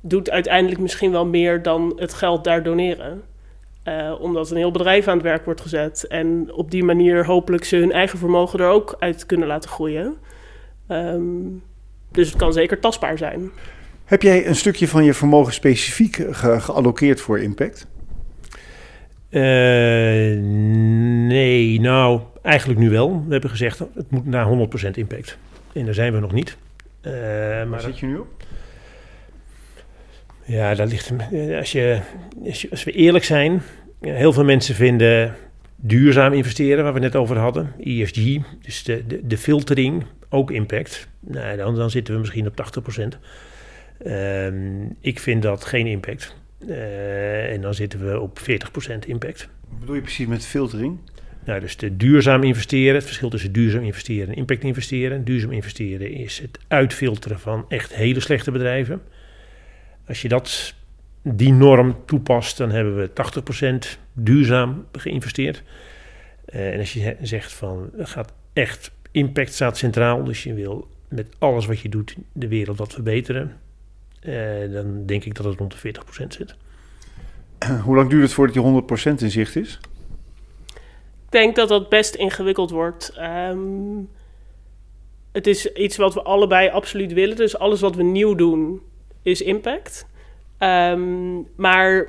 Doet 0.00 0.30
uiteindelijk 0.30 0.80
misschien 0.80 1.10
wel 1.10 1.26
meer 1.26 1.62
dan 1.62 1.92
het 1.96 2.14
geld 2.14 2.44
daar 2.44 2.62
doneren. 2.62 3.22
Uh, 3.88 4.20
omdat 4.20 4.50
een 4.50 4.56
heel 4.56 4.70
bedrijf 4.70 5.08
aan 5.08 5.16
het 5.16 5.26
werk 5.26 5.44
wordt 5.44 5.60
gezet. 5.60 6.06
En 6.06 6.52
op 6.52 6.70
die 6.70 6.84
manier 6.84 7.26
hopelijk 7.26 7.64
ze 7.64 7.76
hun 7.76 7.92
eigen 7.92 8.18
vermogen 8.18 8.58
er 8.58 8.68
ook 8.68 8.96
uit 8.98 9.26
kunnen 9.26 9.48
laten 9.48 9.70
groeien. 9.70 10.16
Um, 10.88 11.62
dus 12.10 12.28
het 12.28 12.36
kan 12.36 12.52
zeker 12.52 12.80
tastbaar 12.80 13.18
zijn. 13.18 13.50
Heb 14.04 14.22
jij 14.22 14.46
een 14.46 14.56
stukje 14.56 14.88
van 14.88 15.04
je 15.04 15.14
vermogen 15.14 15.52
specifiek 15.52 16.26
ge 16.30 16.60
geallokeerd 16.60 17.20
voor 17.20 17.38
impact? 17.38 17.86
Uh, 19.30 19.42
nee, 21.28 21.80
nou 21.80 22.20
eigenlijk 22.42 22.80
nu 22.80 22.90
wel. 22.90 23.24
We 23.26 23.32
hebben 23.32 23.50
gezegd 23.50 23.78
het 23.78 24.10
moet 24.10 24.26
naar 24.26 24.68
100% 24.86 24.90
impact. 24.92 25.38
En 25.72 25.84
daar 25.84 25.94
zijn 25.94 26.12
we 26.12 26.20
nog 26.20 26.32
niet. 26.32 26.56
Uh, 27.02 27.12
maar 27.12 27.68
Waar 27.68 27.80
zit 27.80 27.98
je 27.98 28.06
nu 28.06 28.16
op? 28.16 28.26
Ja, 30.46 30.74
dat 30.74 30.88
ligt. 30.90 31.12
Als, 31.56 31.72
je, 31.72 32.00
als 32.70 32.84
we 32.84 32.92
eerlijk 32.92 33.24
zijn, 33.24 33.62
heel 34.00 34.32
veel 34.32 34.44
mensen 34.44 34.74
vinden 34.74 35.34
duurzaam 35.76 36.32
investeren, 36.32 36.84
waar 36.84 36.92
we 36.92 37.00
het 37.00 37.12
net 37.12 37.22
over 37.22 37.36
hadden, 37.36 37.72
ESG, 37.80 38.38
dus 38.62 38.82
de, 38.82 39.06
de, 39.06 39.26
de 39.26 39.38
filtering, 39.38 40.04
ook 40.28 40.50
impact. 40.50 41.08
Nou, 41.20 41.56
dan, 41.56 41.74
dan 41.74 41.90
zitten 41.90 42.14
we 42.14 42.20
misschien 42.20 42.46
op 42.46 42.66
80%. 42.98 43.02
Um, 43.02 43.12
ehm, 44.12 44.54
ik 45.00 45.18
vind 45.18 45.42
dat 45.42 45.64
geen 45.64 45.86
impact. 45.86 46.36
Uh, 46.68 47.52
en 47.52 47.60
dan 47.60 47.74
zitten 47.74 48.06
we 48.06 48.20
op 48.20 48.38
40% 48.38 48.42
impact. 49.06 49.48
Wat 49.68 49.80
bedoel 49.80 49.94
je 49.94 50.00
precies 50.00 50.26
met 50.26 50.46
filtering? 50.46 50.98
Nou, 51.44 51.60
dus 51.60 51.76
de 51.76 51.96
duurzaam 51.96 52.42
investeren, 52.42 52.94
het 52.94 53.04
verschil 53.04 53.30
tussen 53.30 53.52
duurzaam 53.52 53.82
investeren 53.82 54.28
en 54.28 54.34
impact 54.34 54.62
investeren. 54.62 55.24
Duurzaam 55.24 55.52
investeren 55.52 56.10
is 56.12 56.38
het 56.38 56.58
uitfilteren 56.68 57.40
van 57.40 57.64
echt 57.68 57.94
hele 57.94 58.20
slechte 58.20 58.50
bedrijven. 58.50 59.02
Als 60.08 60.22
je 60.22 60.28
dat, 60.28 60.74
die 61.22 61.52
norm 61.52 61.96
toepast, 62.04 62.56
dan 62.56 62.70
hebben 62.70 62.96
we 62.96 63.10
80% 63.96 63.98
duurzaam 64.12 64.86
geïnvesteerd. 64.92 65.62
Uh, 66.48 66.72
en 66.72 66.78
als 66.78 66.92
je 66.92 67.16
zegt 67.22 67.52
van, 67.52 67.90
gaat 67.98 68.32
echt, 68.52 68.90
impact 69.10 69.54
staat 69.54 69.76
centraal, 69.76 70.24
dus 70.24 70.42
je 70.42 70.54
wil 70.54 70.88
met 71.08 71.28
alles 71.38 71.66
wat 71.66 71.80
je 71.80 71.88
doet 71.88 72.16
de 72.32 72.48
wereld 72.48 72.78
wat 72.78 72.92
verbeteren, 72.92 73.56
uh, 74.22 74.72
dan 74.72 75.06
denk 75.06 75.24
ik 75.24 75.34
dat 75.34 75.46
het 75.46 75.58
rond 75.58 75.82
de 75.82 75.94
40% 76.24 76.26
zit. 76.28 76.54
Hoe 77.84 77.96
lang 77.96 78.10
duurt 78.10 78.22
het 78.22 78.32
voordat 78.32 78.54
die 78.54 79.18
100% 79.18 79.22
in 79.22 79.30
zicht 79.30 79.56
is? 79.56 79.80
Ik 81.24 81.32
denk 81.32 81.56
dat 81.56 81.68
dat 81.68 81.88
best 81.88 82.14
ingewikkeld 82.14 82.70
wordt. 82.70 83.18
Um, 83.20 84.08
het 85.32 85.46
is 85.46 85.72
iets 85.72 85.96
wat 85.96 86.14
we 86.14 86.22
allebei 86.22 86.68
absoluut 86.68 87.12
willen. 87.12 87.36
Dus 87.36 87.58
alles 87.58 87.80
wat 87.80 87.96
we 87.96 88.02
nieuw 88.02 88.34
doen, 88.34 88.80
is 89.26 89.42
impact. 89.42 90.06
Um, 90.58 91.48
maar 91.56 92.06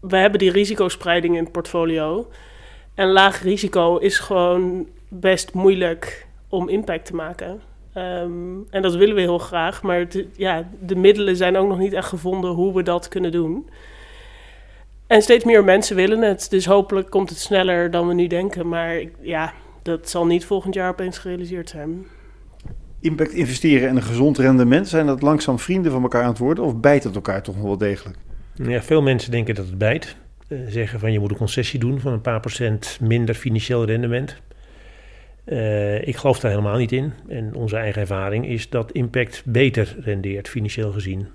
we 0.00 0.16
hebben 0.16 0.38
die 0.38 0.50
risicospreiding 0.50 1.36
in 1.36 1.42
het 1.42 1.52
portfolio. 1.52 2.28
En 2.94 3.10
laag 3.10 3.42
risico 3.42 3.96
is 3.96 4.18
gewoon 4.18 4.88
best 5.08 5.54
moeilijk 5.54 6.26
om 6.48 6.68
impact 6.68 7.06
te 7.06 7.14
maken. 7.14 7.60
Ehm, 7.92 8.58
en 8.70 8.82
dat 8.82 8.94
willen 8.94 9.14
we 9.14 9.20
heel 9.20 9.38
graag, 9.38 9.82
maar 9.82 10.06
ja, 10.36 10.68
de 10.80 10.96
middelen 10.96 11.36
zijn 11.36 11.56
ook 11.56 11.68
nog 11.68 11.78
niet 11.78 11.92
echt 11.92 12.08
gevonden 12.08 12.50
hoe 12.50 12.74
we 12.74 12.82
dat 12.82 13.08
kunnen 13.08 13.32
doen. 13.32 13.68
En 15.06 15.22
steeds 15.22 15.44
meer 15.44 15.64
mensen 15.64 15.96
willen 15.96 16.22
het, 16.22 16.50
dus 16.50 16.66
hopelijk 16.66 17.10
komt 17.10 17.28
het 17.28 17.38
sneller 17.38 17.90
dan 17.90 18.08
we 18.08 18.14
nu 18.14 18.26
denken. 18.26 18.68
Maar 18.68 19.02
ja, 19.20 19.52
dat 19.82 20.08
zal 20.08 20.26
niet 20.26 20.44
volgend 20.44 20.74
jaar 20.74 20.90
opeens 20.90 21.18
gerealiseerd 21.18 21.68
zijn. 21.68 22.06
Impact 23.00 23.32
investeren 23.32 23.88
en 23.88 23.96
een 23.96 24.02
gezond 24.02 24.38
rendement, 24.38 24.88
zijn 24.88 25.06
dat 25.06 25.22
langzaam 25.22 25.58
vrienden 25.58 25.92
van 25.92 26.02
elkaar 26.02 26.22
aan 26.22 26.28
het 26.28 26.38
worden 26.38 26.64
of 26.64 26.80
bijt 26.80 27.04
het 27.04 27.14
elkaar 27.14 27.42
toch 27.42 27.54
nog 27.54 27.64
wel 27.64 27.78
degelijk? 27.78 28.18
Ja, 28.54 28.82
veel 28.82 29.02
mensen 29.02 29.30
denken 29.30 29.54
dat 29.54 29.66
het 29.66 29.78
bijt. 29.78 30.16
Uh, 30.48 30.58
zeggen 30.68 31.00
van 31.00 31.12
je 31.12 31.18
moet 31.18 31.30
een 31.30 31.36
concessie 31.36 31.80
doen 31.80 32.00
van 32.00 32.12
een 32.12 32.20
paar 32.20 32.40
procent 32.40 32.98
minder 33.00 33.34
financieel 33.34 33.84
rendement. 33.84 34.36
Uh, 35.46 36.06
ik 36.06 36.16
geloof 36.16 36.40
daar 36.40 36.50
helemaal 36.50 36.76
niet 36.76 36.92
in. 36.92 37.12
En 37.28 37.54
onze 37.54 37.76
eigen 37.76 38.00
ervaring 38.00 38.46
is 38.46 38.68
dat 38.68 38.92
impact 38.92 39.42
beter 39.44 39.96
rendeert, 40.00 40.48
financieel 40.48 40.92
gezien. 40.92 41.26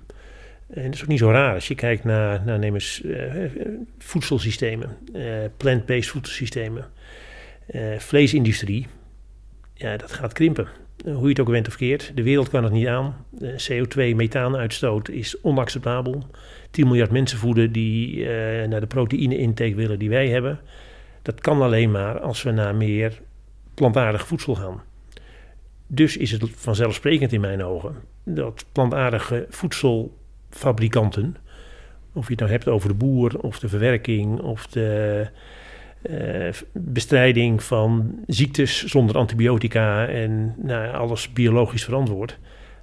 En 0.70 0.84
dat 0.84 0.94
is 0.94 1.02
ook 1.02 1.08
niet 1.08 1.18
zo 1.18 1.30
raar. 1.30 1.54
Als 1.54 1.68
je 1.68 1.74
kijkt 1.74 2.04
naar, 2.04 2.42
naar 2.44 2.58
neem 2.58 2.74
eens, 2.74 3.02
uh, 3.04 3.44
voedselsystemen, 3.98 4.96
plant-based 5.56 6.10
voedselsystemen, 6.10 6.86
vleesindustrie, 7.98 8.86
ja, 9.74 9.96
dat 9.96 10.12
gaat 10.12 10.32
krimpen. 10.32 10.68
Hoe 11.04 11.22
je 11.22 11.28
het 11.28 11.40
ook 11.40 11.48
went 11.48 11.68
of 11.68 11.76
keert. 11.76 12.12
De 12.14 12.22
wereld 12.22 12.48
kan 12.48 12.64
het 12.64 12.72
niet 12.72 12.86
aan. 12.86 13.16
CO2-methaanuitstoot 13.42 15.08
is 15.08 15.40
onacceptabel. 15.40 16.22
10 16.70 16.86
miljard 16.86 17.10
mensen 17.10 17.38
voeden 17.38 17.72
die 17.72 18.24
naar 18.66 18.80
de 18.80 18.86
proteïne-intake 18.86 19.74
willen 19.74 19.98
die 19.98 20.08
wij 20.08 20.28
hebben. 20.28 20.60
Dat 21.22 21.40
kan 21.40 21.62
alleen 21.62 21.90
maar 21.90 22.20
als 22.20 22.42
we 22.42 22.50
naar 22.50 22.74
meer 22.74 23.20
plantaardig 23.74 24.26
voedsel 24.26 24.54
gaan. 24.54 24.82
Dus 25.86 26.16
is 26.16 26.30
het 26.30 26.50
vanzelfsprekend 26.54 27.32
in 27.32 27.40
mijn 27.40 27.64
ogen 27.64 27.94
dat 28.24 28.64
plantaardige 28.72 29.46
voedselfabrikanten, 29.48 31.36
of 32.12 32.24
je 32.24 32.30
het 32.30 32.40
nou 32.40 32.52
hebt 32.52 32.68
over 32.68 32.88
de 32.88 32.94
boer 32.94 33.38
of 33.38 33.58
de 33.58 33.68
verwerking 33.68 34.40
of 34.40 34.66
de 34.66 35.28
uh, 36.10 36.52
bestrijding 36.72 37.62
van 37.62 38.14
ziektes 38.26 38.84
zonder 38.84 39.16
antibiotica 39.16 40.06
en 40.06 40.54
nou, 40.62 40.94
alles 40.94 41.32
biologisch 41.32 41.84
verantwoord, 41.84 42.38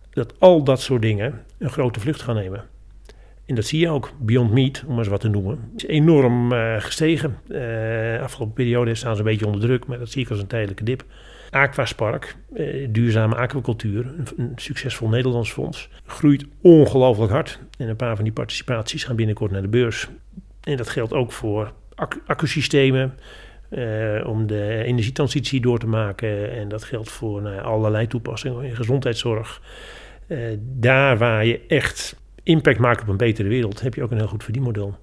dat 0.09 0.33
al 0.39 0.63
dat 0.63 0.81
soort 0.81 1.01
dingen 1.01 1.41
een 1.57 1.69
grote 1.69 1.99
vlucht 1.99 2.21
gaan 2.21 2.35
nemen. 2.35 2.63
En 3.45 3.55
dat 3.55 3.65
zie 3.65 3.79
je 3.79 3.89
ook. 3.89 4.11
Beyond 4.19 4.51
Meat, 4.51 4.83
om 4.83 4.89
maar 4.89 4.97
eens 4.97 5.07
wat 5.07 5.21
te 5.21 5.27
noemen, 5.27 5.71
is 5.75 5.85
enorm 5.85 6.51
uh, 6.51 6.75
gestegen. 6.79 7.37
Uh, 7.47 8.21
afgelopen 8.21 8.55
periode 8.55 8.95
staan 8.95 9.13
ze 9.15 9.21
een 9.21 9.27
beetje 9.27 9.45
onder 9.45 9.61
druk, 9.61 9.85
maar 9.85 9.99
dat 9.99 10.09
zie 10.09 10.23
ik 10.23 10.29
als 10.29 10.39
een 10.39 10.47
tijdelijke 10.47 10.83
dip. 10.83 11.03
Aquaspark, 11.49 12.35
uh, 12.53 12.87
duurzame 12.89 13.35
aquacultuur, 13.35 14.13
een, 14.37 14.51
succesvol 14.55 15.09
Nederlands 15.09 15.51
fonds, 15.51 15.89
groeit 16.05 16.45
ongelooflijk 16.61 17.31
hard. 17.31 17.59
En 17.77 17.89
een 17.89 17.95
paar 17.95 18.15
van 18.15 18.23
die 18.23 18.33
participaties 18.33 19.03
gaan 19.03 19.15
binnenkort 19.15 19.51
naar 19.51 19.61
de 19.61 19.67
beurs. 19.67 20.09
En 20.61 20.77
dat 20.77 20.89
geldt 20.89 21.13
ook 21.13 21.31
voor 21.31 21.73
accusystemen, 22.25 23.17
om 24.25 24.47
de 24.47 24.83
energietransitie 24.83 25.61
door 25.61 25.79
te 25.79 25.87
maken. 25.87 26.51
En 26.51 26.69
dat 26.69 26.83
geldt 26.83 27.09
voor 27.09 27.41
nou, 27.41 27.61
allerlei 27.61 28.07
toepassingen 28.07 28.63
in 28.63 28.75
gezondheidszorg. 28.75 29.61
daar 30.59 31.17
waar 31.17 31.45
je 31.45 31.65
echt 31.67 32.15
impact 32.43 32.79
maken 32.79 33.03
op 33.03 33.09
een 33.09 33.17
betere 33.17 33.49
wereld, 33.49 33.81
heb 33.81 33.93
je 33.93 34.03
ook 34.03 34.11
een 34.11 34.17
heel 34.17 34.27
goed 34.27 34.43
verdienmodel. 34.43 34.97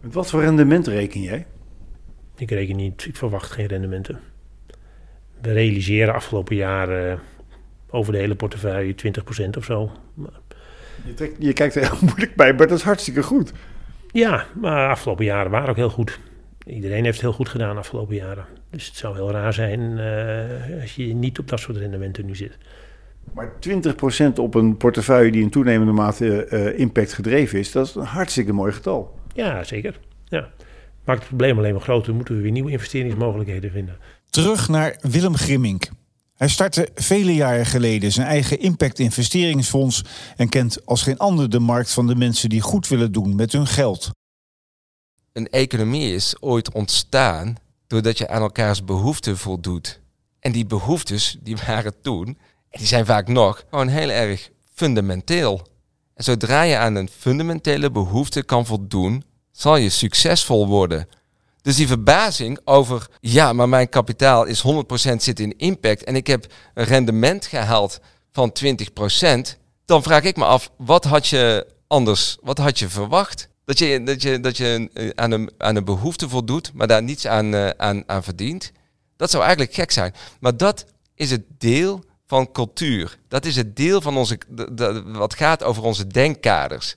Met 0.00 0.14
wat 0.14 0.30
voor 0.30 0.40
rendement 0.40 0.86
reken 0.86 1.20
jij? 1.20 1.46
Ik 2.36 2.50
reken 2.50 2.76
niet, 2.76 3.06
ik 3.06 3.16
verwacht 3.16 3.50
geen 3.50 3.66
rendementen. 3.66 4.20
We 5.40 5.52
realiseren 5.52 6.14
afgelopen 6.14 6.56
jaren 6.56 7.20
over 7.90 8.12
de 8.12 8.18
hele 8.18 8.34
portefeuille 8.34 8.94
20% 9.46 9.56
of 9.56 9.64
zo. 9.64 9.92
Je, 11.04 11.14
trekt, 11.14 11.36
je 11.38 11.52
kijkt 11.52 11.74
er 11.74 11.82
heel 11.82 11.98
moeilijk 12.08 12.34
bij, 12.34 12.54
maar 12.54 12.66
dat 12.66 12.78
is 12.78 12.84
hartstikke 12.84 13.22
goed. 13.22 13.52
Ja, 14.16 14.46
maar 14.60 14.88
afgelopen 14.90 15.24
jaren 15.24 15.50
waren 15.50 15.68
ook 15.68 15.76
heel 15.76 15.90
goed. 15.90 16.18
Iedereen 16.66 17.04
heeft 17.04 17.16
het 17.16 17.22
heel 17.26 17.32
goed 17.32 17.48
gedaan 17.48 17.76
afgelopen 17.76 18.14
jaren. 18.14 18.44
Dus 18.70 18.86
het 18.86 18.96
zou 18.96 19.14
heel 19.14 19.30
raar 19.30 19.52
zijn 19.52 19.80
uh, 19.80 20.80
als 20.80 20.94
je 20.94 21.14
niet 21.14 21.38
op 21.38 21.48
dat 21.48 21.60
soort 21.60 21.76
rendementen 21.76 22.26
nu 22.26 22.36
zit. 22.36 22.58
Maar 23.34 23.52
20% 24.32 24.32
op 24.36 24.54
een 24.54 24.76
portefeuille 24.76 25.32
die 25.32 25.42
in 25.42 25.50
toenemende 25.50 25.92
mate 25.92 26.48
uh, 26.50 26.78
impact 26.78 27.12
gedreven 27.12 27.58
is, 27.58 27.72
dat 27.72 27.86
is 27.86 27.94
een 27.94 28.02
hartstikke 28.02 28.52
mooi 28.52 28.72
getal. 28.72 29.18
Ja, 29.34 29.64
zeker. 29.64 30.00
Ja. 30.24 30.48
Maakt 31.04 31.18
het 31.18 31.28
probleem 31.28 31.58
alleen 31.58 31.72
maar 31.72 31.82
groter, 31.82 32.14
moeten 32.14 32.36
we 32.36 32.42
weer 32.42 32.50
nieuwe 32.50 32.70
investeringsmogelijkheden 32.70 33.70
vinden. 33.70 33.96
Terug 34.30 34.68
naar 34.68 34.98
Willem 35.00 35.36
Grimmink. 35.36 35.88
Hij 36.36 36.48
startte 36.48 36.88
vele 36.94 37.34
jaren 37.34 37.66
geleden 37.66 38.12
zijn 38.12 38.26
eigen 38.26 38.60
impact 38.60 38.98
investeringsfonds 38.98 40.02
en 40.36 40.48
kent 40.48 40.86
als 40.86 41.02
geen 41.02 41.18
ander 41.18 41.50
de 41.50 41.58
markt 41.58 41.92
van 41.92 42.06
de 42.06 42.14
mensen 42.14 42.48
die 42.48 42.60
goed 42.60 42.88
willen 42.88 43.12
doen 43.12 43.34
met 43.34 43.52
hun 43.52 43.66
geld. 43.66 44.10
Een 45.32 45.48
economie 45.48 46.14
is 46.14 46.34
ooit 46.40 46.72
ontstaan 46.72 47.56
doordat 47.86 48.18
je 48.18 48.28
aan 48.28 48.42
elkaars 48.42 48.84
behoeften 48.84 49.38
voldoet. 49.38 50.00
En 50.40 50.52
die 50.52 50.66
behoeftes 50.66 51.36
die 51.40 51.56
waren 51.66 52.00
toen 52.00 52.38
die 52.70 52.86
zijn 52.86 53.06
vaak 53.06 53.28
nog 53.28 53.64
gewoon 53.70 53.88
heel 53.88 54.08
erg 54.08 54.50
fundamenteel. 54.74 55.66
En 56.14 56.24
zodra 56.24 56.62
je 56.62 56.76
aan 56.76 56.94
een 56.94 57.08
fundamentele 57.08 57.90
behoefte 57.90 58.42
kan 58.42 58.66
voldoen, 58.66 59.24
zal 59.52 59.76
je 59.76 59.88
succesvol 59.88 60.66
worden. 60.66 61.08
Dus 61.66 61.76
die 61.76 61.86
verbazing 61.86 62.58
over, 62.64 63.06
ja, 63.20 63.52
maar 63.52 63.68
mijn 63.68 63.88
kapitaal 63.88 64.44
is 64.44 64.62
100% 64.62 65.16
zit 65.16 65.40
in 65.40 65.56
impact 65.56 66.04
en 66.04 66.16
ik 66.16 66.26
heb 66.26 66.46
een 66.74 66.84
rendement 66.84 67.46
gehaald 67.46 68.00
van 68.32 68.52
20%, 68.64 68.64
dan 69.84 70.02
vraag 70.02 70.22
ik 70.22 70.36
me 70.36 70.44
af, 70.44 70.70
wat 70.76 71.04
had 71.04 71.28
je 71.28 71.66
anders, 71.86 72.36
wat 72.40 72.58
had 72.58 72.78
je 72.78 72.88
verwacht? 72.88 73.48
Dat 73.64 73.78
je, 73.78 74.02
dat 74.02 74.22
je, 74.22 74.40
dat 74.40 74.56
je 74.56 74.90
aan, 75.14 75.30
een, 75.30 75.50
aan 75.58 75.76
een 75.76 75.84
behoefte 75.84 76.28
voldoet, 76.28 76.72
maar 76.74 76.86
daar 76.86 77.02
niets 77.02 77.26
aan, 77.26 77.54
uh, 77.54 77.68
aan, 77.68 78.02
aan 78.06 78.22
verdient. 78.22 78.72
Dat 79.16 79.30
zou 79.30 79.42
eigenlijk 79.42 79.74
gek 79.74 79.90
zijn. 79.90 80.14
Maar 80.40 80.56
dat 80.56 80.84
is 81.14 81.30
het 81.30 81.44
deel 81.58 82.04
van 82.26 82.52
cultuur. 82.52 83.18
Dat 83.28 83.44
is 83.44 83.56
het 83.56 83.76
deel 83.76 84.00
van 84.00 84.16
onze, 84.16 84.38
wat 85.04 85.34
gaat 85.34 85.62
over 85.62 85.82
onze 85.82 86.06
denkkaders. 86.06 86.96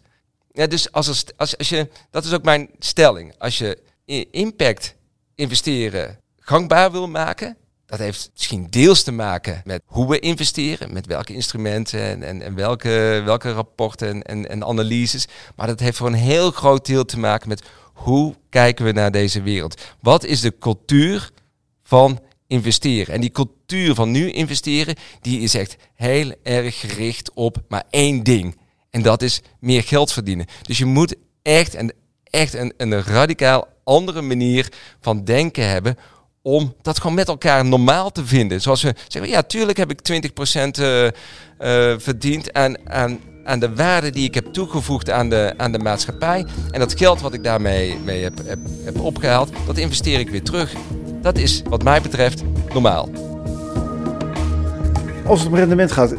Ja, 0.51 0.67
dus 0.67 0.91
als, 0.91 1.25
als, 1.37 1.57
als 1.57 1.69
je, 1.69 1.89
dat 2.11 2.25
is 2.25 2.33
ook 2.33 2.43
mijn 2.43 2.69
stelling. 2.79 3.33
Als 3.37 3.57
je 3.57 3.87
impact 4.31 4.95
investeren 5.35 6.19
gangbaar 6.49 6.91
wil 6.91 7.07
maken, 7.07 7.57
dat 7.85 7.99
heeft 7.99 8.29
misschien 8.33 8.67
deels 8.69 9.03
te 9.03 9.11
maken 9.11 9.61
met 9.65 9.81
hoe 9.85 10.09
we 10.09 10.19
investeren, 10.19 10.93
met 10.93 11.05
welke 11.05 11.33
instrumenten 11.33 12.01
en, 12.01 12.23
en, 12.23 12.41
en 12.41 12.55
welke, 12.55 13.21
welke 13.25 13.51
rapporten 13.51 14.21
en, 14.21 14.49
en 14.49 14.65
analyses. 14.65 15.27
Maar 15.55 15.67
dat 15.67 15.79
heeft 15.79 15.97
voor 15.97 16.07
een 16.07 16.13
heel 16.13 16.51
groot 16.51 16.85
deel 16.85 17.05
te 17.05 17.19
maken 17.19 17.49
met 17.49 17.63
hoe 17.93 18.35
kijken 18.49 18.85
we 18.85 18.91
naar 18.91 19.11
deze 19.11 19.41
wereld. 19.41 19.81
Wat 20.01 20.23
is 20.23 20.41
de 20.41 20.57
cultuur 20.59 21.31
van 21.83 22.19
investeren. 22.47 23.13
En 23.13 23.21
die 23.21 23.31
cultuur 23.31 23.95
van 23.95 24.11
nu 24.11 24.31
investeren, 24.31 24.95
die 25.21 25.39
is 25.39 25.53
echt 25.53 25.75
heel 25.95 26.33
erg 26.43 26.79
gericht 26.79 27.31
op 27.33 27.61
maar 27.67 27.83
één 27.89 28.23
ding. 28.23 28.57
En 28.89 29.01
dat 29.01 29.21
is 29.21 29.41
meer 29.59 29.83
geld 29.83 30.11
verdienen. 30.11 30.45
Dus 30.61 30.77
je 30.77 30.85
moet 30.85 31.15
echt, 31.41 31.75
een, 31.75 31.93
echt 32.23 32.53
een, 32.53 32.73
een 32.77 33.03
radicaal 33.03 33.67
andere 33.89 34.21
manier 34.21 34.71
van 34.99 35.23
denken 35.23 35.69
hebben 35.69 35.97
om 36.41 36.75
dat 36.81 36.99
gewoon 36.99 37.15
met 37.15 37.27
elkaar 37.27 37.65
normaal 37.65 38.11
te 38.11 38.25
vinden. 38.25 38.61
Zoals 38.61 38.81
we 38.81 38.93
zeggen, 39.07 39.31
ja, 39.31 39.41
tuurlijk 39.41 39.77
heb 39.77 39.91
ik 39.91 40.29
20% 40.77 40.79
uh, 40.79 41.03
uh, 41.03 41.11
verdiend 41.97 42.53
aan, 42.53 42.89
aan, 42.89 43.19
aan 43.43 43.59
de 43.59 43.75
waarde 43.75 44.09
die 44.09 44.23
ik 44.23 44.33
heb 44.33 44.45
toegevoegd 44.45 45.09
aan 45.09 45.29
de, 45.29 45.53
aan 45.57 45.71
de 45.71 45.79
maatschappij. 45.79 46.45
En 46.71 46.79
dat 46.79 46.97
geld 46.97 47.21
wat 47.21 47.33
ik 47.33 47.43
daarmee 47.43 47.97
mee 48.03 48.23
heb, 48.23 48.37
heb, 48.45 48.59
heb 48.83 48.99
opgehaald, 48.99 49.49
dat 49.65 49.77
investeer 49.77 50.19
ik 50.19 50.29
weer 50.29 50.43
terug. 50.43 50.73
Dat 51.21 51.37
is 51.37 51.61
wat 51.69 51.83
mij 51.83 52.01
betreft 52.01 52.43
normaal. 52.73 53.09
Als 55.25 55.39
het 55.39 55.49
om 55.49 55.55
rendement 55.55 55.91
gaat, 55.91 56.13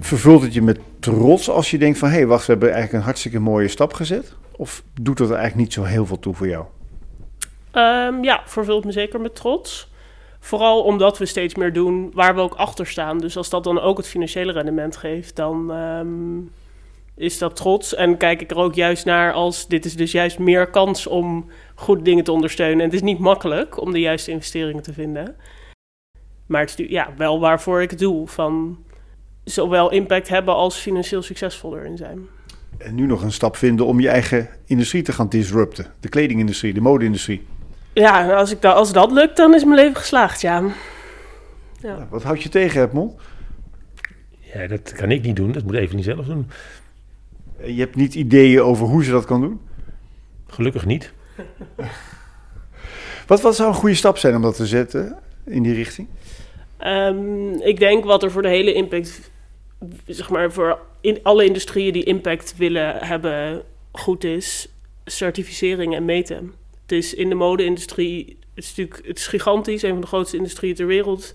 vervult 0.00 0.42
het 0.42 0.54
je 0.54 0.62
met 0.62 0.78
trots 1.00 1.50
als 1.50 1.70
je 1.70 1.78
denkt 1.78 1.98
van... 1.98 2.08
hé, 2.08 2.14
hey, 2.14 2.26
wacht, 2.26 2.46
we 2.46 2.52
hebben 2.52 2.68
eigenlijk 2.68 2.98
een 2.98 3.08
hartstikke 3.08 3.38
mooie 3.38 3.68
stap 3.68 3.92
gezet? 3.92 4.32
Of 4.56 4.82
doet 5.00 5.18
dat 5.18 5.28
er 5.28 5.36
eigenlijk 5.36 5.64
niet 5.64 5.72
zo 5.72 5.82
heel 5.82 6.06
veel 6.06 6.18
toe 6.18 6.34
voor 6.34 6.48
jou? 6.48 6.64
Um, 7.78 8.24
ja, 8.24 8.42
vervult 8.44 8.84
me 8.84 8.92
zeker 8.92 9.20
met 9.20 9.34
trots. 9.34 9.88
Vooral 10.40 10.82
omdat 10.82 11.18
we 11.18 11.26
steeds 11.26 11.54
meer 11.54 11.72
doen 11.72 12.10
waar 12.14 12.34
we 12.34 12.40
ook 12.40 12.54
achter 12.54 12.86
staan. 12.86 13.18
Dus 13.18 13.36
als 13.36 13.50
dat 13.50 13.64
dan 13.64 13.80
ook 13.80 13.96
het 13.96 14.06
financiële 14.06 14.52
rendement 14.52 14.96
geeft, 14.96 15.36
dan 15.36 15.70
um, 15.70 16.50
is 17.14 17.38
dat 17.38 17.56
trots. 17.56 17.94
En 17.94 18.16
kijk 18.16 18.40
ik 18.40 18.50
er 18.50 18.56
ook 18.56 18.74
juist 18.74 19.04
naar 19.04 19.32
als 19.32 19.68
dit 19.68 19.84
is 19.84 19.96
dus 19.96 20.12
juist 20.12 20.38
meer 20.38 20.70
kans 20.70 21.06
om 21.06 21.50
goede 21.74 22.02
dingen 22.02 22.24
te 22.24 22.32
ondersteunen. 22.32 22.78
En 22.78 22.84
het 22.84 22.94
is 22.94 23.02
niet 23.02 23.18
makkelijk 23.18 23.80
om 23.80 23.92
de 23.92 24.00
juiste 24.00 24.30
investeringen 24.30 24.82
te 24.82 24.92
vinden. 24.92 25.36
Maar 26.46 26.60
het 26.60 26.78
is 26.78 26.88
ja, 26.88 27.08
wel 27.16 27.40
waarvoor 27.40 27.82
ik 27.82 27.90
het 27.90 27.98
doe. 27.98 28.28
Van 28.28 28.78
zowel 29.44 29.90
impact 29.90 30.28
hebben 30.28 30.54
als 30.54 30.76
financieel 30.76 31.22
succesvol 31.22 31.76
erin 31.76 31.96
zijn. 31.96 32.26
En 32.78 32.94
nu 32.94 33.06
nog 33.06 33.22
een 33.22 33.32
stap 33.32 33.56
vinden 33.56 33.86
om 33.86 34.00
je 34.00 34.08
eigen 34.08 34.48
industrie 34.66 35.02
te 35.02 35.12
gaan 35.12 35.28
disrupten. 35.28 35.86
De 36.00 36.08
kledingindustrie, 36.08 36.74
de 36.74 36.80
mode-industrie. 36.80 37.46
Ja, 37.98 38.34
als, 38.34 38.50
ik 38.50 38.62
da 38.62 38.72
als 38.72 38.92
dat 38.92 39.12
lukt, 39.12 39.36
dan 39.36 39.54
is 39.54 39.64
mijn 39.64 39.76
leven 39.76 39.96
geslaagd, 39.96 40.40
ja. 40.40 40.62
Ja. 41.80 41.96
Nou, 41.96 42.06
wat 42.10 42.22
houd 42.22 42.42
je 42.42 42.48
tegen, 42.48 42.82
Edmond? 42.82 43.20
Ja, 44.54 44.66
dat 44.66 44.92
kan 44.92 45.10
ik 45.10 45.22
niet 45.22 45.36
doen. 45.36 45.52
Dat 45.52 45.62
moet 45.64 45.74
even 45.74 45.96
niet 45.96 46.04
zelf 46.04 46.26
doen. 46.26 46.50
Je 47.64 47.80
hebt 47.80 47.96
niet 47.96 48.14
ideeën 48.14 48.62
over 48.62 48.86
hoe 48.86 49.04
ze 49.04 49.10
dat 49.10 49.24
kan 49.24 49.40
doen? 49.40 49.60
Gelukkig 50.46 50.86
niet. 50.86 51.12
Wat, 53.26 53.40
wat 53.40 53.56
zou 53.56 53.68
een 53.68 53.74
goede 53.74 53.94
stap 53.94 54.18
zijn 54.18 54.36
om 54.36 54.42
dat 54.42 54.56
te 54.56 54.66
zetten 54.66 55.18
in 55.44 55.62
die 55.62 55.74
richting? 55.74 56.08
Ehm, 56.76 57.52
ik 57.52 57.78
denk 57.78 58.04
wat 58.04 58.22
er 58.22 58.30
voor 58.30 58.42
de 58.42 58.48
hele 58.48 58.72
impact, 58.72 59.30
zeg 60.06 60.30
maar 60.30 60.52
voor 60.52 60.78
in 61.00 61.18
alle 61.22 61.44
industrieën 61.44 61.92
die 61.92 62.04
impact 62.04 62.54
willen 62.56 62.96
hebben, 62.96 63.62
goed 63.92 64.24
is, 64.24 64.68
certificering 65.04 65.94
en 65.94 66.04
meten. 66.04 66.54
Het 66.88 66.98
is 66.98 67.14
in 67.14 67.28
de 67.28 67.34
mode-industrie, 67.34 68.38
het 68.54 68.64
is 68.64 68.68
natuurlijk 68.68 69.06
het 69.06 69.18
is 69.18 69.26
gigantisch, 69.26 69.82
een 69.82 69.90
van 69.90 70.00
de 70.00 70.06
grootste 70.06 70.36
industrieën 70.36 70.74
ter 70.74 70.86
wereld. 70.86 71.34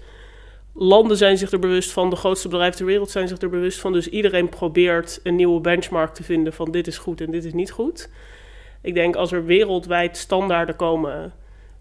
Landen 0.73 1.17
zijn 1.17 1.37
zich 1.37 1.51
er 1.51 1.59
bewust 1.59 1.91
van, 1.91 2.09
de 2.09 2.15
grootste 2.15 2.47
bedrijven 2.47 2.77
ter 2.77 2.85
wereld 2.85 3.09
zijn 3.09 3.27
zich 3.27 3.41
er 3.41 3.49
bewust 3.49 3.79
van. 3.79 3.93
Dus 3.93 4.07
iedereen 4.07 4.49
probeert 4.49 5.19
een 5.23 5.35
nieuwe 5.35 5.61
benchmark 5.61 6.13
te 6.13 6.23
vinden 6.23 6.53
van 6.53 6.71
dit 6.71 6.87
is 6.87 6.97
goed 6.97 7.21
en 7.21 7.31
dit 7.31 7.45
is 7.45 7.53
niet 7.53 7.71
goed. 7.71 8.09
Ik 8.81 8.93
denk 8.93 9.15
als 9.15 9.31
er 9.31 9.45
wereldwijd 9.45 10.17
standaarden 10.17 10.75
komen 10.75 11.33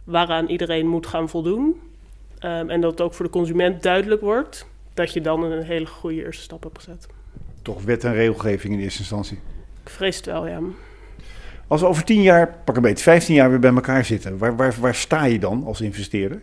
waaraan 0.05 0.49
iedereen 0.49 0.87
moet 0.87 1.07
gaan 1.07 1.29
voldoen, 1.29 1.81
Ehm, 2.43 2.70
en 2.70 2.81
dat 2.81 2.91
het 2.91 3.01
ook 3.01 3.14
voor 3.14 3.25
de 3.25 3.31
consument 3.31 3.83
duidelijk 3.83 4.20
wordt 4.20 4.66
dat 4.95 5.12
je 5.12 5.20
dan 5.20 5.43
een 5.43 5.62
hele 5.62 5.87
goede 5.87 6.25
eerste 6.25 6.43
stap 6.43 6.62
hebt 6.62 6.79
gezet. 6.79 7.07
Toch 7.62 7.83
wet 7.83 8.05
en 8.05 8.14
regelgeving 8.14 8.75
in 8.75 8.81
eerste 8.81 8.99
instantie. 8.99 9.39
Ik 9.85 9.91
vrees 9.91 10.16
het 10.16 10.27
wel, 10.27 10.47
ja. 10.47 10.61
Als 11.73 11.81
we 11.81 11.87
over 11.87 12.05
10 12.05 12.23
jaar, 12.23 12.55
pak 12.64 12.77
een 12.77 12.83
beetje, 12.83 13.05
15 13.05 13.35
jaar 13.35 13.51
weer 13.51 13.59
bij 13.59 13.75
elkaar 13.75 14.05
zitten, 14.05 14.39
waar, 14.39 14.57
waar, 14.57 14.75
waar 14.81 14.95
sta 14.95 15.25
je 15.25 15.39
dan 15.39 15.64
als 15.64 15.81
investeerder? 15.81 16.41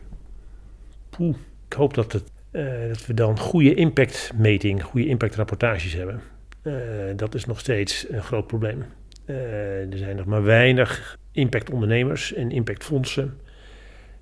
Poeh, 1.10 1.36
ik 1.68 1.74
hoop 1.74 1.94
dat, 1.94 2.24
eh, 2.52 2.64
dat 2.88 3.06
we 3.06 3.14
dan 3.14 3.40
goede 3.40 3.74
impactmeting, 3.74 4.84
goede 4.84 5.08
impactrapportages 5.08 5.94
hebben. 5.94 6.22
Uh, 6.64 6.74
dat 7.16 7.36
is 7.36 7.46
nog 7.46 7.60
steeds 7.60 8.06
een 8.10 8.24
groot 8.24 8.48
probleem. 8.48 8.86
Uh, 9.26 9.92
er 9.92 9.98
zijn 9.98 10.16
nog 10.16 10.26
maar 10.26 10.44
weinig 10.44 11.18
impactondernemers 11.32 12.34
en 12.34 12.52
impactfondsen 12.52 13.38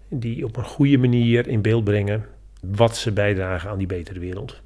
die 0.09 0.45
op 0.45 0.57
een 0.57 0.63
goede 0.63 0.97
manier 0.97 1.47
in 1.47 1.61
beeld 1.61 1.83
brengen 1.83 2.25
wat 2.61 2.97
ze 2.97 3.11
bijdragen 3.11 3.69
aan 3.69 3.77
die 3.77 3.87
betere 3.87 4.19
wereld. 4.19 4.61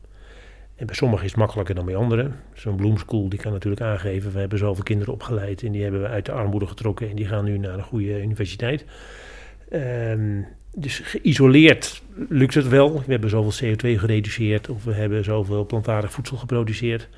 En 0.81 0.87
bij 0.87 0.95
sommigen 0.95 1.25
is 1.25 1.31
het 1.31 1.39
makkelijker 1.39 1.75
dan 1.75 1.85
bij 1.85 1.95
anderen. 1.95 2.35
Zo'n 2.53 2.75
Bloomschool 2.75 3.29
die 3.29 3.39
kan 3.39 3.51
natuurlijk 3.51 3.81
aangeven, 3.81 4.31
we 4.31 4.39
hebben 4.39 4.57
zoveel 4.57 4.83
kinderen 4.83 5.13
opgeleid 5.13 5.63
en 5.63 5.71
die 5.71 5.81
hebben 5.83 6.01
we 6.01 6.07
uit 6.07 6.25
de 6.25 6.31
armoede 6.31 6.67
getrokken 6.67 7.09
en 7.09 7.15
die 7.15 7.25
gaan 7.25 7.45
nu 7.45 7.57
naar 7.57 7.73
een 7.73 7.83
goede 7.83 8.21
universiteit. 8.21 8.85
Um, 9.73 10.47
dus 10.73 10.99
geïsoleerd 10.99 12.01
lukt 12.29 12.53
het 12.53 12.67
wel. 12.67 12.93
We 12.93 13.11
hebben 13.11 13.29
zoveel 13.29 13.69
CO2 13.69 13.99
gereduceerd 13.99 14.69
of 14.69 14.83
we 14.83 14.93
hebben 14.93 15.23
zoveel 15.23 15.65
plantaardig 15.65 16.11
voedsel 16.11 16.37
geproduceerd. 16.37 17.09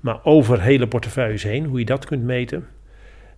Maar 0.00 0.24
over 0.24 0.60
hele 0.60 0.88
portefeuilles 0.88 1.42
heen, 1.42 1.64
hoe 1.64 1.78
je 1.78 1.84
dat 1.84 2.04
kunt 2.04 2.22
meten, 2.22 2.66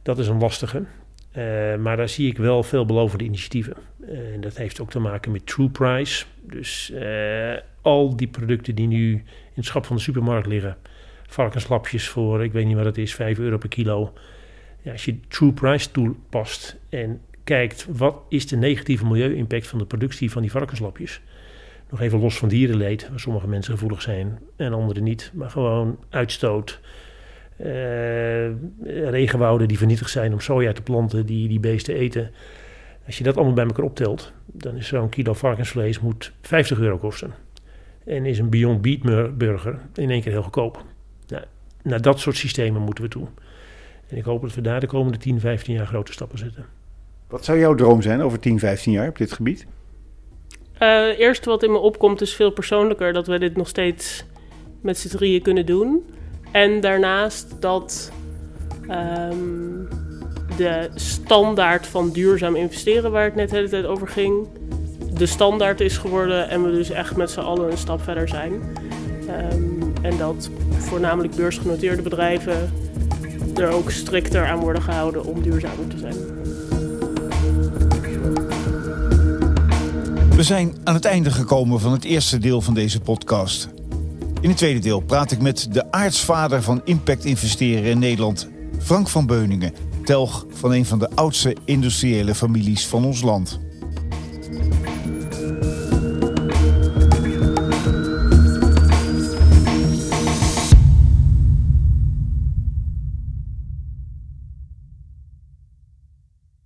dat 0.03 0.19
is 0.19 0.29
een 0.29 0.39
lastige. 0.39 0.79
Uh, 0.79 1.77
maar 1.77 1.97
daar 1.97 2.09
zie 2.09 2.29
ik 2.29 2.37
wel 2.37 2.63
veelbelovende 2.63 3.25
initiatieven. 3.25 3.77
En 4.07 4.41
dat 4.41 4.57
heeft 4.57 4.81
ook 4.81 4.91
te 4.91 4.99
maken 4.99 5.33
met 5.33 5.47
True 5.47 5.69
Price. 5.69 6.25
Dus 6.43 6.93
uh, 6.95 7.53
al 7.83 8.17
die 8.17 8.29
producten 8.29 8.75
die 8.75 8.87
nu 8.87 9.25
het 9.55 9.65
schap 9.65 9.85
van 9.87 9.97
de 9.97 10.03
supermarkt 10.03 10.47
liggen. 10.47 10.77
Varkenslapjes 11.27 12.09
voor, 12.09 12.45
ik 12.45 12.53
weet 12.53 12.67
niet 12.67 12.77
wat 12.77 12.85
het 12.85 12.99
is, 12.99 13.15
5 13.15 13.39
euro 13.39 13.59
per 13.59 13.69
kilo. 13.69 14.13
Ja, 14.83 14.93
als 14.93 15.05
je 15.05 15.21
True 15.29 15.53
Price 15.53 15.91
toepast 15.91 16.77
en 16.89 17.21
kijkt 17.45 17.87
wat 17.97 18.17
is 18.29 18.47
de 18.47 18.57
negatieve 18.57 19.07
milieu-impact 19.07 19.67
van 19.67 19.79
de 19.79 19.87
productie 19.87 20.31
van 20.31 20.43
die 20.43 20.51
varkenslapjes. 20.51 21.21
Nog 21.91 22.01
even 22.01 22.21
los 22.21 22.39
van 22.39 22.49
dierenleed, 22.49 23.09
waar 23.09 23.21
sommige 23.21 23.49
mensen 23.49 23.73
gevoelig 23.73 24.03
zijn 24.03 24.39
en 24.57 24.73
anderen 24.73 25.03
niet. 25.03 25.31
Maar 25.35 25.51
gewoon 25.51 25.99
uitstoot, 26.11 26.81
uh, 27.61 27.67
regenwouden 29.11 29.69
die 29.69 29.79
vernietigd 29.79 30.11
zijn 30.11 30.33
om 30.33 30.41
soja 30.41 30.73
te 30.73 30.83
planten 30.83 31.27
die 31.27 31.49
die 31.49 31.61
beesten 31.61 31.95
eten. 31.95 32.31
Als 33.07 33.19
je 33.19 33.25
dat 33.25 33.37
allemaal 33.37 33.55
bij 33.55 33.65
elkaar 33.65 33.85
optelt, 33.85 34.33
dan 34.47 34.77
is 34.77 34.87
zo'n 34.87 35.09
kilo 35.09 35.33
varkensvlees 35.33 36.01
moet 36.01 36.33
50 36.41 36.79
euro 36.79 36.99
kosten. 36.99 37.44
En 38.05 38.27
is 38.27 38.39
een 38.39 38.51
Beyond 38.51 38.83
Beat 38.83 39.37
burger 39.39 39.79
in 39.95 40.11
één 40.11 40.21
keer 40.23 40.33
heel 40.33 40.43
goedkoop. 40.43 40.85
Nou, 41.29 41.45
naar 41.83 42.03
dat 42.03 42.21
soort 42.21 42.37
systemen 42.37 42.83
moeten 42.83 43.05
we 43.05 43.11
toe. 43.11 43.27
En 44.09 44.17
ik 44.17 44.25
hoop 44.25 44.43
dat 44.43 44.55
we 44.55 44.61
daar 44.61 44.81
de 44.81 44.87
komende 44.87 45.19
10, 45.19 45.41
15 45.41 45.75
jaar 45.75 45.87
grote 45.87 46.13
stappen 46.13 46.39
zetten. 46.39 46.67
Wat 47.29 47.45
zou 47.45 47.59
jouw 47.59 47.75
droom 47.75 48.03
zijn 48.03 48.21
over 48.21 48.39
10, 48.41 48.59
15 48.59 48.93
jaar 48.93 49.09
op 49.09 49.19
dit 49.19 49.33
gebied? 49.33 49.67
Uh, 50.83 51.19
eerst 51.19 51.45
wat 51.45 51.63
in 51.63 51.73
me 51.73 51.79
opkomt 51.79 52.21
is 52.21 52.35
veel 52.35 52.51
persoonlijker 52.51 53.13
dat 53.13 53.27
we 53.27 53.39
dit 53.39 53.57
nog 53.57 53.69
steeds 53.69 54.25
met 54.81 54.99
z'n 54.99 55.09
drieën 55.09 55.43
kunnen 55.43 55.67
doen. 55.67 56.05
En 56.53 56.81
daarnaast 56.81 57.61
dat 57.61 58.13
um, 58.91 59.89
de 60.57 60.91
standaard 60.95 61.87
van 61.87 62.11
duurzaam 62.11 62.57
investeren, 62.57 63.11
waar 63.11 63.25
het 63.25 63.35
net 63.35 63.51
de 63.51 63.57
hele 63.57 63.69
tijd 63.69 63.87
over 63.87 64.09
ging, 64.09 64.47
de 65.17 65.27
standaard 65.27 65.81
is 65.81 65.97
geworden 65.97 66.49
en 66.49 66.65
we 66.65 66.71
dus 66.71 66.91
echt 66.91 67.17
met 67.17 67.31
z'n 67.31 67.41
allen 67.41 67.71
een 67.71 67.79
stap 67.79 68.03
verder 68.03 68.29
zijn. 68.29 68.53
Um, 69.53 69.93
en 70.03 70.17
dat 70.19 70.51
voornamelijk 70.71 71.35
beursgenoteerde 71.35 72.03
bedrijven 72.03 72.73
er 73.55 73.69
ook 73.69 73.91
strikter 73.91 74.47
aan 74.47 74.59
worden 74.59 74.83
gehouden 74.83 75.25
om 75.25 75.43
duurzamer 75.43 75.87
te 75.89 75.99
zijn. 75.99 76.15
We 80.37 80.43
zijn 80.43 80.77
aan 80.85 80.95
het 80.95 81.05
einde 81.05 81.31
gekomen 81.31 81.81
van 81.81 81.93
het 81.93 82.05
eerste 82.05 82.39
deel 82.39 82.61
van 82.61 82.75
deze 82.75 83.01
podcast. 83.01 83.69
In 84.41 84.49
het 84.49 84.59
tweede 84.59 84.81
deel 84.81 85.01
praat 85.01 85.31
ik 85.31 85.41
met 85.41 85.69
de 85.71 85.93
aartsvader 85.93 86.63
van 86.63 86.81
impact 86.85 87.25
investeren 87.25 87.91
in 87.91 87.99
Nederland, 87.99 88.49
Frank 88.79 89.09
van 89.09 89.27
Beuningen, 89.27 89.73
telg 90.05 90.47
van 90.51 90.73
een 90.73 90.85
van 90.85 90.99
de 90.99 91.11
oudste 91.15 91.57
industriële 91.65 92.35
families 92.35 92.87
van 92.87 93.05
ons 93.05 93.23
land. 93.23 93.64